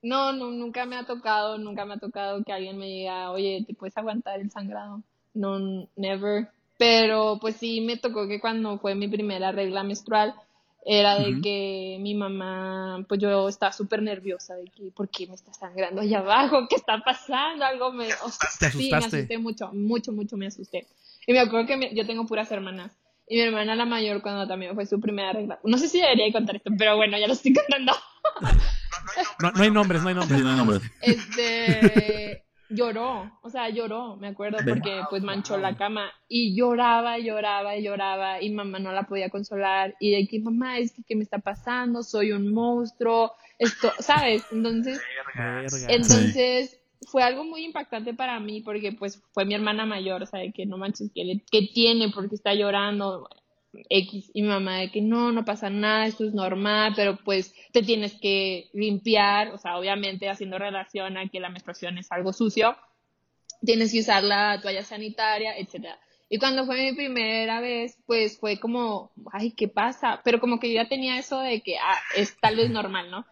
no, 0.02 0.32
no, 0.34 0.52
nunca 0.52 0.86
me 0.86 0.96
ha 0.96 1.06
tocado, 1.06 1.58
nunca 1.58 1.86
me 1.86 1.96
ha 1.96 1.98
tocado 1.98 2.44
que 2.44 2.54
alguien 2.54 2.78
me 2.78 2.86
diga, 2.86 3.32
oye, 3.32 3.64
¿te 3.68 3.74
puedes 3.74 3.98
aguantar 3.98 4.40
el 4.40 4.52
sangrado? 4.52 5.02
No, 5.34 5.88
never. 5.96 6.50
Pero 6.78 7.38
pues 7.42 7.58
sí 7.58 7.82
me 7.82 7.98
tocó 7.98 8.28
que 8.28 8.40
cuando 8.40 8.78
fue 8.80 8.96
mi 8.96 9.08
primera 9.08 9.52
regla 9.52 9.84
menstrual, 9.84 10.34
era 10.86 11.16
de 11.20 11.42
que 11.42 11.98
mi 12.00 12.16
mamá, 12.16 13.06
pues 13.08 13.20
yo 13.22 13.48
estaba 13.50 13.72
súper 13.72 14.02
nerviosa 14.02 14.56
de 14.56 14.66
que, 14.66 14.92
¿por 14.96 15.10
qué 15.10 15.28
me 15.28 15.36
está 15.36 15.54
sangrando 15.54 16.02
allá 16.02 16.20
abajo? 16.20 16.68
¿Qué 16.70 16.76
está 16.78 17.00
pasando? 17.04 17.66
Algo 17.66 17.92
me... 17.92 18.08
o 18.24 18.30
sea, 18.30 18.50
Te 18.60 18.72
Sí, 18.72 18.90
me 18.92 18.98
asusté 18.98 19.38
mucho, 19.38 19.70
mucho, 19.74 20.12
mucho 20.12 20.38
me 20.38 20.48
asusté. 20.48 20.88
Y 21.28 21.34
me 21.34 21.40
acuerdo 21.40 21.68
que 21.68 21.78
mi- 21.78 21.94
yo 21.94 22.06
tengo 22.08 22.26
puras 22.26 22.52
hermanas. 22.52 22.92
Y 23.28 23.36
mi 23.36 23.42
hermana 23.42 23.76
la 23.76 23.86
mayor 23.86 24.22
cuando 24.24 24.48
también 24.48 24.74
fue 24.74 24.86
su 24.88 25.00
primera 25.00 25.34
regla. 25.34 25.60
No 25.64 25.78
sé 25.78 25.88
si 25.88 26.00
debería 26.02 26.26
de 26.26 26.32
contar 26.34 26.56
esto, 26.56 26.72
pero 26.78 26.96
bueno, 26.98 27.18
ya 27.20 27.28
lo 27.28 27.34
estoy 27.34 27.54
contando. 27.54 27.94
No, 29.42 29.52
no 29.52 29.64
hay 29.64 29.72
nombres, 29.72 30.02
no 30.02 30.10
hay 30.10 30.16
nombres. 30.16 30.42
no 30.44 30.50
hay 30.50 30.56
nombres. 30.58 30.82
Este 31.02 32.29
lloró, 32.70 33.32
o 33.42 33.50
sea, 33.50 33.70
lloró, 33.70 34.16
me 34.18 34.28
acuerdo, 34.28 34.60
porque 34.68 35.02
pues 35.10 35.24
manchó 35.24 35.58
la 35.58 35.76
cama 35.76 36.12
y 36.28 36.56
lloraba, 36.56 37.18
lloraba, 37.18 37.78
lloraba 37.78 38.42
y 38.42 38.52
mamá 38.52 38.80
no 38.80 38.92
la 38.92 39.04
podía 39.04 39.30
consolar 39.30 39.96
y 40.00 40.12
de 40.12 40.28
que 40.28 40.40
mamá 40.40 40.78
es 40.78 40.94
que 40.94 41.04
qué 41.04 41.16
me 41.16 41.24
está 41.24 41.40
pasando, 41.40 42.04
soy 42.04 42.32
un 42.32 42.54
monstruo, 42.54 43.32
esto, 43.58 43.92
¿sabes? 44.00 44.46
Entonces, 44.52 45.02
entonces 45.94 46.80
fue 47.08 47.24
algo 47.24 47.44
muy 47.44 47.64
impactante 47.66 48.14
para 48.14 48.40
mí 48.40 48.62
porque 48.62 48.92
pues 48.92 49.22
fue 49.34 49.46
mi 49.46 49.54
hermana 49.56 49.86
mayor, 49.86 50.22
o 50.22 50.26
sea, 50.26 50.42
que 50.54 50.66
no 50.66 50.78
manches, 50.78 51.12
que, 51.14 51.24
le- 51.26 51.44
que 51.52 51.64
tiene 51.74 52.10
porque 52.10 52.36
está 52.36 52.54
llorando 52.54 53.28
X 53.90 54.32
y 54.34 54.42
mi 54.42 54.48
mamá 54.48 54.78
de 54.78 54.92
que 54.92 55.02
no, 55.02 55.32
no 55.32 55.46
pasa 55.46 55.70
nada, 55.70 56.08
esto 56.08 56.26
es 56.26 56.34
normal, 56.34 56.94
pero 56.96 57.18
pues 57.24 57.54
te 57.72 57.84
tienes 57.84 58.14
que 58.20 58.70
limpiar, 58.74 59.50
o 59.50 59.58
sea, 59.58 59.78
obviamente 59.78 60.30
haciendo 60.30 60.58
relación 60.58 61.18
a 61.18 61.30
que 61.30 61.40
la 61.40 61.50
menstruación 61.50 61.98
es 61.98 62.12
algo 62.12 62.34
sucio, 62.34 62.76
tienes 63.64 63.92
que 63.92 64.00
usar 64.00 64.24
la 64.24 64.60
toalla 64.62 64.84
sanitaria, 64.84 65.58
etcétera. 65.58 66.00
Y 66.30 66.38
cuando 66.38 66.66
fue 66.66 66.92
mi 66.92 66.96
primera 66.96 67.60
vez, 67.60 67.98
pues 68.06 68.40
fue 68.40 68.60
como, 68.60 69.12
ay, 69.32 69.52
¿qué 69.52 69.68
pasa? 69.68 70.22
Pero 70.24 70.40
como 70.40 70.60
que 70.60 70.70
yo 70.70 70.76
ya 70.76 70.88
tenía 70.88 71.18
eso 71.18 71.40
de 71.40 71.62
que, 71.62 71.78
ah, 71.78 71.98
es 72.16 72.38
tal 72.40 72.56
vez 72.56 72.70
normal, 72.70 73.10
¿no? 73.10 73.26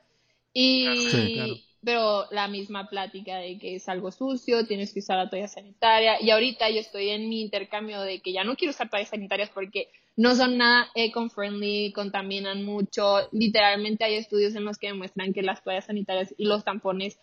Y, 0.51 0.87
Sí, 1.11 1.33
claro. 1.35 1.53
pero 1.83 2.25
la 2.31 2.47
misma 2.47 2.89
plática 2.89 3.37
de 3.37 3.59
que 3.59 3.75
es 3.75 3.87
algo 3.87 4.11
sucio, 4.11 4.65
tienes 4.65 4.93
que 4.93 4.99
usar 4.99 5.17
la 5.17 5.29
toalla 5.29 5.47
sanitaria. 5.47 6.19
Y 6.19 6.31
ahorita 6.31 6.71
yo 6.71 6.79
estoy 6.79 7.09
en 7.09 7.29
mi 7.29 7.41
intercambio 7.41 8.01
de 8.01 8.19
que 8.19 8.33
ya 8.33 8.43
no 8.43 8.55
quiero 8.55 8.71
usar 8.71 8.89
toallas 8.89 9.09
sanitarias 9.09 9.51
porque 9.51 9.89
no 10.17 10.35
son 10.35 10.57
nada 10.57 10.89
eco-friendly, 10.95 11.93
contaminan 11.93 12.65
mucho. 12.65 13.29
Literalmente 13.31 14.03
hay 14.03 14.15
estudios 14.15 14.55
en 14.55 14.65
los 14.65 14.79
que 14.79 14.87
demuestran 14.87 15.31
que 15.31 15.43
las 15.43 15.63
toallas 15.63 15.85
sanitarias 15.85 16.33
y 16.37 16.45
los 16.45 16.65
tampones 16.65 17.19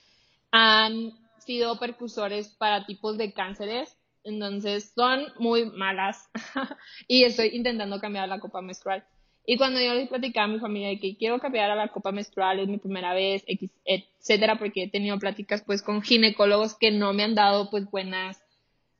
han 0.52 1.12
sido 1.38 1.78
percursores 1.80 2.48
para 2.48 2.86
tipos 2.86 3.18
de 3.18 3.32
cánceres. 3.32 3.98
Entonces 4.22 4.92
son 4.94 5.24
muy 5.38 5.66
malas 5.66 6.30
y 7.08 7.24
estoy 7.24 7.48
intentando 7.52 8.00
cambiar 8.00 8.28
la 8.28 8.38
copa 8.38 8.62
menstrual. 8.62 9.04
Y 9.44 9.58
cuando 9.58 9.80
yo 9.80 9.92
les 9.92 10.08
platicaba 10.08 10.44
a 10.44 10.48
mi 10.48 10.60
familia 10.60 10.88
de 10.88 11.00
que 11.00 11.16
quiero 11.16 11.40
cambiar 11.40 11.70
a 11.70 11.74
la 11.74 11.88
copa 11.88 12.12
menstrual, 12.12 12.60
es 12.60 12.68
mi 12.68 12.78
primera 12.78 13.12
vez, 13.12 13.44
etcétera, 13.84 14.56
porque 14.56 14.84
he 14.84 14.88
tenido 14.88 15.18
pláticas 15.18 15.62
pues 15.66 15.82
con 15.82 16.00
ginecólogos 16.00 16.76
que 16.76 16.92
no 16.92 17.12
me 17.12 17.24
han 17.24 17.34
dado 17.34 17.70
pues 17.70 17.90
buenas, 17.90 18.40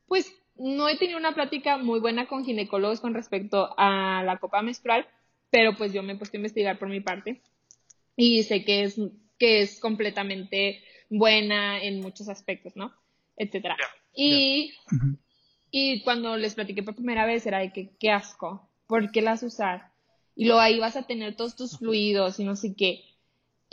pues 0.06 0.30
no 0.56 0.88
he 0.88 0.96
tenido 0.96 1.18
una 1.18 1.34
plática 1.34 1.78
muy 1.78 2.00
buena 2.00 2.26
con 2.26 2.44
ginecólogos 2.44 3.00
con 3.00 3.14
respecto 3.14 3.74
a 3.76 4.22
la 4.24 4.38
copa 4.38 4.62
menstrual, 4.62 5.06
pero 5.50 5.76
pues 5.76 5.92
yo 5.92 6.02
me 6.02 6.12
he 6.12 6.16
puesto 6.16 6.36
a 6.36 6.38
investigar 6.38 6.78
por 6.78 6.88
mi 6.88 7.00
parte 7.00 7.40
y 8.16 8.42
sé 8.44 8.64
que 8.64 8.82
es 8.82 9.00
que 9.38 9.60
es 9.60 9.80
completamente 9.80 10.82
buena 11.10 11.82
en 11.82 12.00
muchos 12.00 12.28
aspectos, 12.28 12.76
¿no? 12.76 12.92
Etcétera. 13.36 13.76
Y, 14.14 14.72
y 15.70 16.02
cuando 16.02 16.36
les 16.36 16.54
platiqué 16.54 16.82
por 16.82 16.94
primera 16.94 17.26
vez 17.26 17.46
era 17.46 17.58
de 17.58 17.72
que, 17.72 17.90
qué 17.98 18.10
asco, 18.10 18.70
¿por 18.86 19.10
qué 19.10 19.22
las 19.22 19.42
usar? 19.42 19.92
Y 20.36 20.46
luego 20.46 20.60
ahí 20.60 20.78
vas 20.78 20.96
a 20.96 21.06
tener 21.06 21.36
todos 21.36 21.56
tus 21.56 21.78
fluidos 21.78 22.38
y 22.38 22.44
no 22.44 22.56
sé 22.56 22.74
qué. 22.76 23.04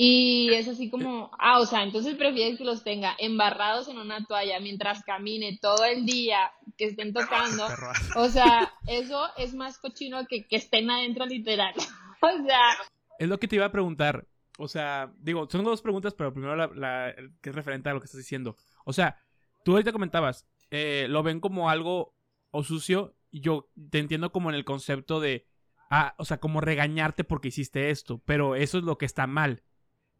Y 0.03 0.51
es 0.55 0.67
así 0.67 0.89
como, 0.89 1.29
ah, 1.37 1.59
o 1.59 1.67
sea, 1.67 1.83
entonces 1.83 2.15
prefieres 2.15 2.57
que 2.57 2.63
los 2.63 2.83
tenga 2.83 3.15
embarrados 3.19 3.87
en 3.87 3.99
una 3.99 4.25
toalla 4.25 4.59
mientras 4.59 5.03
camine 5.03 5.59
todo 5.61 5.85
el 5.85 6.07
día, 6.07 6.51
que 6.75 6.85
estén 6.85 7.13
tocando. 7.13 7.67
O 8.15 8.27
sea, 8.27 8.73
eso 8.87 9.27
es 9.37 9.53
más 9.53 9.77
cochino 9.77 10.25
que 10.25 10.47
que 10.47 10.55
estén 10.55 10.89
adentro 10.89 11.27
literal. 11.27 11.75
o 12.21 12.43
sea... 12.47 12.61
Es 13.19 13.29
lo 13.29 13.39
que 13.39 13.47
te 13.47 13.57
iba 13.57 13.67
a 13.67 13.71
preguntar. 13.71 14.27
O 14.57 14.67
sea, 14.67 15.13
digo, 15.19 15.47
son 15.47 15.63
dos 15.63 15.83
preguntas, 15.83 16.15
pero 16.15 16.33
primero 16.33 16.55
la, 16.55 17.13
que 17.39 17.51
es 17.51 17.55
referente 17.55 17.89
a 17.89 17.93
lo 17.93 17.99
que 17.99 18.05
estás 18.05 18.21
diciendo. 18.21 18.57
O 18.85 18.93
sea, 18.93 19.21
tú 19.63 19.73
ahorita 19.73 19.91
comentabas, 19.91 20.47
eh, 20.71 21.05
lo 21.09 21.21
ven 21.21 21.39
como 21.39 21.69
algo 21.69 22.15
o 22.49 22.63
sucio, 22.63 23.13
y 23.29 23.41
yo 23.41 23.69
te 23.91 23.99
entiendo 23.99 24.31
como 24.31 24.49
en 24.49 24.55
el 24.55 24.65
concepto 24.65 25.19
de, 25.19 25.45
ah, 25.91 26.15
o 26.17 26.25
sea, 26.25 26.39
como 26.39 26.59
regañarte 26.59 27.23
porque 27.23 27.49
hiciste 27.49 27.91
esto, 27.91 28.19
pero 28.25 28.55
eso 28.55 28.79
es 28.79 28.83
lo 28.83 28.97
que 28.97 29.05
está 29.05 29.27
mal. 29.27 29.61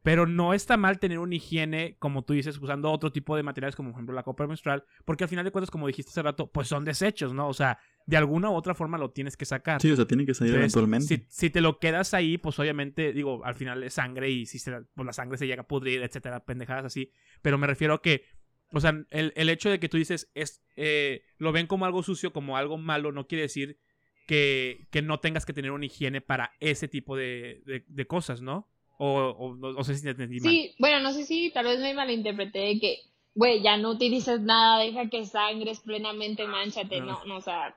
Pero 0.03 0.25
no 0.25 0.53
está 0.53 0.77
mal 0.77 0.99
tener 0.99 1.19
una 1.19 1.35
higiene, 1.35 1.95
como 1.99 2.23
tú 2.23 2.33
dices, 2.33 2.57
usando 2.57 2.91
otro 2.91 3.11
tipo 3.11 3.35
de 3.35 3.43
materiales, 3.43 3.75
como 3.75 3.91
por 3.91 3.99
ejemplo 3.99 4.15
la 4.15 4.23
copa 4.23 4.47
menstrual, 4.47 4.83
porque 5.05 5.25
al 5.25 5.29
final 5.29 5.45
de 5.45 5.51
cuentas, 5.51 5.69
como 5.69 5.85
dijiste 5.85 6.09
hace 6.09 6.23
rato, 6.23 6.51
pues 6.51 6.67
son 6.67 6.83
desechos, 6.83 7.33
¿no? 7.33 7.47
O 7.47 7.53
sea, 7.53 7.77
de 8.07 8.17
alguna 8.17 8.49
u 8.49 8.53
otra 8.53 8.73
forma 8.73 8.97
lo 8.97 9.11
tienes 9.11 9.37
que 9.37 9.45
sacar. 9.45 9.79
Sí, 9.79 9.91
o 9.91 9.95
sea, 9.95 10.05
tiene 10.05 10.25
que 10.25 10.33
salir 10.33 10.55
eventualmente. 10.55 11.27
Si, 11.29 11.49
te 11.51 11.61
lo 11.61 11.77
quedas 11.77 12.15
ahí, 12.15 12.39
pues 12.39 12.57
obviamente, 12.57 13.13
digo, 13.13 13.45
al 13.45 13.53
final 13.53 13.83
es 13.83 13.93
sangre 13.93 14.31
y 14.31 14.47
si 14.47 14.57
se, 14.57 14.71
pues 14.95 15.05
la 15.05 15.13
sangre 15.13 15.37
se 15.37 15.45
llega 15.45 15.61
a 15.61 15.67
pudrir, 15.67 16.01
etcétera, 16.01 16.45
pendejadas 16.45 16.85
así. 16.85 17.11
Pero 17.43 17.59
me 17.59 17.67
refiero 17.67 17.93
a 17.93 18.01
que, 18.01 18.23
o 18.71 18.79
sea, 18.79 19.05
el, 19.11 19.49
hecho 19.49 19.69
de 19.69 19.79
que 19.79 19.87
tú 19.87 19.97
dices, 19.97 20.31
es, 20.33 20.63
eh, 20.77 21.21
lo 21.37 21.51
ven 21.51 21.67
como 21.67 21.85
algo 21.85 22.01
sucio, 22.01 22.33
como 22.33 22.57
algo 22.57 22.79
malo, 22.79 23.11
no 23.11 23.27
quiere 23.27 23.43
decir 23.43 23.79
que, 24.25 24.87
que 24.89 25.03
no 25.03 25.19
tengas 25.19 25.45
que 25.45 25.53
tener 25.53 25.71
una 25.71 25.85
higiene 25.85 26.21
para 26.21 26.53
ese 26.59 26.87
tipo 26.87 27.15
de, 27.15 27.83
de 27.87 28.07
cosas, 28.07 28.41
¿no? 28.41 28.71
O, 29.03 29.55
no 29.55 29.83
sé 29.83 29.95
si 29.95 30.03
te 30.03 30.11
entendí 30.11 30.39
mal. 30.39 30.51
Sí, 30.51 30.75
bueno, 30.77 30.99
no 30.99 31.11
sé 31.11 31.25
si 31.25 31.49
tal 31.49 31.65
vez 31.65 31.79
me 31.79 31.91
malinterpreté 31.95 32.59
de 32.59 32.79
que, 32.79 32.99
güey, 33.33 33.63
ya 33.63 33.75
no 33.75 33.89
utilices 33.89 34.41
nada, 34.41 34.83
deja 34.83 35.09
que 35.09 35.25
sangres 35.25 35.79
plenamente, 35.79 36.45
manchate. 36.45 37.01
No, 37.01 37.25
no, 37.25 37.37
o 37.37 37.41
sea, 37.41 37.75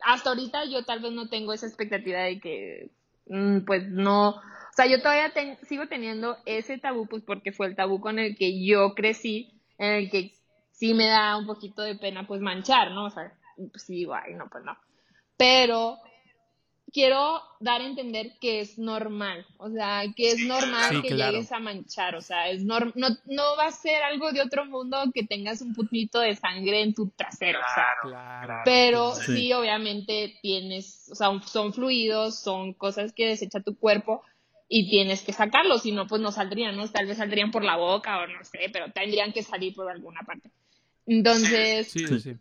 hasta 0.00 0.30
ahorita 0.30 0.64
yo 0.64 0.84
tal 0.84 0.98
vez 0.98 1.12
no 1.12 1.28
tengo 1.28 1.52
esa 1.52 1.68
expectativa 1.68 2.18
de 2.22 2.40
que, 2.40 2.90
mm, 3.28 3.60
pues 3.66 3.88
no. 3.88 4.30
O 4.30 4.72
sea, 4.74 4.86
yo 4.86 5.00
todavía 5.00 5.32
sigo 5.62 5.86
teniendo 5.86 6.36
ese 6.44 6.76
tabú, 6.78 7.06
pues 7.06 7.22
porque 7.22 7.52
fue 7.52 7.68
el 7.68 7.76
tabú 7.76 8.00
con 8.00 8.18
el 8.18 8.36
que 8.36 8.66
yo 8.66 8.96
crecí, 8.96 9.52
en 9.78 9.92
el 9.92 10.10
que 10.10 10.32
sí 10.72 10.92
me 10.92 11.06
da 11.06 11.36
un 11.36 11.46
poquito 11.46 11.82
de 11.82 11.94
pena, 11.94 12.26
pues 12.26 12.40
manchar, 12.40 12.90
¿no? 12.90 13.04
O 13.04 13.10
sea, 13.10 13.32
pues 13.56 13.84
sí 13.84 13.94
digo, 13.94 14.14
ay, 14.14 14.34
no, 14.34 14.48
pues 14.50 14.64
no. 14.64 14.76
Pero 15.36 15.98
quiero 16.92 17.42
dar 17.60 17.80
a 17.80 17.86
entender 17.86 18.32
que 18.40 18.60
es 18.60 18.78
normal, 18.78 19.46
o 19.58 19.70
sea, 19.70 20.02
que 20.16 20.32
es 20.32 20.40
normal 20.40 21.02
que 21.02 21.14
llegues 21.14 21.52
a 21.52 21.58
manchar, 21.58 22.14
o 22.14 22.20
sea, 22.20 22.48
es 22.48 22.64
no, 22.64 22.78
no 22.94 23.56
va 23.56 23.66
a 23.66 23.72
ser 23.72 24.02
algo 24.02 24.32
de 24.32 24.42
otro 24.42 24.64
mundo 24.64 24.98
que 25.14 25.24
tengas 25.24 25.60
un 25.60 25.74
putito 25.74 26.20
de 26.20 26.36
sangre 26.36 26.82
en 26.82 26.94
tu 26.94 27.10
trasero, 27.10 27.60
o 27.60 27.74
sea, 27.74 28.62
pero 28.64 29.14
sí. 29.14 29.52
obviamente 29.52 30.38
tienes, 30.40 31.08
o 31.10 31.14
sea, 31.14 31.28
son 31.46 31.72
fluidos, 31.72 32.38
son 32.38 32.74
cosas 32.74 33.12
que 33.12 33.26
desecha 33.26 33.60
tu 33.60 33.76
cuerpo 33.76 34.22
y 34.68 34.88
tienes 34.90 35.22
que 35.22 35.32
sacarlos, 35.32 35.82
si 35.82 35.92
no, 35.92 36.06
pues 36.06 36.20
no 36.20 36.30
saldrían, 36.30 36.76
¿no? 36.76 36.88
Tal 36.88 37.06
vez 37.06 37.16
saldrían 37.16 37.50
por 37.50 37.64
la 37.64 37.76
boca 37.76 38.18
o 38.20 38.26
no 38.26 38.44
sé, 38.44 38.68
pero 38.72 38.92
tendrían 38.92 39.32
que 39.32 39.42
salir 39.42 39.74
por 39.74 39.90
alguna 39.90 40.20
parte. 40.26 40.50
Entonces, 41.10 41.94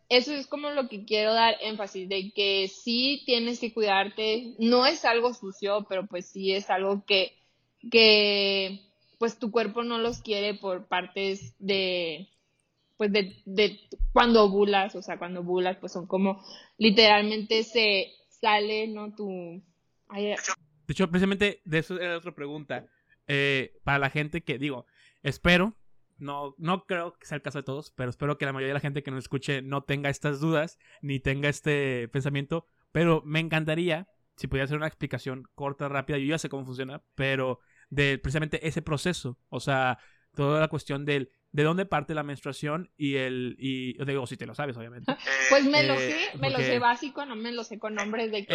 eso 0.10 0.34
es 0.34 0.46
como 0.46 0.72
lo 0.72 0.90
que 0.90 1.06
quiero 1.06 1.34
dar 1.34 1.56
énfasis, 1.62 2.10
de 2.10 2.34
que 2.36 2.68
sí 2.68 3.24
tienes 3.26 3.62
que 3.62 3.74
cuidarte, 3.74 4.56
no 4.60 4.86
es 4.86 5.06
algo 5.06 5.34
sucio, 5.34 5.86
pero 5.88 6.06
pues 6.06 6.26
sí 6.26 6.52
es 6.52 6.70
algo 6.70 7.06
que, 7.06 7.32
que 7.90 8.82
pues 9.20 9.40
tu 9.40 9.52
cuerpo 9.52 9.84
no 9.84 10.00
los 10.00 10.22
quiere 10.22 10.54
por 10.54 10.86
partes 10.90 11.56
de, 11.60 12.28
pues 12.98 13.14
de, 13.14 13.42
de 13.46 13.80
cuando 14.12 14.44
ovulas, 14.44 14.96
o 14.96 15.02
sea, 15.02 15.18
cuando 15.18 15.40
ovulas, 15.40 15.78
pues 15.78 15.94
son 15.94 16.06
como 16.06 16.44
literalmente 16.78 17.64
se 17.64 18.12
sale, 18.28 18.88
¿no? 18.88 19.16
Tu... 19.16 19.64
De 20.14 20.36
hecho, 20.90 21.10
precisamente 21.10 21.62
de 21.64 21.80
eso 21.80 21.98
era 21.98 22.18
otra 22.18 22.36
pregunta. 22.36 22.86
Eh, 23.30 23.80
para 23.86 24.00
la 24.00 24.10
gente 24.10 24.42
que, 24.42 24.58
digo, 24.58 24.86
espero 25.24 25.74
no, 26.18 26.56
no 26.58 26.86
creo 26.86 27.14
que 27.14 27.26
sea 27.26 27.36
el 27.36 27.42
caso 27.42 27.60
de 27.60 27.64
todos, 27.64 27.92
pero 27.92 28.10
espero 28.10 28.38
que 28.38 28.46
la 28.46 28.54
mayoría 28.54 28.70
de 28.70 28.76
la 28.76 28.80
gente 28.80 29.04
que 29.04 29.12
nos 29.12 29.24
escuche 29.24 29.62
no 29.62 29.84
tenga 29.84 30.10
estas 30.10 30.40
dudas 30.40 30.78
ni 31.02 31.20
tenga 31.20 31.50
este 31.50 32.08
pensamiento. 32.10 32.66
Pero 32.92 33.22
me 33.26 33.40
encantaría, 33.40 34.08
si 34.36 34.48
pudiera 34.48 34.66
hacer 34.66 34.78
una 34.78 34.88
explicación 34.88 35.48
corta, 35.56 35.90
rápida, 35.90 36.18
yo 36.18 36.26
ya 36.26 36.38
sé 36.38 36.50
cómo 36.50 36.66
funciona, 36.66 37.04
pero 37.16 37.60
de 37.90 38.18
precisamente 38.18 38.68
ese 38.68 38.82
proceso. 38.82 39.38
O 39.50 39.60
sea, 39.60 40.00
toda 40.36 40.60
la 40.60 40.68
cuestión 40.68 41.06
del 41.06 41.32
de 41.52 41.64
dónde 41.64 41.86
parte 41.86 42.14
la 42.14 42.24
menstruación 42.24 42.92
y 42.98 43.16
el 43.16 43.56
y 43.58 43.94
digo 44.06 44.28
si 44.28 44.38
te 44.38 44.46
lo 44.46 44.54
sabes 44.54 44.78
obviamente 44.78 45.16
pues 45.50 45.66
me 45.66 45.84
lo 45.84 45.94
eh, 45.94 45.98
sé 46.32 46.38
me 46.38 46.50
lo 46.50 46.60
sé 46.60 46.78
básico 46.78 47.26
no 47.26 47.36
me 47.36 47.52
lo 47.52 47.64
sé 47.64 47.80
con 47.80 47.96
nombres 47.96 48.32
de 48.32 48.40
eh, 48.40 48.48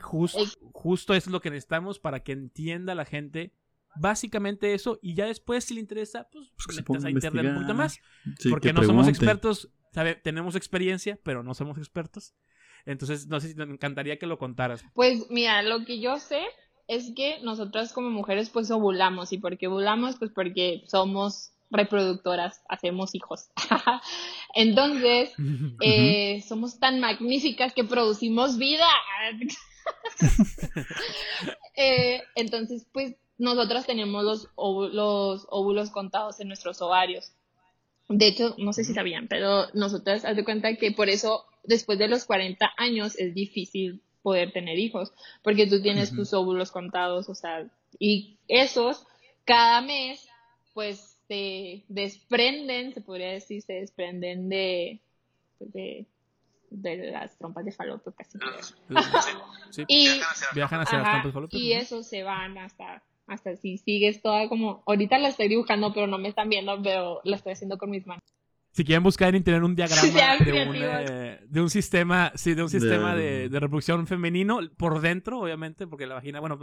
justo 0.00 0.38
justo 0.72 1.12
eso 1.14 1.28
es 1.28 1.32
lo 1.32 1.40
que 1.40 1.50
necesitamos 1.50 1.98
para 1.98 2.20
que 2.20 2.32
entienda 2.32 2.94
la 2.94 3.04
gente 3.04 3.52
básicamente 3.98 4.74
eso 4.74 4.98
y 5.02 5.14
ya 5.14 5.26
después 5.26 5.64
si 5.64 5.74
le 5.74 5.80
interesa, 5.80 6.28
pues, 6.30 6.52
pues 6.64 6.76
metas 6.76 7.04
a 7.04 7.10
internet 7.10 7.46
un 7.46 7.54
poquito 7.54 7.74
más. 7.74 8.00
porque 8.50 8.72
no 8.72 8.82
somos 8.82 9.08
expertos, 9.08 9.70
sabe, 9.92 10.14
tenemos 10.14 10.56
experiencia, 10.56 11.18
pero 11.22 11.42
no 11.42 11.54
somos 11.54 11.78
expertos. 11.78 12.34
Entonces, 12.84 13.26
no 13.26 13.40
sé 13.40 13.48
si 13.48 13.54
te 13.56 13.62
encantaría 13.64 14.18
que 14.18 14.26
lo 14.26 14.38
contaras. 14.38 14.84
Pues 14.94 15.26
mira, 15.28 15.62
lo 15.62 15.84
que 15.84 16.00
yo 16.00 16.18
sé 16.18 16.42
es 16.88 17.12
que 17.16 17.40
nosotras 17.42 17.92
como 17.92 18.10
mujeres 18.10 18.50
pues 18.50 18.70
ovulamos 18.70 19.32
y 19.32 19.38
porque 19.38 19.66
ovulamos 19.66 20.16
pues 20.16 20.30
porque 20.32 20.84
somos 20.86 21.52
reproductoras, 21.70 22.62
hacemos 22.68 23.14
hijos. 23.14 23.48
Entonces, 24.54 25.32
eh, 25.80 26.42
somos 26.46 26.78
tan 26.78 27.00
magníficas 27.00 27.72
que 27.74 27.84
producimos 27.84 28.58
vida. 28.58 28.86
eh, 31.76 32.22
entonces, 32.34 32.86
pues 32.92 33.16
nosotros 33.38 33.86
tenemos 33.86 34.24
los, 34.24 34.48
los 34.92 35.46
óvulos 35.50 35.90
contados 35.90 36.40
en 36.40 36.48
nuestros 36.48 36.80
ovarios. 36.80 37.32
De 38.08 38.28
hecho, 38.28 38.54
no 38.58 38.72
sé 38.72 38.84
si 38.84 38.94
sabían, 38.94 39.26
pero 39.28 39.66
nosotros, 39.74 40.24
haz 40.24 40.36
de 40.36 40.44
cuenta 40.44 40.76
que 40.76 40.92
por 40.92 41.08
eso 41.08 41.44
después 41.64 41.98
de 41.98 42.08
los 42.08 42.24
40 42.24 42.70
años 42.76 43.18
es 43.18 43.34
difícil 43.34 44.00
poder 44.22 44.52
tener 44.52 44.78
hijos, 44.78 45.12
porque 45.42 45.66
tú 45.66 45.82
tienes 45.82 46.14
tus 46.14 46.32
óvulos 46.32 46.72
contados, 46.72 47.28
o 47.28 47.34
sea, 47.34 47.68
y 47.98 48.38
esos 48.48 49.06
cada 49.44 49.80
mes, 49.80 50.28
pues 50.74 51.16
se 51.28 51.84
desprenden, 51.88 52.92
se 52.92 53.00
podría 53.00 53.30
decir, 53.30 53.62
se 53.62 53.74
desprenden 53.74 54.48
de, 54.48 55.00
de, 55.60 56.06
las 57.12 57.36
trompas 57.38 57.64
de 57.64 57.72
falopio 57.72 58.12
casi. 58.12 58.38
y 59.88 60.20
viajan 60.54 60.80
hacia 60.80 60.98
las 60.98 61.08
trompas 61.08 61.24
de 61.24 61.32
falopio. 61.32 61.58
Y 61.58 61.72
eso 61.72 62.02
se 62.02 62.22
van 62.22 62.58
hasta 62.58 63.02
hasta 63.26 63.56
si 63.56 63.78
sigues 63.78 64.22
toda 64.22 64.48
como, 64.48 64.82
ahorita 64.86 65.18
la 65.18 65.28
estoy 65.28 65.48
dibujando, 65.48 65.92
pero 65.92 66.06
no 66.06 66.18
me 66.18 66.28
están 66.28 66.48
viendo, 66.48 66.80
pero 66.82 67.20
la 67.24 67.36
estoy 67.36 67.52
haciendo 67.52 67.78
con 67.78 67.90
mis 67.90 68.06
manos. 68.06 68.22
Si 68.76 68.84
quieren 68.84 69.02
buscar 69.02 69.30
en 69.30 69.36
internet 69.36 69.64
un 69.64 69.74
diagrama 69.76 70.36
de 70.44 70.68
un, 70.68 70.76
eh, 70.76 71.40
de 71.48 71.60
un, 71.62 71.70
sistema, 71.70 72.30
sí, 72.34 72.52
de 72.52 72.62
un 72.62 72.68
sistema 72.68 73.14
de, 73.14 73.48
de, 73.48 73.60
reproducción 73.60 74.06
femenino 74.06 74.60
por 74.76 75.00
dentro, 75.00 75.40
obviamente, 75.40 75.86
porque 75.86 76.06
la 76.06 76.16
vagina, 76.16 76.40
bueno, 76.40 76.58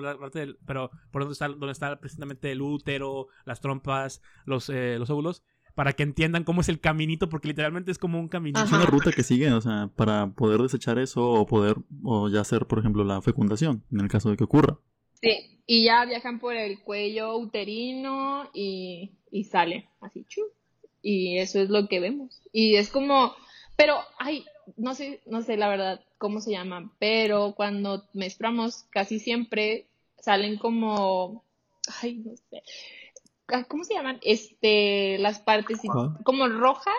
pero 0.63 0.91
por 1.09 1.23
donde 1.23 1.33
está, 1.33 1.47
donde 1.47 1.71
está 1.71 1.99
precisamente 1.99 2.51
el 2.51 2.61
útero, 2.61 3.29
las 3.45 3.61
trompas, 3.61 4.21
los, 4.45 4.69
eh, 4.69 4.97
los 4.99 5.09
óvulos, 5.09 5.43
para 5.73 5.93
que 5.93 6.03
entiendan 6.03 6.43
cómo 6.43 6.61
es 6.61 6.69
el 6.69 6.79
caminito, 6.79 7.29
porque 7.29 7.47
literalmente 7.47 7.91
es 7.91 7.97
como 7.97 8.19
un 8.19 8.27
caminito. 8.27 8.63
Es 8.63 8.71
una 8.71 8.85
ruta 8.85 9.11
que 9.11 9.23
sigue, 9.23 9.51
o 9.51 9.61
sea, 9.61 9.89
para 9.95 10.27
poder 10.33 10.61
desechar 10.61 10.99
eso 10.99 11.27
o 11.27 11.47
poder, 11.47 11.77
o 12.03 12.29
ya 12.29 12.41
hacer, 12.41 12.67
por 12.67 12.77
ejemplo, 12.77 13.03
la 13.03 13.23
fecundación, 13.23 13.83
en 13.91 14.01
el 14.01 14.07
caso 14.07 14.29
de 14.29 14.37
que 14.37 14.43
ocurra. 14.43 14.77
Sí, 15.23 15.61
y 15.65 15.85
ya 15.85 16.03
viajan 16.03 16.39
por 16.39 16.55
el 16.55 16.81
cuello 16.81 17.37
uterino 17.37 18.49
y, 18.53 19.11
y 19.31 19.45
sale 19.45 19.87
así, 20.01 20.25
chu. 20.27 20.41
Y 21.01 21.37
eso 21.37 21.61
es 21.61 21.69
lo 21.69 21.87
que 21.87 22.01
vemos. 22.01 22.41
Y 22.51 22.75
es 22.75 22.89
como, 22.89 23.33
pero, 23.77 23.97
ay, 24.19 24.45
no 24.75 24.93
sé, 24.95 25.21
no 25.25 25.41
sé 25.41 25.55
la 25.55 25.69
verdad 25.69 26.01
cómo 26.17 26.41
se 26.41 26.51
llama, 26.51 26.91
pero 26.99 27.53
cuando 27.55 28.03
menstruamos 28.13 28.83
casi 28.89 29.19
siempre 29.19 29.87
salen 30.19 30.57
como, 30.57 31.43
ay, 32.01 32.15
no 32.15 32.35
sé, 32.49 32.63
ah, 33.47 33.63
¿cómo 33.65 33.83
se 33.83 33.93
llaman? 33.93 34.19
Este, 34.23 35.17
las 35.19 35.39
partes 35.39 35.79
como 36.23 36.47
rojas, 36.47 36.93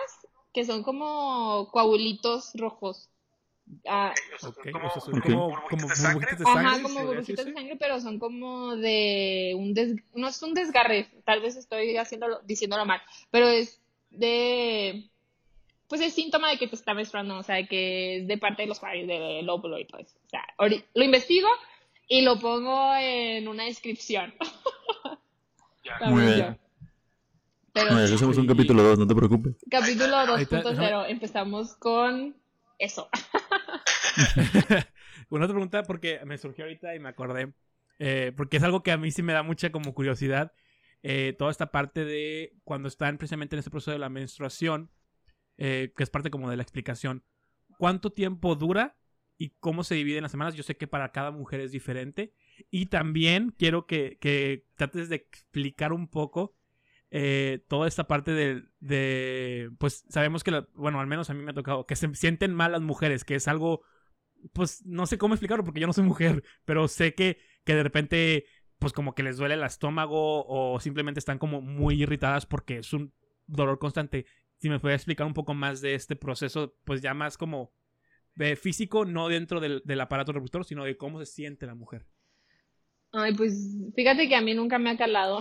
que 0.53 0.65
son 0.65 0.83
como 0.83 1.69
coagulitos 1.71 2.53
rojos. 2.55 3.09
Ah, 3.87 4.13
Ok, 4.43 4.71
como, 4.71 4.87
o 4.87 4.91
sea, 4.91 5.01
son 5.01 5.17
Ok. 5.17 5.23
como, 5.23 5.49
burbujitas 5.49 5.89
de 6.39 6.45
sangre. 6.45 6.67
Ajá, 6.67 6.81
como 6.81 6.95
¿podría 6.95 7.05
burbujitas 7.05 7.45
de 7.45 7.53
sangre, 7.53 7.75
pero 7.77 7.99
son 7.99 8.19
como 8.19 8.75
de 8.75 9.53
un 9.57 9.73
des... 9.73 9.95
no 10.13 10.27
es 10.27 10.41
un 10.43 10.53
desgarre, 10.53 11.09
tal 11.25 11.41
vez 11.41 11.55
estoy 11.55 11.97
haciéndolo, 11.97 12.41
diciéndolo 12.43 12.85
mal, 12.85 13.01
pero 13.31 13.47
es 13.47 13.81
de 14.11 15.09
pues 15.87 16.01
es 16.01 16.13
síntoma 16.13 16.49
de 16.49 16.57
que 16.57 16.67
te 16.67 16.75
está 16.75 16.93
menstruando, 16.93 17.37
o 17.37 17.43
sea, 17.43 17.55
de 17.55 17.67
que 17.67 18.17
es 18.17 18.27
de 18.27 18.37
parte 18.37 18.63
de 18.63 18.67
los 18.67 18.79
ovarios, 18.79 19.07
del 19.07 19.47
óvulo 19.47 19.77
y 19.79 19.85
todo 19.85 20.01
eso. 20.01 20.17
O 20.25 20.29
sea, 20.29 20.43
lo 20.93 21.03
investigo 21.03 21.47
y 22.07 22.21
lo 22.21 22.39
pongo 22.39 22.93
en 22.95 23.47
una 23.47 23.65
descripción. 23.65 24.33
Ya. 25.83 25.99
Muy 26.09 26.23
bien. 26.23 26.59
Pero 27.71 27.91
Bueno, 27.91 28.07
ya 28.07 28.15
hacemos 28.15 28.37
un 28.37 28.47
capítulo 28.47 28.83
2, 28.83 28.99
no 28.99 29.07
te 29.07 29.15
preocupes. 29.15 29.55
capítulo 29.69 30.15
Ahorita, 30.15 30.63
2.0 30.63 31.05
empezamos 31.09 31.75
con 31.75 32.35
eso. 32.79 33.09
Una 35.29 35.45
otra 35.45 35.53
pregunta 35.55 35.83
porque 35.83 36.19
me 36.25 36.37
surgió 36.37 36.65
ahorita 36.65 36.95
y 36.95 36.99
me 36.99 37.09
acordé. 37.09 37.53
eh, 37.99 38.33
porque 38.35 38.57
es 38.57 38.63
algo 38.63 38.83
que 38.83 38.91
a 38.91 38.97
mí 38.97 39.11
sí 39.11 39.23
me 39.23 39.33
da 39.33 39.43
mucha 39.43 39.71
como 39.71 39.93
curiosidad. 39.93 40.53
eh, 41.03 41.35
toda 41.37 41.51
esta 41.51 41.71
parte 41.71 42.03
de 42.05 42.53
cuando 42.63 42.87
están 42.87 43.17
precisamente 43.17 43.55
en 43.55 43.59
este 43.59 43.69
proceso 43.71 43.91
de 43.91 43.99
la 43.99 44.09
menstruación, 44.09 44.91
eh, 45.57 45.93
que 45.97 46.03
es 46.03 46.09
parte 46.09 46.31
como 46.31 46.49
de 46.49 46.57
la 46.57 46.63
explicación. 46.63 47.23
¿Cuánto 47.77 48.11
tiempo 48.11 48.55
dura 48.55 48.97
y 49.37 49.51
cómo 49.59 49.83
se 49.83 49.95
dividen 49.95 50.23
las 50.23 50.31
semanas? 50.31 50.55
Yo 50.55 50.63
sé 50.63 50.77
que 50.77 50.87
para 50.87 51.11
cada 51.11 51.31
mujer 51.31 51.61
es 51.61 51.71
diferente. 51.71 52.33
Y 52.71 52.87
también 52.87 53.51
quiero 53.57 53.85
que, 53.87 54.17
que 54.19 54.65
trates 54.75 55.09
de 55.09 55.17
explicar 55.17 55.93
un 55.93 56.07
poco 56.09 56.55
toda 57.67 57.87
esta 57.87 58.07
parte 58.07 58.31
de, 58.31 58.63
de, 58.79 59.71
pues 59.79 60.05
sabemos 60.09 60.43
que, 60.43 60.51
bueno, 60.73 60.99
al 60.99 61.07
menos 61.07 61.29
a 61.29 61.33
mí 61.33 61.41
me 61.43 61.51
ha 61.51 61.53
tocado, 61.53 61.85
que 61.85 61.95
se 61.95 62.13
sienten 62.15 62.53
mal 62.53 62.71
las 62.73 62.81
mujeres, 62.81 63.23
que 63.23 63.35
es 63.35 63.47
algo, 63.47 63.83
pues 64.53 64.85
no 64.85 65.05
sé 65.05 65.17
cómo 65.17 65.33
explicarlo 65.33 65.63
porque 65.63 65.79
yo 65.79 65.87
no 65.87 65.93
soy 65.93 66.03
mujer, 66.03 66.43
pero 66.65 66.87
sé 66.87 67.13
que, 67.13 67.37
que 67.63 67.75
de 67.75 67.83
repente, 67.83 68.45
pues 68.79 68.93
como 68.93 69.15
que 69.15 69.23
les 69.23 69.37
duele 69.37 69.55
el 69.55 69.63
estómago 69.63 70.45
o 70.47 70.79
simplemente 70.79 71.19
están 71.19 71.39
como 71.39 71.61
muy 71.61 72.01
irritadas 72.01 72.45
porque 72.45 72.77
es 72.77 72.93
un 72.93 73.13
dolor 73.47 73.79
constante. 73.79 74.25
Si 74.57 74.69
me 74.69 74.79
puede 74.79 74.95
explicar 74.95 75.27
un 75.27 75.33
poco 75.33 75.53
más 75.53 75.81
de 75.81 75.95
este 75.95 76.15
proceso, 76.15 76.75
pues 76.85 77.01
ya 77.01 77.13
más 77.13 77.37
como 77.37 77.73
físico, 78.57 79.05
no 79.05 79.29
dentro 79.29 79.59
del, 79.59 79.81
del 79.85 80.01
aparato 80.01 80.33
reproductor, 80.33 80.65
sino 80.65 80.83
de 80.83 80.97
cómo 80.97 81.19
se 81.19 81.25
siente 81.25 81.65
la 81.65 81.75
mujer. 81.75 82.05
Ay, 83.11 83.33
pues 83.33 83.53
fíjate 83.95 84.27
que 84.27 84.35
a 84.35 84.41
mí 84.41 84.53
nunca 84.53 84.77
me 84.77 84.89
ha 84.89 84.97
calado. 84.97 85.39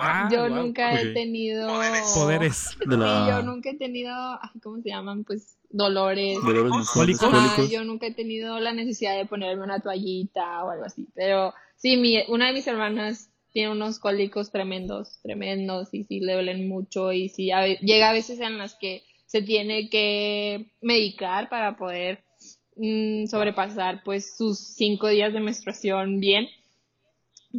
Ah. 0.00 0.26
Ah, 0.26 0.28
Yo 0.32 0.48
nunca 0.48 1.00
he 1.00 1.12
tenido 1.12 1.68
Poderes. 1.68 2.12
Poderes. 2.14 2.66
De 2.78 2.94
Sí, 2.94 3.00
la... 3.00 3.26
yo 3.30 3.42
nunca 3.42 3.70
he 3.70 3.74
tenido, 3.76 4.12
¿cómo 4.62 4.80
se 4.82 4.88
llaman? 4.88 5.24
Pues 5.24 5.56
dolores. 5.70 6.38
Dolores 6.42 6.88
Cólicos. 6.92 7.28
Cólicos. 7.28 7.70
yo 7.70 7.84
nunca 7.84 8.06
he 8.06 8.14
tenido 8.14 8.58
la 8.60 8.72
necesidad 8.72 9.16
de 9.16 9.26
ponerme 9.26 9.62
una 9.64 9.80
toallita 9.80 10.64
o 10.64 10.70
algo 10.70 10.84
así. 10.84 11.06
Pero 11.14 11.52
sí, 11.76 11.96
mi, 11.96 12.18
una 12.28 12.48
de 12.48 12.52
mis 12.54 12.66
hermanas 12.66 13.30
tiene 13.52 13.70
unos 13.72 13.98
cólicos 13.98 14.50
tremendos, 14.52 15.18
tremendos, 15.22 15.92
y 15.92 16.04
sí 16.04 16.20
le 16.20 16.34
duelen 16.34 16.68
mucho. 16.68 17.12
Y 17.12 17.28
sí, 17.28 17.50
a 17.50 17.60
ve- 17.60 17.78
llega 17.82 18.10
a 18.10 18.12
veces 18.12 18.40
en 18.40 18.58
las 18.58 18.74
que 18.76 19.02
se 19.26 19.42
tiene 19.42 19.88
que 19.90 20.72
medicar 20.80 21.48
para 21.48 21.76
poder 21.76 22.24
mm, 22.76 23.26
sobrepasar 23.26 24.02
pues 24.04 24.36
sus 24.36 24.58
cinco 24.58 25.08
días 25.08 25.32
de 25.32 25.40
menstruación 25.40 26.20
bien. 26.20 26.48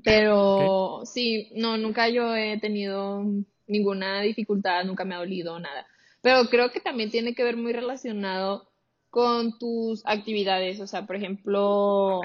Pero 0.04 1.02
sí, 1.06 1.50
no, 1.56 1.78
nunca 1.78 2.08
yo 2.10 2.36
he 2.36 2.60
tenido 2.60 3.24
ninguna 3.68 4.22
dificultad, 4.22 4.86
nunca 4.86 5.06
me 5.06 5.16
ha 5.16 5.20
dolido 5.20 5.60
nada. 5.60 5.86
Pero 6.22 6.50
creo 6.50 6.72
que 6.72 6.80
también 6.80 7.10
tiene 7.10 7.34
que 7.34 7.44
ver 7.44 7.58
muy 7.58 7.74
relacionado 7.74 8.70
con 9.10 9.58
tus 9.58 10.02
actividades. 10.06 10.80
O 10.80 10.88
sea, 10.88 11.06
por 11.06 11.16
ejemplo, 11.16 12.22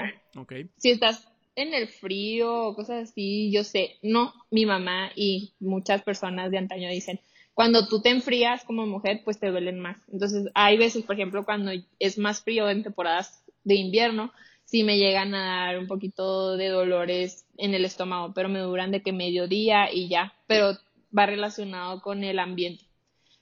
si 0.77 0.91
estás 0.91 1.27
en 1.55 1.73
el 1.73 1.87
frío 1.87 2.67
o 2.67 2.75
cosas 2.75 3.09
así, 3.09 3.51
yo 3.51 3.63
sé, 3.63 3.97
no, 4.03 4.33
mi 4.51 4.65
mamá 4.65 5.11
y 5.15 5.53
muchas 5.59 6.03
personas 6.03 6.51
de 6.51 6.59
antaño 6.59 6.89
dicen, 6.89 7.19
cuando 7.53 7.87
tú 7.87 8.01
te 8.01 8.09
enfrías 8.09 8.63
como 8.63 8.85
mujer, 8.85 9.21
pues 9.25 9.39
te 9.39 9.49
duelen 9.49 9.79
más. 9.79 9.97
Entonces, 10.13 10.47
hay 10.53 10.77
veces, 10.77 11.03
por 11.03 11.15
ejemplo, 11.15 11.43
cuando 11.43 11.71
es 11.97 12.19
más 12.19 12.43
frío 12.43 12.69
en 12.69 12.83
temporadas 12.83 13.43
de 13.63 13.73
invierno, 13.73 14.31
sí 14.67 14.83
me 14.83 14.97
llegan 14.97 15.33
a 15.33 15.65
dar 15.65 15.79
un 15.79 15.87
poquito 15.87 16.57
de 16.57 16.67
dolores 16.67 17.45
en 17.57 17.73
el 17.73 17.85
estómago, 17.85 18.33
pero 18.33 18.49
me 18.49 18.59
duran 18.59 18.91
de 18.91 19.01
que 19.01 19.13
mediodía 19.13 19.91
y 19.91 20.09
ya, 20.09 20.33
pero 20.45 20.77
va 21.17 21.25
relacionado 21.25 22.01
con 22.01 22.23
el 22.23 22.37
ambiente. 22.37 22.83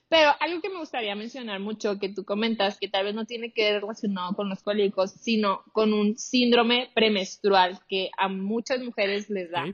Pero 0.08 0.30
algo 0.38 0.60
que 0.60 0.68
me 0.68 0.78
gustaría 0.78 1.16
mencionar 1.16 1.58
mucho, 1.58 1.98
que 1.98 2.08
tú 2.08 2.24
comentas, 2.24 2.78
que 2.78 2.88
tal 2.88 3.04
vez 3.04 3.14
no 3.14 3.24
tiene 3.24 3.52
que 3.52 3.72
ver 3.72 3.82
relacionado 3.82 4.34
con 4.34 4.48
los 4.48 4.62
cólicos, 4.62 5.10
sino 5.10 5.64
con 5.72 5.92
un 5.92 6.16
síndrome 6.16 6.90
premenstrual 6.94 7.80
que 7.88 8.10
a 8.16 8.28
muchas 8.28 8.80
mujeres 8.80 9.28
les 9.28 9.50
da. 9.50 9.64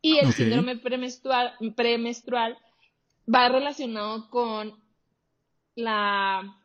Y 0.00 0.16
el 0.16 0.32
síndrome 0.32 0.76
premenstrual, 0.76 1.52
premenstrual 1.76 2.56
va 3.32 3.50
relacionado 3.50 4.30
con 4.30 4.80
la 5.74 6.56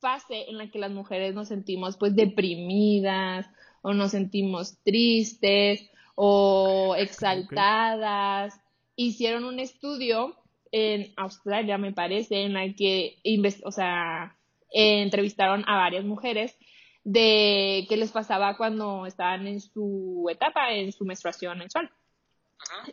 fase 0.00 0.48
en 0.48 0.58
la 0.58 0.70
que 0.70 0.78
las 0.78 0.90
mujeres 0.90 1.34
nos 1.34 1.48
sentimos 1.48 1.96
pues 1.96 2.14
deprimidas 2.14 3.46
o 3.82 3.92
nos 3.94 4.10
sentimos 4.10 4.78
tristes 4.84 5.88
o 6.14 6.94
exaltadas. 6.96 8.58
Hicieron 8.96 9.44
un 9.44 9.60
estudio 9.60 10.36
en 10.72 11.12
Australia, 11.16 11.78
me 11.78 11.92
parece, 11.92 12.42
en 12.42 12.54
la 12.54 12.72
que 12.74 13.18
o 13.64 13.70
sea, 13.70 14.36
eh, 14.72 15.02
entrevistaron 15.02 15.64
a 15.66 15.76
varias 15.76 16.04
mujeres 16.04 16.56
de 17.04 17.86
qué 17.88 17.96
les 17.96 18.10
pasaba 18.10 18.56
cuando 18.56 19.06
estaban 19.06 19.46
en 19.46 19.60
su 19.60 20.26
etapa, 20.30 20.72
en 20.72 20.92
su 20.92 21.04
menstruación 21.04 21.58
mensual. 21.58 21.90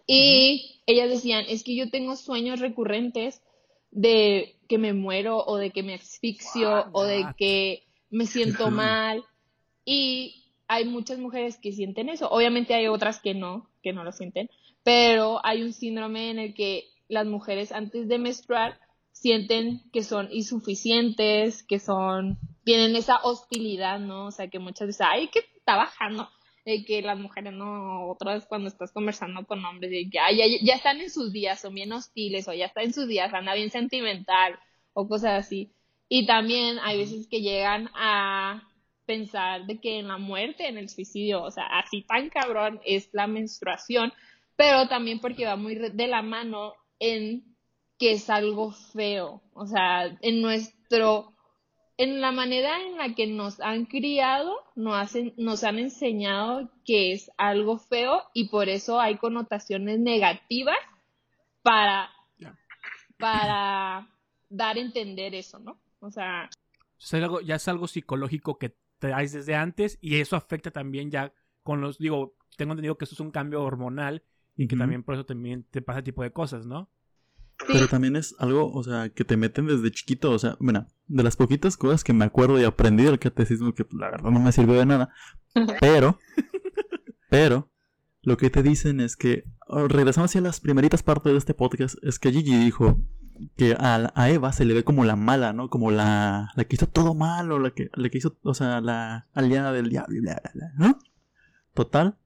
Y 0.06 0.82
ellas 0.86 1.10
decían, 1.10 1.46
es 1.48 1.64
que 1.64 1.76
yo 1.76 1.90
tengo 1.90 2.16
sueños 2.16 2.60
recurrentes 2.60 3.42
de 3.94 4.56
que 4.68 4.78
me 4.78 4.94
muero 4.94 5.38
o 5.38 5.58
de 5.58 5.72
que 5.72 5.84
me 5.84 5.94
asfixio 5.94 6.86
o 6.92 7.04
de 7.04 7.26
que 7.38 7.84
me 8.10 8.26
siento 8.26 8.72
mal. 8.72 9.24
Y 9.86 10.46
hay 10.68 10.86
muchas 10.86 11.20
mujeres 11.20 11.58
que 11.58 11.72
sienten 11.72 12.10
eso. 12.10 12.30
Obviamente 12.30 12.74
hay 12.74 12.88
otras 12.88 13.20
que 13.20 13.34
no, 13.34 13.70
que 13.82 13.94
no 13.94 14.04
lo 14.04 14.12
sienten, 14.12 14.50
pero 14.84 15.46
hay 15.46 15.62
un 15.62 15.74
síndrome 15.74 16.30
en 16.30 16.40
el 16.40 16.54
que 16.54 16.86
las 17.08 17.26
mujeres 17.26 17.72
antes 17.72 18.08
de 18.08 18.18
menstruar 18.18 18.80
sienten 19.12 19.82
que 19.92 20.04
son 20.04 20.28
insuficientes, 20.32 21.64
que 21.64 21.80
son, 21.80 22.40
tienen 22.64 22.96
esa 22.96 23.18
hostilidad, 23.24 24.00
¿no? 24.00 24.28
O 24.28 24.32
sea, 24.32 24.48
que 24.48 24.60
muchas 24.60 24.88
veces, 24.88 25.06
ay, 25.08 25.28
que 25.28 25.40
está 25.56 25.76
bajando, 25.76 26.30
de 26.66 26.86
que 26.86 27.02
las 27.02 27.18
mujeres 27.20 27.54
no, 27.54 28.10
otras 28.10 28.46
cuando 28.46 28.70
estás 28.70 28.92
conversando 28.92 29.46
con 29.46 29.64
hombres, 29.66 29.92
de 29.92 30.10
que 30.10 30.20
ay, 30.20 30.38
ya, 30.38 30.46
ya 30.62 30.76
están 30.76 31.02
en 31.02 31.10
sus 31.10 31.32
días, 31.34 31.62
son 31.62 31.74
bien 31.76 31.92
hostiles, 31.92 32.48
o 32.48 32.54
ya 32.54 32.66
está 32.68 32.84
en 32.84 32.94
sus 32.94 33.08
días, 33.08 33.34
anda 33.34 33.54
bien 33.54 33.70
sentimental, 33.72 34.60
o 34.94 35.08
cosas 35.08 35.46
así. 35.46 35.74
Y 36.08 36.26
también 36.26 36.80
hay 36.80 36.98
veces 36.98 37.28
que 37.28 37.42
llegan 37.42 37.90
a 37.96 38.64
pensar 39.06 39.66
de 39.66 39.80
que 39.80 40.00
en 40.00 40.08
la 40.08 40.18
muerte, 40.18 40.68
en 40.68 40.78
el 40.78 40.90
suicidio, 40.90 41.44
o 41.44 41.52
sea, 41.52 41.66
así 41.80 42.04
tan 42.04 42.30
cabrón 42.30 42.80
es 42.86 43.10
la 43.14 43.28
menstruación, 43.28 44.14
pero 44.56 44.88
también 44.88 45.20
porque 45.20 45.46
va 45.46 45.56
muy 45.56 45.76
de 45.76 46.08
la 46.08 46.22
mano 46.22 46.74
en 47.00 47.44
que 47.98 48.14
es 48.14 48.30
algo 48.30 48.72
feo, 48.72 49.42
o 49.54 49.66
sea, 49.66 50.18
en 50.22 50.42
nuestro, 50.42 51.33
en 51.98 52.22
la 52.22 52.32
manera 52.32 52.82
en 52.82 52.98
la 52.98 53.14
que 53.16 53.28
nos 53.28 53.60
han 53.60 53.86
criado, 53.86 54.56
nos, 54.76 54.96
hacen, 54.96 55.34
nos 55.38 55.64
han 55.64 55.78
enseñado 55.80 56.72
que 56.86 57.14
es 57.14 57.30
algo 57.38 57.78
feo 57.78 58.24
y 58.34 58.50
por 58.50 58.70
eso 58.70 59.00
hay 59.00 59.18
connotaciones 59.18 60.00
negativas 60.00 60.78
para, 61.62 62.10
para 63.18 64.10
dar 64.50 64.78
a 64.78 64.80
entender 64.80 65.36
eso, 65.36 65.60
¿no? 65.60 65.80
O 66.00 66.12
sea, 66.12 66.50
algo- 67.12 67.42
ya 67.42 67.56
es 67.56 67.68
algo 67.68 67.88
psicológico 67.88 68.58
que 68.58 68.76
traes 69.00 69.32
desde 69.34 69.56
antes 69.56 69.98
y 70.02 70.20
eso 70.20 70.36
afecta 70.36 70.72
también 70.72 71.12
ya 71.12 71.34
con 71.62 71.82
los, 71.82 71.98
digo, 71.98 72.36
tengo 72.58 72.74
entendido 72.74 72.98
que 72.98 73.06
eso 73.06 73.16
es 73.16 73.20
un 73.20 73.32
cambio 73.32 73.62
hormonal 73.64 74.24
y 74.56 74.68
que 74.68 74.76
también 74.76 75.04
por 75.04 75.16
eso 75.16 75.26
también 75.26 75.64
te 75.70 75.82
pasa 75.82 76.00
ese 76.00 76.06
tipo 76.06 76.24
de 76.24 76.32
cosas, 76.32 76.66
¿no? 76.66 76.90
Pero 77.72 77.88
también 77.88 78.16
es 78.16 78.36
algo, 78.40 78.72
o 78.72 78.84
sea, 78.84 79.10
que 79.10 79.24
te 79.24 79.38
meten 79.38 79.68
desde 79.68 79.92
chiquito, 79.92 80.32
o 80.32 80.40
sea, 80.40 80.58
bueno, 80.60 80.88
de 81.08 81.24
las 81.24 81.36
poquitas 81.36 81.78
cosas 81.78 82.04
que 82.04 82.14
me 82.14 82.26
acuerdo 82.26 82.60
y 82.60 82.64
aprendí 82.64 83.04
del 83.04 83.20
catecismo, 83.20 83.74
que 83.74 83.86
pues, 83.86 84.00
la 84.00 84.10
verdad 84.10 84.32
no 84.32 84.40
me 84.40 84.52
sirvió 84.52 84.76
de 84.76 84.86
nada, 84.86 85.14
pero, 85.80 86.20
pero, 87.30 87.70
lo 88.22 88.38
que 88.38 88.50
te 88.50 88.64
dicen 88.64 89.00
es 89.00 89.16
que, 89.16 89.44
oh, 89.68 89.88
regresando 89.88 90.26
hacia 90.26 90.42
las 90.42 90.60
primeritas 90.60 91.04
partes 91.04 91.32
de 91.32 91.38
este 91.38 91.54
podcast, 91.54 91.96
es 92.04 92.20
que 92.20 92.32
Gigi 92.32 92.56
dijo 92.56 93.02
que 93.58 93.76
a, 93.78 94.12
a 94.16 94.30
Eva 94.30 94.54
se 94.54 94.66
le 94.66 94.74
ve 94.74 94.84
como 94.84 95.04
la 95.04 95.16
mala, 95.16 95.54
¿no? 95.54 95.70
Como 95.70 95.92
la, 95.92 96.52
la 96.56 96.64
que 96.64 96.76
hizo 96.76 96.88
todo 96.88 97.14
mal, 97.16 97.52
o 97.52 97.60
la 97.60 97.72
que, 97.72 97.90
la 97.94 98.10
que 98.10 98.18
hizo, 98.18 98.38
o 98.44 98.54
sea, 98.54 98.80
la 98.80 99.28
aliada 99.34 99.72
del 99.72 99.90
diablo, 99.90 100.16
y 100.16 100.22
bla, 100.22 100.40
bla, 100.42 100.52
bla, 100.54 100.72
¿no? 100.78 101.00
Total, 101.74 102.18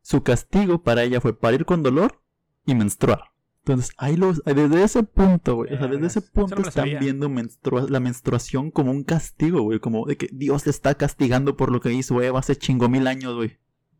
su 0.00 0.22
castigo 0.22 0.82
para 0.82 1.02
ella 1.02 1.20
fue 1.20 1.38
parir 1.38 1.64
con 1.64 1.82
dolor 1.82 2.22
y 2.64 2.74
menstruar. 2.74 3.32
Entonces, 3.66 3.92
ahí 3.98 4.16
los, 4.16 4.42
desde 4.44 4.84
ese 4.84 5.02
punto, 5.02 5.56
güey, 5.56 5.74
o 5.74 5.76
sea, 5.78 5.88
desde 5.88 6.06
ese 6.06 6.20
no 6.20 6.26
punto 6.32 6.54
están 6.68 6.84
viendo 7.00 7.28
menstrua- 7.28 7.88
la 7.88 7.98
menstruación 7.98 8.70
como 8.70 8.92
un 8.92 9.02
castigo, 9.02 9.62
güey, 9.62 9.80
como 9.80 10.06
de 10.06 10.16
que 10.16 10.28
Dios 10.32 10.62
te 10.62 10.70
está 10.70 10.94
castigando 10.94 11.56
por 11.56 11.72
lo 11.72 11.80
que 11.80 11.92
hizo 11.92 12.22
Eva 12.22 12.38
hace 12.38 12.54
chingo 12.54 12.88
mil 12.88 13.08
años, 13.08 13.34
güey. 13.34 13.58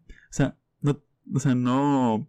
O 0.09 0.31
sea, 0.31 0.57
no, 0.83 1.01
o 1.35 1.41
sea, 1.41 1.57
no, 1.57 2.29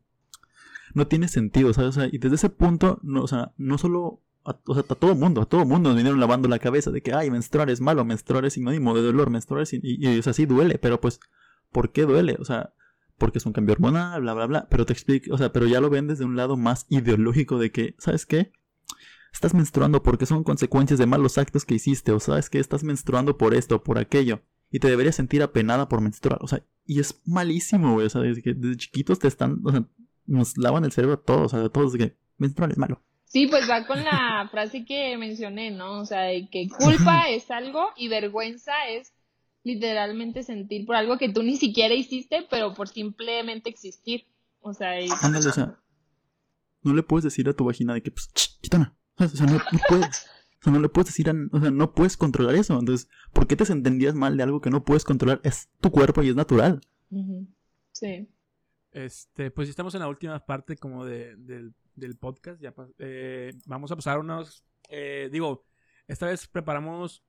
no 0.95 1.07
tiene 1.07 1.27
sentido, 1.27 1.71
¿sabes? 1.73 1.89
O 1.89 1.91
sea, 2.01 2.09
y 2.11 2.17
desde 2.17 2.37
ese 2.37 2.49
punto, 2.49 2.99
no, 3.03 3.21
o 3.21 3.27
sea, 3.27 3.51
no 3.57 3.77
solo, 3.77 4.19
a, 4.43 4.57
o 4.65 4.73
sea, 4.73 4.83
a 4.89 4.95
todo 4.95 5.13
mundo, 5.13 5.41
a 5.41 5.45
todo 5.45 5.63
mundo 5.63 5.89
nos 5.89 5.97
vinieron 5.97 6.19
lavando 6.19 6.47
la 6.47 6.57
cabeza 6.57 6.89
de 6.89 7.01
que, 7.01 7.13
ay, 7.13 7.29
menstruar 7.29 7.69
es 7.69 7.81
malo, 7.81 8.03
menstruar 8.03 8.45
es 8.45 8.53
sinónimo 8.53 8.95
de 8.95 9.03
dolor, 9.03 9.29
menstruar 9.29 9.61
es, 9.61 9.69
sin- 9.69 9.81
y, 9.83 10.03
y, 10.09 10.17
o 10.17 10.23
sea, 10.23 10.33
sí 10.33 10.47
duele, 10.47 10.79
pero 10.79 10.99
pues, 10.99 11.19
¿por 11.71 11.91
qué 11.91 12.01
duele? 12.03 12.35
O 12.39 12.45
sea, 12.45 12.73
porque 13.17 13.39
es 13.39 13.45
un 13.45 13.53
cambio 13.53 13.73
hormonal, 13.73 14.21
bla, 14.21 14.33
bla, 14.33 14.45
bla, 14.45 14.67
pero 14.69 14.85
te 14.85 14.93
explico, 14.93 15.33
o 15.33 15.37
sea, 15.37 15.51
pero 15.51 15.65
ya 15.65 15.81
lo 15.81 15.89
ven 15.89 16.07
desde 16.07 16.25
un 16.25 16.35
lado 16.35 16.57
más 16.57 16.85
ideológico 16.89 17.57
de 17.57 17.71
que, 17.71 17.95
¿sabes 17.97 18.25
qué? 18.25 18.51
Estás 19.33 19.53
menstruando 19.53 20.03
porque 20.03 20.25
son 20.25 20.43
consecuencias 20.43 20.99
de 20.99 21.05
malos 21.05 21.37
actos 21.37 21.65
que 21.65 21.75
hiciste, 21.75 22.11
o 22.11 22.19
sabes 22.19 22.49
que 22.49 22.59
estás 22.59 22.83
menstruando 22.83 23.37
por 23.37 23.53
esto, 23.53 23.83
por 23.83 23.97
aquello, 23.97 24.41
y 24.71 24.79
te 24.79 24.87
deberías 24.87 25.15
sentir 25.15 25.41
apenada 25.41 25.89
por 25.89 26.01
menstruar, 26.01 26.39
o 26.41 26.47
sea, 26.47 26.63
y 26.85 26.99
es 26.99 27.21
malísimo, 27.25 27.93
güey, 27.93 28.07
o 28.07 28.09
sea, 28.09 28.21
desde 28.21 28.41
que 28.41 28.53
desde 28.53 28.77
chiquitos 28.77 29.19
te 29.19 29.27
están, 29.27 29.61
o 29.65 29.71
sea, 29.71 29.85
nos 30.25 30.57
lavan 30.57 30.85
el 30.85 30.91
cerebro 30.91 31.15
a 31.15 31.23
todos, 31.23 31.53
o 31.53 31.57
sea, 31.57 31.65
a 31.65 31.69
todos 31.69 31.93
de 31.93 31.99
que 31.99 32.17
menstruar 32.37 32.71
es 32.71 32.77
malo. 32.77 33.01
Sí, 33.25 33.47
pues 33.47 33.69
va 33.69 33.85
con 33.85 34.03
la 34.03 34.47
frase 34.51 34.85
que 34.85 35.17
mencioné, 35.17 35.71
¿no? 35.71 35.99
O 35.99 36.05
sea, 36.05 36.21
de 36.21 36.47
que 36.49 36.69
culpa 36.69 37.23
es 37.29 37.51
algo 37.51 37.89
y 37.97 38.07
vergüenza 38.07 38.71
es 38.89 39.13
literalmente 39.67 40.41
sentir 40.43 40.85
por 40.85 40.95
algo 40.95 41.17
que 41.17 41.29
tú 41.29 41.43
ni 41.43 41.57
siquiera 41.57 41.93
hiciste, 41.93 42.47
pero 42.49 42.73
por 42.73 42.87
simplemente 42.87 43.69
existir. 43.69 44.25
O 44.61 44.73
sea, 44.73 44.99
y- 44.99 45.09
Ándale, 45.21 45.47
o 45.49 45.51
sea, 45.51 45.79
no 46.81 46.93
le 46.95 47.03
puedes 47.03 47.23
decir 47.25 47.47
a 47.49 47.53
tu 47.53 47.65
vagina 47.65 47.93
de 47.93 48.01
que, 48.01 48.11
pues, 48.11 48.29
ch, 48.33 48.59
chitona, 48.61 48.95
o 49.17 49.27
sea, 49.27 49.45
no, 49.45 49.53
no 49.53 49.79
puedes. 49.89 50.25
O 50.59 50.63
sea, 50.63 50.73
no 50.73 50.79
le 50.79 50.89
puedes 50.89 51.07
decir, 51.09 51.29
a- 51.29 51.35
o 51.51 51.59
sea, 51.61 51.69
no 51.69 51.93
puedes 51.93 52.17
controlar 52.17 52.55
eso. 52.55 52.79
Entonces, 52.79 53.07
¿por 53.31 53.45
qué 53.45 53.55
te 53.55 53.65
sentirías 53.65 54.15
mal 54.15 54.35
de 54.37 54.43
algo 54.43 54.59
que 54.61 54.71
no 54.71 54.83
puedes 54.83 55.03
controlar? 55.03 55.39
Es 55.43 55.69
tu 55.81 55.91
cuerpo 55.91 56.23
y 56.23 56.29
es 56.29 56.35
natural. 56.35 56.81
Sí. 57.91 58.27
Este, 58.91 59.51
pues 59.51 59.69
estamos 59.69 59.93
en 59.93 59.99
la 60.01 60.07
última 60.07 60.39
parte 60.45 60.75
como 60.77 61.05
de, 61.05 61.35
del, 61.35 61.73
del 61.95 62.15
podcast. 62.17 62.59
Ya 62.61 62.73
eh, 62.97 63.53
vamos 63.65 63.91
a 63.91 63.95
pasar 63.95 64.17
unos, 64.19 64.63
eh, 64.89 65.29
digo, 65.31 65.63
esta 66.07 66.25
vez 66.25 66.47
preparamos 66.47 67.23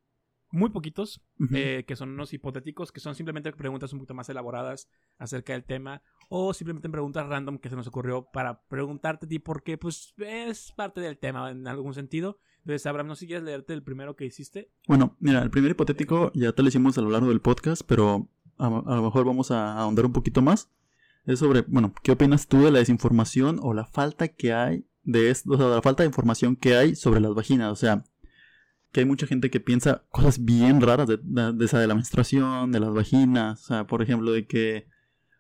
muy 0.51 0.70
poquitos, 0.70 1.20
eh, 1.53 1.84
que 1.86 1.96
son 1.96 2.11
unos 2.11 2.32
hipotéticos, 2.32 2.90
que 2.92 3.01
son 3.01 3.14
simplemente 3.14 3.53
preguntas 3.53 3.92
un 3.92 3.99
poquito 3.99 4.14
más 4.14 4.28
elaboradas 4.28 4.88
acerca 5.18 5.53
del 5.53 5.64
tema, 5.64 6.03
o 6.28 6.55
simplemente 6.55 6.88
preguntas 6.88 7.26
random 7.26 7.59
que 7.59 7.68
se 7.68 7.76
nos 7.76 7.86
ocurrió 7.86 8.28
para 8.32 8.62
preguntarte 8.62 9.26
a 9.26 9.28
ti 9.28 9.38
porque 9.38 9.78
pues 9.78 10.14
es 10.18 10.72
parte 10.72 11.01
del 11.01 11.18
tema 11.18 11.51
en 11.51 11.66
algún 11.66 11.94
sentido. 11.94 12.38
Entonces, 12.61 12.86
Abraham, 12.86 13.09
no 13.09 13.14
sé 13.14 13.20
si 13.20 13.26
quieres 13.26 13.44
leerte 13.44 13.72
el 13.72 13.82
primero 13.82 14.16
que 14.16 14.26
hiciste. 14.26 14.70
Bueno, 14.86 15.16
mira, 15.20 15.42
el 15.42 15.51
primer 15.51 15.72
hipotético 15.72 16.32
ya 16.34 16.53
te 16.53 16.62
lo 16.62 16.68
hicimos 16.68 16.99
a 16.99 17.03
lo 17.03 17.11
largo 17.11 17.28
del 17.28 17.40
podcast, 17.40 17.82
pero 17.86 18.28
a, 18.59 18.66
a 18.66 18.96
lo 18.96 19.03
mejor 19.03 19.24
vamos 19.24 19.51
a 19.51 19.78
ahondar 19.78 20.07
un 20.07 20.12
poquito 20.12 20.42
más. 20.42 20.70
Es 21.24 21.40
sobre, 21.40 21.62
bueno, 21.62 21.92
¿qué 22.03 22.12
opinas 22.12 22.46
tú 22.46 22.64
de 22.64 22.70
la 22.70 22.78
desinformación 22.78 23.61
o 23.62 23.74
la 23.74 23.84
falta 23.84 24.28
que 24.28 24.55
hay 24.55 24.86
de 25.03 25.30
esto, 25.30 25.53
o 25.53 25.57
sea, 25.57 25.68
de 25.68 25.74
la 25.74 25.82
falta 25.82 26.03
de 26.03 26.09
información 26.09 26.57
que 26.57 26.74
hay 26.74 26.94
sobre 26.94 27.20
las 27.20 27.34
vaginas? 27.34 27.70
O 27.70 27.76
sea, 27.76 28.05
que 28.93 29.01
hay 29.01 29.07
mucha 29.07 29.26
gente 29.26 29.51
que 29.51 29.61
piensa 29.61 30.05
cosas 30.11 30.45
bien 30.45 30.80
raras 30.80 31.09
de, 31.09 31.18
de- 31.22 31.64
esa 31.64 31.78
de 31.78 31.86
la 31.86 31.95
menstruación, 31.95 32.72
de 32.72 32.80
las 32.80 32.93
vaginas, 32.93 33.62
o 33.64 33.66
sea, 33.66 33.86
por 33.86 34.03
ejemplo, 34.03 34.32
de 34.32 34.47
que, 34.47 34.86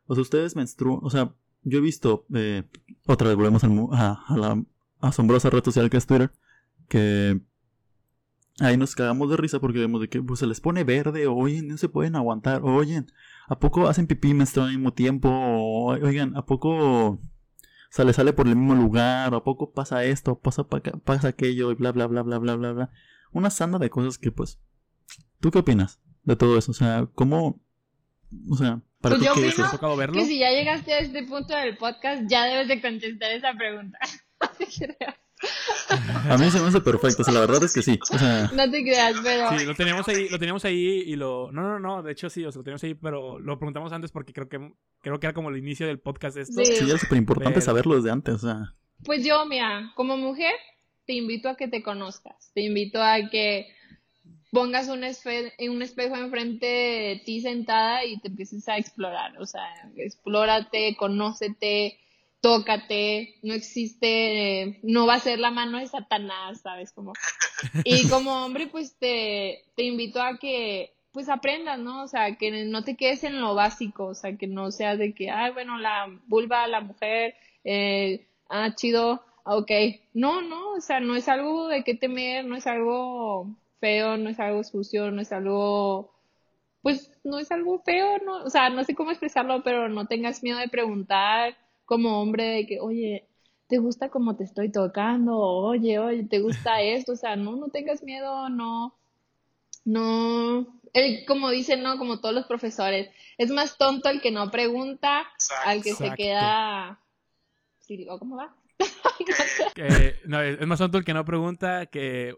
o 0.06 0.14
sea, 0.14 0.22
ustedes 0.22 0.54
menstruan, 0.56 1.00
o 1.02 1.10
sea, 1.10 1.34
yo 1.62 1.78
he 1.78 1.82
visto, 1.82 2.26
eh, 2.34 2.64
otra 3.06 3.28
vez 3.28 3.36
volvemos 3.36 3.64
al 3.64 3.72
a, 3.92 4.22
a 4.28 4.36
la 4.36 4.62
asombrosa 5.00 5.50
red 5.50 5.64
social 5.64 5.88
que 5.90 5.96
es 5.96 6.06
Twitter, 6.06 6.30
que 6.88 7.40
ahí 8.60 8.76
nos 8.76 8.94
cagamos 8.94 9.30
de 9.30 9.36
risa 9.36 9.60
porque 9.60 9.78
vemos 9.78 10.00
de 10.00 10.08
que 10.08 10.22
pues, 10.22 10.40
se 10.40 10.46
les 10.46 10.60
pone 10.60 10.84
verde, 10.84 11.26
oye, 11.26 11.62
no 11.62 11.76
se 11.78 11.88
pueden 11.88 12.16
aguantar, 12.16 12.62
oye, 12.64 13.04
¿a 13.48 13.58
poco 13.58 13.88
hacen 13.88 14.06
pipí 14.06 14.30
y 14.30 14.34
menstruan 14.34 14.68
al 14.68 14.74
mismo 14.76 14.92
tiempo? 14.92 15.28
Oigan, 15.86 16.36
¿a 16.36 16.44
poco 16.44 17.08
o 17.10 17.20
sea, 17.90 18.04
le 18.04 18.12
sale 18.12 18.32
por 18.34 18.46
el 18.48 18.56
mismo 18.56 18.74
lugar? 18.74 19.32
¿O 19.32 19.38
a 19.38 19.44
poco 19.44 19.72
pasa 19.72 20.04
esto? 20.04 20.38
¿Pasa, 20.38 20.64
pa- 20.68 20.80
pasa 20.82 21.28
aquello? 21.28 21.70
Y 21.72 21.74
bla, 21.74 21.92
bla, 21.92 22.06
bla, 22.06 22.22
bla, 22.22 22.38
bla, 22.38 22.54
bla, 22.56 22.72
bla. 22.72 22.90
Una 23.32 23.50
sanda 23.50 23.78
de 23.78 23.90
cosas 23.90 24.18
que, 24.18 24.32
pues, 24.32 24.58
¿tú 25.40 25.50
qué 25.50 25.58
opinas 25.58 26.00
de 26.24 26.36
todo 26.36 26.58
eso? 26.58 26.70
O 26.72 26.74
sea, 26.74 27.06
¿cómo, 27.14 27.60
o 28.50 28.56
sea, 28.56 28.80
para 29.00 29.16
Pues 29.16 29.30
ti 29.30 29.40
yo 29.40 29.52
qué 29.56 29.62
tocado 29.70 29.96
verlo? 29.96 30.14
Que 30.14 30.26
si 30.26 30.38
ya 30.38 30.50
llegaste 30.50 30.92
a 30.92 30.98
este 31.00 31.22
punto 31.24 31.54
del 31.54 31.76
podcast, 31.76 32.22
ya 32.28 32.44
debes 32.44 32.68
de 32.68 32.80
contestar 32.80 33.32
esa 33.32 33.54
pregunta. 33.54 33.98
No 34.40 34.48
te 34.56 34.66
creas, 34.66 35.16
A 36.30 36.38
mí 36.38 36.48
se 36.50 36.60
me 36.60 36.68
hace 36.68 36.80
perfecto, 36.80 37.22
o 37.22 37.24
sea, 37.24 37.34
la 37.34 37.40
verdad 37.40 37.62
es 37.64 37.72
que 37.72 37.82
sí. 37.82 37.98
O 38.12 38.18
sea, 38.18 38.48
no 38.54 38.70
te 38.70 38.82
creas, 38.82 39.16
pero... 39.22 39.58
Sí, 39.58 39.64
lo 39.66 39.74
teníamos 39.74 40.06
ahí, 40.06 40.28
lo 40.28 40.38
teníamos 40.38 40.64
ahí 40.64 41.02
y 41.06 41.16
lo... 41.16 41.50
No, 41.50 41.62
no, 41.62 41.80
no, 41.80 42.02
de 42.04 42.12
hecho 42.12 42.30
sí, 42.30 42.44
o 42.44 42.52
sea, 42.52 42.60
lo 42.60 42.64
teníamos 42.64 42.84
ahí, 42.84 42.94
pero 42.94 43.40
lo 43.40 43.58
preguntamos 43.58 43.92
antes 43.92 44.12
porque 44.12 44.32
creo 44.32 44.48
que 44.48 44.74
creo 45.00 45.18
que 45.18 45.26
era 45.26 45.34
como 45.34 45.48
el 45.50 45.56
inicio 45.56 45.88
del 45.88 45.98
podcast 45.98 46.36
de 46.36 46.42
esto. 46.42 46.64
Sí. 46.64 46.72
sí, 46.76 46.88
es 46.88 47.00
súper 47.00 47.18
importante 47.18 47.54
Pero- 47.54 47.64
saberlo 47.66 47.96
desde 47.96 48.12
antes, 48.12 48.34
o 48.36 48.38
sea. 48.38 48.74
Pues 49.04 49.24
yo, 49.24 49.44
mira, 49.46 49.92
como 49.96 50.16
mujer, 50.16 50.54
te 51.08 51.14
invito 51.14 51.48
a 51.48 51.56
que 51.56 51.68
te 51.68 51.82
conozcas. 51.82 52.52
Te 52.52 52.60
invito 52.60 53.02
a 53.02 53.30
que 53.30 53.66
pongas 54.52 54.88
un, 54.88 55.04
esfe- 55.04 55.54
un 55.70 55.80
espejo 55.80 56.16
enfrente 56.16 56.66
de 56.66 57.22
ti 57.24 57.40
sentada 57.40 58.04
y 58.04 58.20
te 58.20 58.28
empieces 58.28 58.68
a 58.68 58.76
explorar. 58.76 59.40
O 59.40 59.46
sea, 59.46 59.64
explórate, 59.96 60.96
conócete, 60.96 61.98
tócate. 62.42 63.36
No 63.42 63.54
existe, 63.54 64.62
eh, 64.62 64.80
no 64.82 65.06
va 65.06 65.14
a 65.14 65.20
ser 65.20 65.38
la 65.38 65.50
mano 65.50 65.78
de 65.78 65.86
Satanás, 65.86 66.60
¿sabes? 66.60 66.92
Como... 66.92 67.14
Y 67.84 68.06
como 68.10 68.44
hombre, 68.44 68.66
pues 68.66 68.98
te, 68.98 69.64
te 69.76 69.84
invito 69.84 70.20
a 70.20 70.38
que 70.38 70.92
pues 71.12 71.30
aprendas, 71.30 71.78
¿no? 71.78 72.02
O 72.02 72.06
sea, 72.06 72.36
que 72.36 72.66
no 72.66 72.84
te 72.84 72.96
quedes 72.96 73.24
en 73.24 73.40
lo 73.40 73.54
básico, 73.54 74.04
o 74.04 74.14
sea, 74.14 74.36
que 74.36 74.46
no 74.46 74.70
seas 74.70 74.98
de 74.98 75.14
que, 75.14 75.30
ay, 75.30 75.52
bueno, 75.52 75.78
la 75.78 76.06
vulva, 76.26 76.66
la 76.68 76.82
mujer, 76.82 77.34
eh, 77.64 78.26
ah, 78.50 78.74
chido, 78.76 79.24
ok. 79.56 79.70
No, 80.14 80.42
no, 80.42 80.72
o 80.72 80.80
sea, 80.80 81.00
no 81.00 81.16
es 81.16 81.28
algo 81.28 81.68
de 81.68 81.84
qué 81.84 81.94
temer, 81.94 82.44
no 82.44 82.56
es 82.56 82.66
algo 82.66 83.56
feo, 83.80 84.16
no 84.16 84.30
es 84.30 84.38
algo 84.40 84.64
sucio, 84.64 85.10
no 85.10 85.20
es 85.20 85.32
algo, 85.32 86.14
pues, 86.82 87.12
no 87.24 87.38
es 87.38 87.50
algo 87.52 87.80
feo, 87.80 88.18
no, 88.24 88.44
o 88.44 88.50
sea, 88.50 88.70
no 88.70 88.84
sé 88.84 88.94
cómo 88.94 89.10
expresarlo, 89.10 89.62
pero 89.62 89.88
no 89.88 90.06
tengas 90.06 90.42
miedo 90.42 90.58
de 90.58 90.68
preguntar 90.68 91.56
como 91.84 92.20
hombre 92.20 92.44
de 92.44 92.66
que, 92.66 92.80
oye, 92.80 93.26
¿te 93.68 93.78
gusta 93.78 94.10
cómo 94.10 94.36
te 94.36 94.44
estoy 94.44 94.70
tocando? 94.70 95.38
Oye, 95.38 95.98
oye, 95.98 96.24
¿te 96.24 96.40
gusta 96.40 96.80
esto? 96.82 97.12
O 97.12 97.16
sea, 97.16 97.36
no, 97.36 97.56
no 97.56 97.68
tengas 97.68 98.02
miedo, 98.02 98.48
no, 98.48 98.94
no, 99.84 100.80
el, 100.92 101.24
como 101.26 101.50
dicen, 101.50 101.82
¿no? 101.82 101.98
Como 101.98 102.20
todos 102.20 102.34
los 102.34 102.46
profesores, 102.46 103.10
es 103.38 103.50
más 103.50 103.78
tonto 103.78 104.08
el 104.10 104.20
que 104.20 104.30
no 104.30 104.50
pregunta 104.50 105.26
al 105.64 105.82
que 105.82 105.94
se 105.94 106.14
queda, 106.14 107.00
sí, 107.80 108.06
¿o 108.10 108.18
¿cómo 108.18 108.36
va? 108.36 108.54
Que- 109.74 110.16
no, 110.26 110.40
es 110.42 110.66
más 110.66 110.78
tonto 110.78 110.98
el 110.98 111.04
que 111.04 111.14
no 111.14 111.24
pregunta 111.24 111.86
que, 111.86 112.34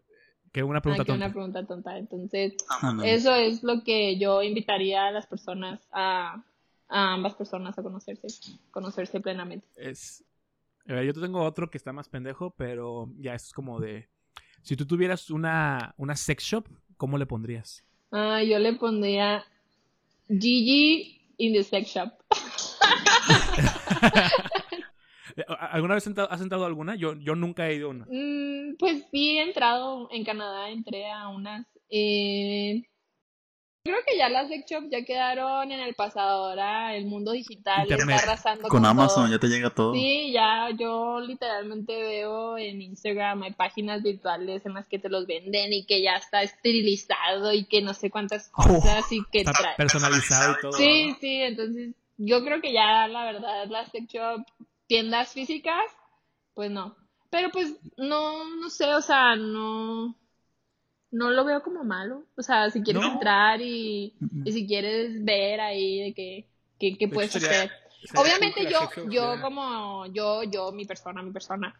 que 0.52 0.62
una 0.62 0.80
pregunta 0.82 1.02
Ah, 1.02 1.04
que 1.04 1.12
tonta. 1.12 1.24
una 1.26 1.32
pregunta 1.32 1.66
tonta. 1.66 1.96
Entonces, 1.98 2.54
ándale. 2.80 3.14
eso 3.14 3.34
es 3.34 3.62
lo 3.62 3.82
que 3.84 4.18
yo 4.18 4.42
invitaría 4.42 5.06
a 5.06 5.10
las 5.10 5.26
personas, 5.26 5.80
a, 5.92 6.42
a 6.88 7.12
ambas 7.14 7.34
personas 7.34 7.78
a 7.78 7.82
conocerse, 7.82 8.28
conocerse 8.70 9.20
plenamente. 9.20 9.66
Es, 9.76 10.22
a 10.88 10.94
ver, 10.94 11.04
yo 11.06 11.14
te 11.14 11.20
tengo 11.20 11.42
otro 11.42 11.70
que 11.70 11.78
está 11.78 11.92
más 11.92 12.08
pendejo, 12.08 12.50
pero 12.56 13.08
ya 13.18 13.34
esto 13.34 13.48
es 13.48 13.52
como 13.54 13.80
de... 13.80 14.08
Si 14.62 14.76
tú 14.76 14.86
tuvieras 14.86 15.30
una, 15.30 15.94
una 15.96 16.14
sex 16.16 16.42
shop, 16.44 16.66
¿cómo 16.98 17.16
le 17.16 17.24
pondrías? 17.26 17.82
Ah, 18.12 18.42
yo 18.42 18.58
le 18.58 18.74
pondría 18.74 19.44
Gigi 20.28 21.22
in 21.38 21.54
the 21.54 21.62
sex 21.64 21.88
shop. 21.88 22.10
Eh, 25.36 25.44
¿Alguna 25.72 25.94
vez 25.94 26.06
has 26.06 26.40
entrado 26.40 26.64
a 26.64 26.66
alguna? 26.66 26.94
Yo, 26.96 27.14
yo 27.14 27.34
nunca 27.34 27.68
he 27.68 27.74
ido 27.74 27.88
a 27.88 27.90
una. 27.90 28.06
Mm, 28.10 28.76
pues 28.78 29.04
sí, 29.10 29.38
he 29.38 29.42
entrado 29.42 30.08
en 30.12 30.24
Canadá, 30.24 30.70
entré 30.70 31.10
a 31.10 31.28
unas. 31.28 31.66
eh, 31.90 32.82
creo 33.82 33.96
que 34.06 34.16
ya 34.18 34.28
las 34.28 34.48
sex 34.48 34.70
shop 34.70 34.84
ya 34.90 35.02
quedaron 35.04 35.72
en 35.72 35.80
el 35.80 35.94
pasado. 35.94 36.44
Ahora 36.50 36.94
el 36.94 37.06
mundo 37.06 37.32
digital 37.32 37.82
Internet. 37.90 38.16
está 38.16 38.30
arrasando 38.32 38.68
Con 38.68 38.84
Amazon 38.84 39.24
todo. 39.24 39.32
ya 39.32 39.38
te 39.40 39.46
llega 39.48 39.70
todo. 39.70 39.94
Sí, 39.94 40.32
ya 40.32 40.68
yo 40.78 41.18
literalmente 41.20 41.96
veo 42.00 42.58
en 42.58 42.82
Instagram 42.82 43.42
hay 43.42 43.52
páginas 43.52 44.02
virtuales 44.02 44.66
en 44.66 44.74
las 44.74 44.86
que 44.86 44.98
te 44.98 45.08
los 45.08 45.26
venden 45.26 45.72
y 45.72 45.86
que 45.86 46.02
ya 46.02 46.16
está 46.16 46.42
esterilizado 46.42 47.52
y 47.54 47.64
que 47.64 47.80
no 47.80 47.94
sé 47.94 48.10
cuántas 48.10 48.50
Oh, 48.54 48.64
cosas 48.64 49.10
y 49.12 49.22
que 49.32 49.38
Está 49.40 49.52
trae. 49.52 49.76
personalizado 49.76 50.52
y 50.58 50.60
todo. 50.60 50.72
Sí, 50.72 51.08
¿no? 51.08 51.16
sí, 51.18 51.40
entonces 51.40 51.94
yo 52.18 52.44
creo 52.44 52.60
que 52.60 52.72
ya 52.74 53.08
la 53.08 53.24
verdad 53.24 53.66
las 53.68 53.90
sex 53.90 54.06
shop, 54.12 54.42
tiendas 54.90 55.32
físicas, 55.32 55.84
pues 56.52 56.68
no. 56.68 56.96
Pero 57.30 57.50
pues 57.52 57.76
no, 57.96 58.56
no 58.56 58.68
sé, 58.70 58.92
o 58.92 59.00
sea, 59.00 59.36
no, 59.36 60.16
no 61.12 61.30
lo 61.30 61.44
veo 61.44 61.62
como 61.62 61.84
malo. 61.84 62.24
O 62.36 62.42
sea, 62.42 62.68
si 62.70 62.82
quieres 62.82 63.00
No. 63.04 63.12
entrar 63.12 63.60
y, 63.60 64.16
y 64.44 64.50
si 64.50 64.66
quieres 64.66 65.24
ver 65.24 65.60
ahí 65.60 66.00
de 66.00 66.12
que, 66.12 66.48
que 66.80 66.96
De 67.06 67.08
puedes 67.08 67.30
sería- 67.30 67.48
hacer. 67.50 67.70
Sería 68.02 68.20
Obviamente 68.20 68.66
yo, 68.68 68.80
yo 69.10 69.40
como, 69.40 70.06
yo, 70.06 70.42
yo, 70.42 70.72
mi 70.72 70.84
persona, 70.86 71.22
mi 71.22 71.30
persona, 71.30 71.72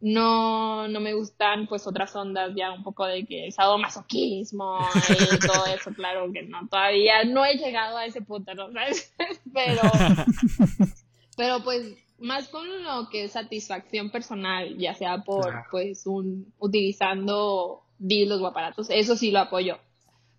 no, 0.00 0.88
no 0.88 0.98
me 0.98 1.14
gustan 1.14 1.68
pues 1.68 1.86
otras 1.86 2.16
ondas 2.16 2.50
ya 2.56 2.72
un 2.72 2.82
poco 2.82 3.06
de 3.06 3.24
que 3.26 3.52
sadomasoquismo 3.52 4.80
y 5.10 5.38
todo 5.38 5.66
eso, 5.72 5.92
claro 5.92 6.32
que 6.32 6.42
no, 6.42 6.66
todavía 6.68 7.22
no 7.24 7.44
he 7.44 7.58
llegado 7.58 7.96
a 7.96 8.06
ese 8.06 8.22
punto, 8.22 8.54
¿no? 8.54 8.72
¿Sabes? 8.72 9.14
Pero, 9.54 9.82
pero 11.36 11.62
pues 11.62 11.94
más 12.18 12.48
con 12.48 12.66
lo 12.82 13.08
que 13.10 13.24
es 13.24 13.32
satisfacción 13.32 14.10
personal, 14.10 14.76
ya 14.78 14.94
sea 14.94 15.18
por 15.18 15.44
Claro. 15.50 15.66
pues 15.70 16.06
un, 16.06 16.52
utilizando 16.58 17.82
dildos 17.98 18.40
o 18.40 18.46
aparatos, 18.46 18.88
eso 18.90 19.16
sí 19.16 19.30
lo 19.30 19.40
apoyo. 19.40 19.78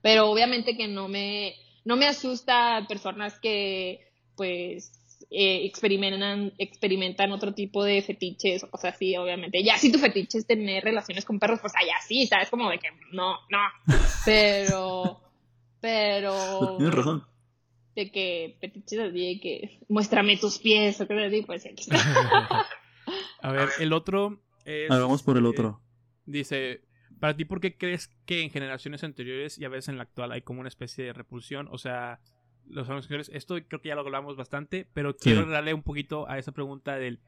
Pero 0.01 0.30
obviamente 0.30 0.78
que 0.78 0.88
no 0.88 1.07
me, 1.07 1.55
no 1.86 1.95
me 1.95 2.07
asusta 2.07 2.86
personas 2.88 3.39
que 3.39 4.07
pues 4.36 4.91
eh, 5.32 5.65
experimentan, 5.65 6.53
experimentan 6.57 7.32
otro 7.32 7.53
tipo 7.53 7.84
de 7.84 8.01
fetiches 8.01 8.63
o 8.63 8.69
cosas 8.69 8.93
así, 8.95 9.17
obviamente. 9.17 9.63
Ya 9.63 9.78
si 9.78 9.91
tu 9.91 9.97
fetiche 9.97 10.38
es 10.38 10.45
tener 10.47 10.84
relaciones 10.84 11.25
con 11.25 11.39
perros, 11.39 11.59
pues 11.59 11.73
allá 11.75 11.95
sí, 12.07 12.28
¿sabes? 12.28 12.49
Como 12.49 12.69
de 12.69 12.78
que 12.80 12.89
no, 13.11 13.34
no. 13.49 13.59
Pero, 14.25 15.19
pero 15.82 16.75
Tienes 16.78 16.93
razón. 16.95 17.23
De 17.98 18.12
que 18.12 18.58
de 18.62 19.39
que 19.41 19.80
muéstrame 19.89 20.38
tus 20.38 20.60
pies 20.60 21.02
o 21.02 21.08
cosas 21.08 21.24
así, 21.28 21.41
pues 21.41 21.66
X. 21.66 21.89
A 23.41 23.52
ver, 23.52 23.70
el 23.80 23.91
otro 23.91 24.39
es... 24.66 24.88
Vamos 24.89 25.24
por 25.24 25.38
el 25.38 25.48
otro. 25.48 25.82
Dice, 26.26 26.82
para 27.20 27.36
ti, 27.36 27.45
¿por 27.45 27.60
qué 27.60 27.76
crees 27.76 28.10
que 28.26 28.41
en 28.41 28.52
generaciones 28.52 29.04
anteriores 29.04 29.58
y 29.58 29.66
a 29.66 29.70
veces 29.70 29.89
en 29.89 29.98
la 29.98 30.04
actual 30.04 30.32
hay 30.32 30.43
como 30.43 30.60
una 30.60 30.70
especie 30.70 31.06
de 31.06 31.14
repulsión? 31.14 31.68
O 31.72 31.80
sea, 31.80 32.20
los 32.68 32.88
años 32.88 33.06
anteriores, 33.06 33.32
esto 33.34 33.56
creo 33.68 33.82
que 33.82 33.89
ya 33.89 33.95
lo 33.95 34.02
hablamos 34.02 34.36
bastante, 34.36 34.88
pero 34.93 35.16
quiero 35.16 35.48
darle 35.48 35.74
un 35.74 35.84
poquito 35.84 36.30
a 36.30 36.38
esa 36.38 36.52
pregunta 36.52 36.98
del, 36.98 37.20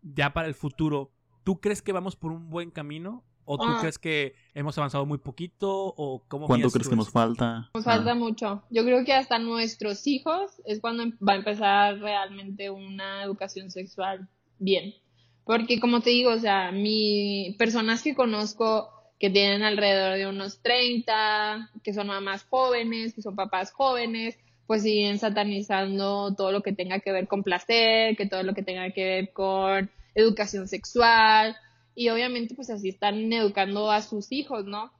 ya 0.00 0.32
para 0.32 0.48
el 0.48 0.54
futuro, 0.54 1.12
¿tú 1.44 1.60
crees 1.60 1.82
que 1.82 1.92
vamos 1.92 2.16
por 2.16 2.32
un 2.32 2.48
buen 2.48 2.70
camino? 2.70 3.26
¿O 3.50 3.56
tú 3.56 3.64
Ah. 3.66 3.78
crees 3.80 3.98
que 3.98 4.34
hemos 4.52 4.76
avanzado 4.76 5.06
muy 5.06 5.16
poquito? 5.16 5.70
¿O 5.96 6.22
cómo 6.28 6.46
¿Cuánto 6.46 6.70
crees 6.70 6.86
que 6.88 6.96
nos 6.96 7.10
falta? 7.10 7.70
Nos 7.74 7.86
Ah, 7.86 7.94
falta 7.94 8.14
mucho. 8.14 8.62
Yo 8.68 8.84
creo 8.84 9.04
que 9.06 9.14
hasta 9.14 9.38
nuestros 9.38 10.06
hijos 10.06 10.60
es 10.66 10.80
cuando 10.82 11.02
em- 11.04 11.16
va 11.26 11.32
a 11.32 11.36
empezar 11.36 11.98
realmente 11.98 12.68
una 12.68 13.22
educación 13.24 13.70
sexual 13.70 14.28
bien. 14.58 14.92
Porque 15.44 15.80
como 15.80 16.02
te 16.02 16.10
digo, 16.10 16.30
o 16.32 16.38
sea, 16.38 16.72
mi 16.72 17.56
personas 17.58 18.02
que 18.02 18.14
conozco 18.14 18.90
que 19.18 19.30
tienen 19.30 19.62
alrededor 19.62 20.18
de 20.18 20.26
unos 20.28 20.60
30, 20.60 21.70
que 21.82 21.94
son 21.94 22.08
mamás 22.08 22.44
jóvenes, 22.50 23.14
que 23.14 23.22
son 23.22 23.34
papás 23.34 23.72
jóvenes, 23.72 24.38
pues 24.66 24.82
siguen 24.82 25.18
satanizando 25.18 26.34
todo 26.36 26.52
lo 26.52 26.60
que 26.62 26.72
tenga 26.74 27.00
que 27.00 27.12
ver 27.12 27.26
con 27.26 27.42
placer, 27.42 28.14
que 28.16 28.26
todo 28.26 28.42
lo 28.42 28.52
que 28.52 28.62
tenga 28.62 28.90
que 28.90 29.04
ver 29.04 29.32
con 29.32 29.90
educación 30.14 30.68
sexual. 30.68 31.56
Y 31.98 32.10
obviamente 32.10 32.54
pues 32.54 32.70
así 32.70 32.90
están 32.90 33.32
educando 33.32 33.90
a 33.90 34.02
sus 34.02 34.30
hijos, 34.30 34.64
¿no? 34.64 34.92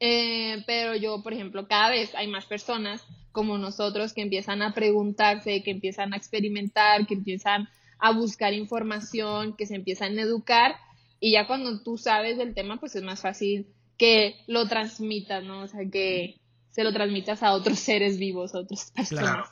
Eh, 0.00 0.62
pero 0.66 0.94
yo, 0.94 1.22
por 1.22 1.32
ejemplo, 1.32 1.66
cada 1.66 1.88
vez 1.88 2.14
hay 2.14 2.28
más 2.28 2.44
personas 2.44 3.02
como 3.32 3.56
nosotros 3.56 4.12
que 4.12 4.20
empiezan 4.20 4.60
a 4.60 4.74
preguntarse, 4.74 5.62
que 5.62 5.70
empiezan 5.70 6.12
a 6.12 6.18
experimentar, 6.18 7.06
que 7.06 7.14
empiezan 7.14 7.70
a 7.98 8.12
buscar 8.12 8.52
información, 8.52 9.56
que 9.56 9.64
se 9.64 9.76
empiezan 9.76 10.18
a 10.18 10.22
educar 10.22 10.76
y 11.20 11.32
ya 11.32 11.46
cuando 11.46 11.82
tú 11.82 11.96
sabes 11.96 12.36
del 12.36 12.52
tema, 12.52 12.78
pues 12.78 12.94
es 12.94 13.02
más 13.02 13.22
fácil 13.22 13.66
que 13.96 14.36
lo 14.46 14.68
transmitas, 14.68 15.42
¿no? 15.42 15.62
O 15.62 15.68
sea, 15.68 15.80
que 15.90 16.36
se 16.68 16.84
lo 16.84 16.92
transmitas 16.92 17.42
a 17.42 17.54
otros 17.54 17.78
seres 17.78 18.18
vivos, 18.18 18.54
a 18.54 18.58
otras 18.58 18.92
personas. 18.94 19.48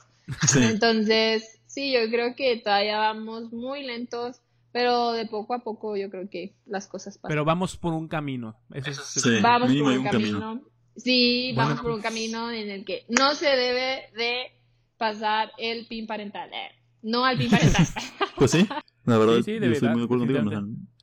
Sí. 0.47 0.59
Entonces, 0.61 1.59
sí, 1.65 1.91
yo 1.91 2.07
creo 2.11 2.35
que 2.35 2.57
todavía 2.57 2.99
vamos 2.99 3.51
muy 3.51 3.81
lentos, 3.81 4.39
pero 4.71 5.11
de 5.13 5.25
poco 5.25 5.53
a 5.53 5.63
poco 5.63 5.95
yo 5.97 6.09
creo 6.09 6.29
que 6.29 6.55
las 6.65 6.87
cosas 6.87 7.17
pasan. 7.17 7.29
Pero 7.29 7.45
vamos 7.45 7.77
por 7.77 7.93
un 7.93 8.07
camino. 8.07 8.55
Eso 8.73 8.91
es- 8.91 8.97
Sí. 8.97 9.39
vamos 9.41 9.71
por 9.73 9.81
un 9.81 9.97
un 9.99 10.03
camino. 10.03 10.39
camino. 10.39 10.61
Sí, 10.95 11.51
Bueno, 11.53 11.69
vamos 11.69 11.81
por 11.83 11.91
un 11.91 12.01
camino 12.01 12.49
en 12.51 12.69
el 12.69 12.83
que 12.85 13.05
no 13.09 13.35
se 13.35 13.45
debe 13.47 14.09
de 14.15 14.37
pasar 14.97 15.51
el 15.57 15.85
pin 15.87 16.07
parental. 16.07 16.49
eh, 16.53 16.71
No 17.03 17.23
al 17.25 17.37
pin 17.37 17.49
parental. 17.51 17.85
Pues 18.37 18.51
sí, 18.51 18.67
la 19.05 19.17
verdad, 19.17 19.35
Sí, 19.37 19.43
sí, 19.43 19.59
yo 19.59 19.65
estoy 19.71 19.89
muy 19.89 19.99
de 19.99 20.05
acuerdo 20.05 20.25
contigo. 20.25 20.47
o 20.47 20.49
sea, 20.51 20.61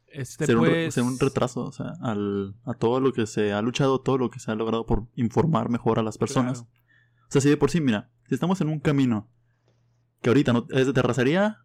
Este, 0.08 0.46
ser, 0.46 0.56
un, 0.56 0.64
pues... 0.66 0.94
ser 0.94 1.02
un 1.04 1.18
retraso, 1.18 1.64
o 1.64 1.72
sea, 1.72 1.92
al, 2.00 2.54
a 2.64 2.74
todo 2.74 3.00
lo 3.00 3.12
que 3.12 3.26
se 3.26 3.52
ha 3.52 3.60
luchado, 3.62 4.00
todo 4.00 4.18
lo 4.18 4.30
que 4.30 4.38
se 4.38 4.50
ha 4.50 4.54
logrado 4.54 4.86
por 4.86 5.06
informar 5.16 5.68
mejor 5.70 5.98
a 5.98 6.02
las 6.04 6.16
personas. 6.18 6.62
Claro. 6.62 6.70
O 7.28 7.30
sea, 7.32 7.40
si 7.40 7.48
de 7.48 7.56
por 7.56 7.70
sí, 7.70 7.80
mira, 7.80 8.10
si 8.28 8.34
estamos 8.34 8.60
en 8.60 8.68
un 8.68 8.78
camino 8.78 9.28
que 10.22 10.30
ahorita 10.30 10.52
no 10.52 10.66
es 10.70 10.86
de 10.86 10.92
terracería, 10.92 11.63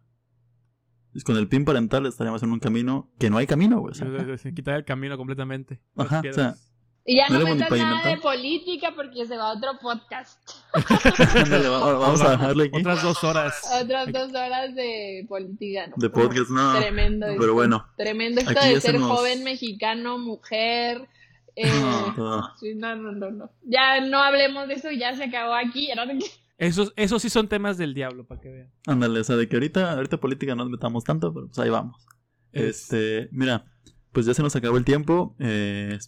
con 1.24 1.36
el 1.36 1.48
pin 1.48 1.64
parental 1.64 2.06
estaríamos 2.06 2.42
en 2.42 2.52
un 2.52 2.60
camino 2.60 3.10
que 3.18 3.30
no 3.30 3.38
hay 3.38 3.46
camino, 3.46 3.80
güey. 3.80 3.92
o 3.92 3.94
sea, 3.94 4.52
Quitar 4.54 4.76
el 4.76 4.84
camino 4.84 5.16
completamente. 5.16 5.80
Ajá, 5.96 6.18
o 6.18 6.22
piedras. 6.22 6.58
sea, 6.58 6.66
Y 7.04 7.16
ya 7.16 7.28
No 7.28 7.40
no 7.40 7.54
nada 7.54 8.08
de 8.10 8.16
política 8.18 8.92
porque 8.94 9.26
se 9.26 9.36
va 9.36 9.50
a 9.50 9.56
otro 9.56 9.70
podcast. 9.80 10.38
vamos 10.74 12.20
a 12.22 12.30
dejarle 12.32 12.64
aquí 12.64 12.78
Otras 12.78 13.02
dos 13.02 13.24
horas. 13.24 13.54
Otras 13.82 14.12
dos 14.12 14.28
horas 14.30 14.74
de 14.74 15.24
política. 15.28 15.86
¿no? 15.88 15.94
de 15.96 16.10
podcast, 16.10 16.50
no. 16.50 16.78
Tremendo. 16.78 17.26
Pero 17.26 17.40
esto. 17.42 17.54
bueno, 17.54 17.86
Tremendo 17.96 18.40
esto 18.40 18.50
de 18.52 18.74
ya 18.74 18.80
se 18.80 18.80
ser 18.80 19.00
nos- 19.00 19.10
joven 19.10 19.42
mexicano, 19.44 20.18
mujer. 20.18 21.08
eh, 21.56 21.68
no, 22.16 22.16
no. 22.16 22.54
no, 22.76 22.96
no, 22.96 23.12
no, 23.12 23.30
no. 23.30 23.50
Ya 23.64 24.00
no 24.00 24.22
hablemos 24.22 24.68
de 24.68 24.74
eso, 24.74 24.90
ya 24.90 25.14
se 25.16 25.24
acabó 25.24 25.54
aquí. 25.54 25.88
Esos, 26.60 26.92
esos 26.96 27.22
sí 27.22 27.30
son 27.30 27.48
temas 27.48 27.78
del 27.78 27.94
diablo, 27.94 28.26
para 28.26 28.40
que 28.40 28.50
vean. 28.50 28.70
ándale, 28.86 29.20
o 29.20 29.24
sea, 29.24 29.36
de 29.36 29.48
que 29.48 29.56
ahorita, 29.56 29.92
ahorita 29.92 30.18
política 30.20 30.54
no 30.54 30.64
nos 30.64 30.70
metamos 30.70 31.04
tanto, 31.04 31.32
pero 31.32 31.46
pues 31.46 31.58
ahí 31.58 31.70
vamos. 31.70 32.06
Es- 32.52 32.82
Este, 32.92 33.28
mira, 33.32 33.64
pues 34.12 34.26
ya 34.26 34.34
se 34.34 34.42
nos 34.42 34.54
acabó 34.54 34.76
el 34.76 34.84
tiempo. 34.84 35.34
eh, 35.38 35.98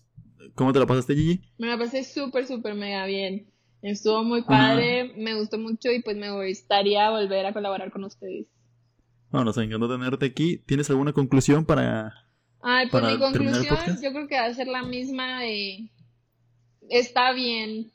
¿Cómo 0.55 0.72
te 0.74 0.78
la 0.78 0.86
pasaste, 0.86 1.14
Gigi? 1.14 1.40
Me 1.57 1.68
la 1.68 1.78
pasé 1.78 2.05
súper, 2.05 2.46
súper 2.46 2.74
mega 2.74 3.07
bien. 3.07 3.46
Estuvo 3.80 4.22
muy 4.22 4.42
padre, 4.42 5.14
me 5.16 5.34
gustó 5.34 5.59
mucho 5.59 5.90
y 5.90 6.03
pues 6.03 6.16
me 6.16 6.30
gustaría 6.30 7.09
volver 7.11 7.46
a 7.46 7.53
colaborar 7.55 7.90
con 7.90 8.05
ustedes. 8.05 8.46
Bueno, 9.30 9.46
nos 9.46 9.57
encantó 9.59 9.88
tenerte 9.88 10.26
aquí. 10.26 10.59
¿Tienes 10.66 10.90
alguna 10.90 11.12
conclusión 11.14 11.64
para...? 11.64 12.12
Ay, 12.61 12.88
pues 12.90 13.03
Para 13.03 13.14
mi 13.14 13.18
conclusión 13.18 13.66
podcast. 13.74 14.03
yo 14.05 14.11
creo 14.12 14.28
que 14.28 14.34
va 14.38 14.44
a 14.44 14.55
ser 14.55 14.68
la 14.68 14.82
misma 14.82 15.40
de 15.40 15.90
está 16.90 17.32
bien 17.32 17.90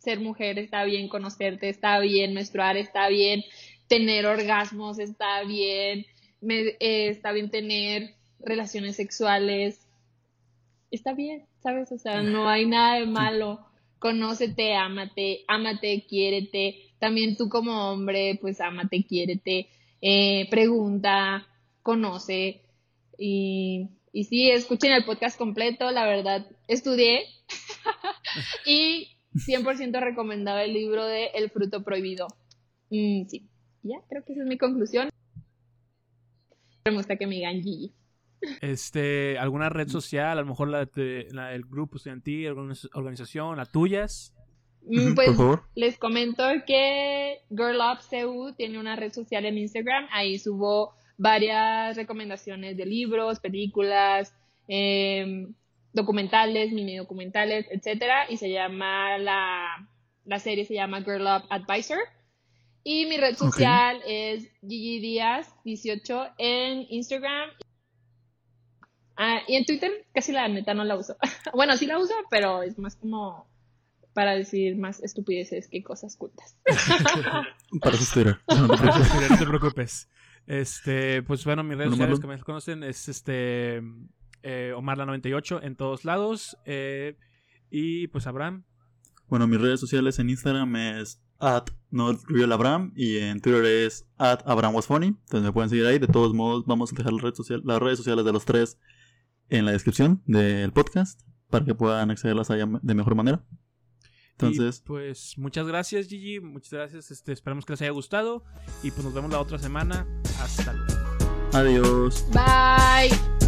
ser 0.00 0.20
mujer, 0.20 0.58
está 0.58 0.84
bien 0.84 1.08
conocerte, 1.08 1.68
está 1.68 1.98
bien 2.00 2.34
menstruar, 2.34 2.76
está 2.76 3.08
bien 3.08 3.44
tener 3.86 4.26
orgasmos, 4.26 4.98
está 4.98 5.42
bien, 5.44 6.06
me- 6.40 6.76
eh, 6.80 7.08
está 7.08 7.32
bien 7.32 7.50
tener 7.50 8.14
relaciones 8.40 8.96
sexuales, 8.96 9.86
está 10.90 11.12
bien, 11.14 11.44
¿sabes? 11.62 11.92
O 11.92 11.98
sea, 11.98 12.22
no 12.22 12.48
hay 12.48 12.66
nada 12.66 12.98
de 12.98 13.06
malo. 13.06 13.60
Conócete, 13.98 14.74
ámate, 14.74 15.44
ámate, 15.46 16.06
quiérete. 16.08 16.94
También 16.98 17.36
tú 17.36 17.48
como 17.48 17.90
hombre, 17.92 18.38
pues 18.40 18.60
ámate, 18.60 19.04
quiérete. 19.04 19.68
Eh, 20.00 20.48
pregunta, 20.50 21.46
conoce. 21.82 22.62
Y, 23.18 23.88
y 24.12 24.24
sí, 24.24 24.50
escuchen 24.50 24.92
el 24.92 25.04
podcast 25.04 25.36
completo. 25.36 25.90
La 25.90 26.06
verdad, 26.06 26.46
estudié. 26.66 27.24
y 28.66 29.08
100% 29.46 30.00
recomendaba 30.00 30.62
el 30.64 30.72
libro 30.72 31.04
de 31.04 31.26
El 31.34 31.50
fruto 31.50 31.82
prohibido. 31.82 32.26
Mm, 32.90 33.26
sí, 33.28 33.48
ya, 33.82 33.96
creo 34.08 34.24
que 34.24 34.32
esa 34.32 34.42
es 34.42 34.48
mi 34.48 34.58
conclusión. 34.58 35.08
Me 36.84 36.94
gusta 36.94 37.16
que 37.16 37.26
me 37.26 37.36
digan 37.36 37.62
Gigi. 37.62 37.92
Este, 38.62 39.38
alguna 39.38 39.68
red 39.68 39.88
social, 39.88 40.38
a 40.38 40.40
lo 40.42 40.46
mejor 40.46 40.68
la, 40.68 40.86
de- 40.86 41.28
la 41.32 41.48
del 41.48 41.64
grupo 41.66 41.96
estudiantil, 41.98 42.46
alguna 42.48 42.74
organización, 42.94 43.56
la 43.58 43.66
tuyas. 43.66 44.32
Mm, 44.82 45.14
Pues 45.14 45.28
Por 45.28 45.36
favor. 45.36 45.62
les 45.74 45.98
comento 45.98 46.42
que 46.66 47.40
Girl 47.50 47.76
Up 47.80 47.98
CU 48.08 48.54
tiene 48.56 48.78
una 48.78 48.96
red 48.96 49.12
social 49.12 49.44
en 49.44 49.58
Instagram. 49.58 50.06
Ahí 50.10 50.38
subo 50.38 50.94
varias 51.18 51.96
recomendaciones 51.96 52.78
de 52.78 52.86
libros, 52.86 53.40
películas, 53.40 54.34
em, 54.68 55.52
documentales, 55.92 56.72
mini 56.72 56.96
documentales, 56.96 57.66
etcétera. 57.70 58.30
Y 58.30 58.36
se 58.36 58.50
llama 58.50 59.18
la, 59.18 59.88
la 60.24 60.38
serie 60.38 60.64
se 60.64 60.74
llama 60.74 61.02
Girl 61.02 61.22
Up 61.22 61.44
Advisor. 61.50 61.98
Y 62.82 63.06
mi 63.06 63.18
red 63.18 63.36
social 63.36 64.00
es 64.06 64.48
Gigi 64.62 65.00
Díaz 65.00 65.54
18 65.64 66.28
en 66.38 66.86
Instagram. 66.88 67.50
Ah, 69.16 69.40
y 69.46 69.56
en 69.56 69.66
Twitter 69.66 69.90
casi 70.14 70.32
la 70.32 70.48
neta 70.48 70.72
no 70.72 70.84
la 70.84 70.96
uso. 70.96 71.16
bueno, 71.54 71.76
sí 71.76 71.86
la 71.86 71.98
uso, 71.98 72.14
pero 72.30 72.62
es 72.62 72.78
más 72.78 72.96
como 72.96 73.46
para 74.14 74.34
decir 74.34 74.76
más 74.76 75.02
estupideces 75.02 75.68
que 75.68 75.82
cosas 75.82 76.16
cultas. 76.16 76.56
Para 77.80 77.96
Twitter. 77.96 78.38
No, 78.48 78.66
no 78.66 78.76
te 78.76 78.82
No 78.84 78.92
preocupes. 78.92 79.38
te 79.38 79.46
preocupes. 79.46 80.10
Este, 80.46 81.22
pues 81.22 81.44
bueno, 81.44 81.62
mis 81.62 81.76
redes 81.78 81.92
sociales 81.92 82.18
que 82.18 82.26
me 82.26 82.38
conocen 82.40 82.82
es 82.82 83.08
este 83.08 83.82
eh, 84.42 84.72
Omar 84.76 84.98
la98 84.98 85.60
en 85.62 85.76
todos 85.76 86.04
lados. 86.04 86.56
eh, 86.64 87.16
y 87.70 88.08
pues 88.08 88.26
Abraham. 88.26 88.64
Bueno, 89.28 89.46
mis 89.46 89.60
redes 89.60 89.78
sociales 89.78 90.18
en 90.18 90.28
Instagram 90.30 90.74
es 90.74 91.22
at 91.38 91.68
Abraham 92.52 92.92
y 92.96 93.18
en 93.18 93.40
Twitter 93.40 93.64
es 93.64 94.06
at 94.18 94.40
Abraham. 94.44 94.74
Entonces 94.76 95.42
me 95.42 95.52
pueden 95.52 95.70
seguir 95.70 95.86
ahí. 95.86 95.98
De 96.00 96.08
todos 96.08 96.34
modos, 96.34 96.64
vamos 96.66 96.92
a 96.92 96.96
dejar 96.96 97.12
las 97.12 97.22
redes, 97.22 97.36
social- 97.36 97.62
las 97.64 97.78
redes 97.80 97.98
sociales 97.98 98.24
de 98.24 98.32
los 98.32 98.44
tres 98.44 98.78
en 99.48 99.64
la 99.66 99.72
descripción 99.72 100.22
del 100.26 100.72
podcast 100.72 101.20
para 101.48 101.64
que 101.64 101.74
puedan 101.74 102.10
accederlas 102.10 102.50
allá 102.50 102.66
de 102.82 102.94
mejor 102.94 103.14
manera. 103.14 103.44
Entonces, 104.32 104.80
Y, 104.84 104.86
pues 104.86 105.34
muchas 105.36 105.66
gracias 105.66 106.06
Gigi, 106.08 106.40
muchas 106.40 106.72
gracias. 106.72 107.10
Este, 107.10 107.32
esperamos 107.32 107.64
que 107.66 107.74
les 107.74 107.82
haya 107.82 107.90
gustado 107.90 108.42
y 108.82 108.90
pues 108.90 109.04
nos 109.04 109.12
vemos 109.14 109.30
la 109.30 109.38
otra 109.40 109.58
semana. 109.58 110.06
Hasta 110.40 110.72
luego. 110.72 110.94
adiós. 111.52 112.26
Bye. 112.32 113.39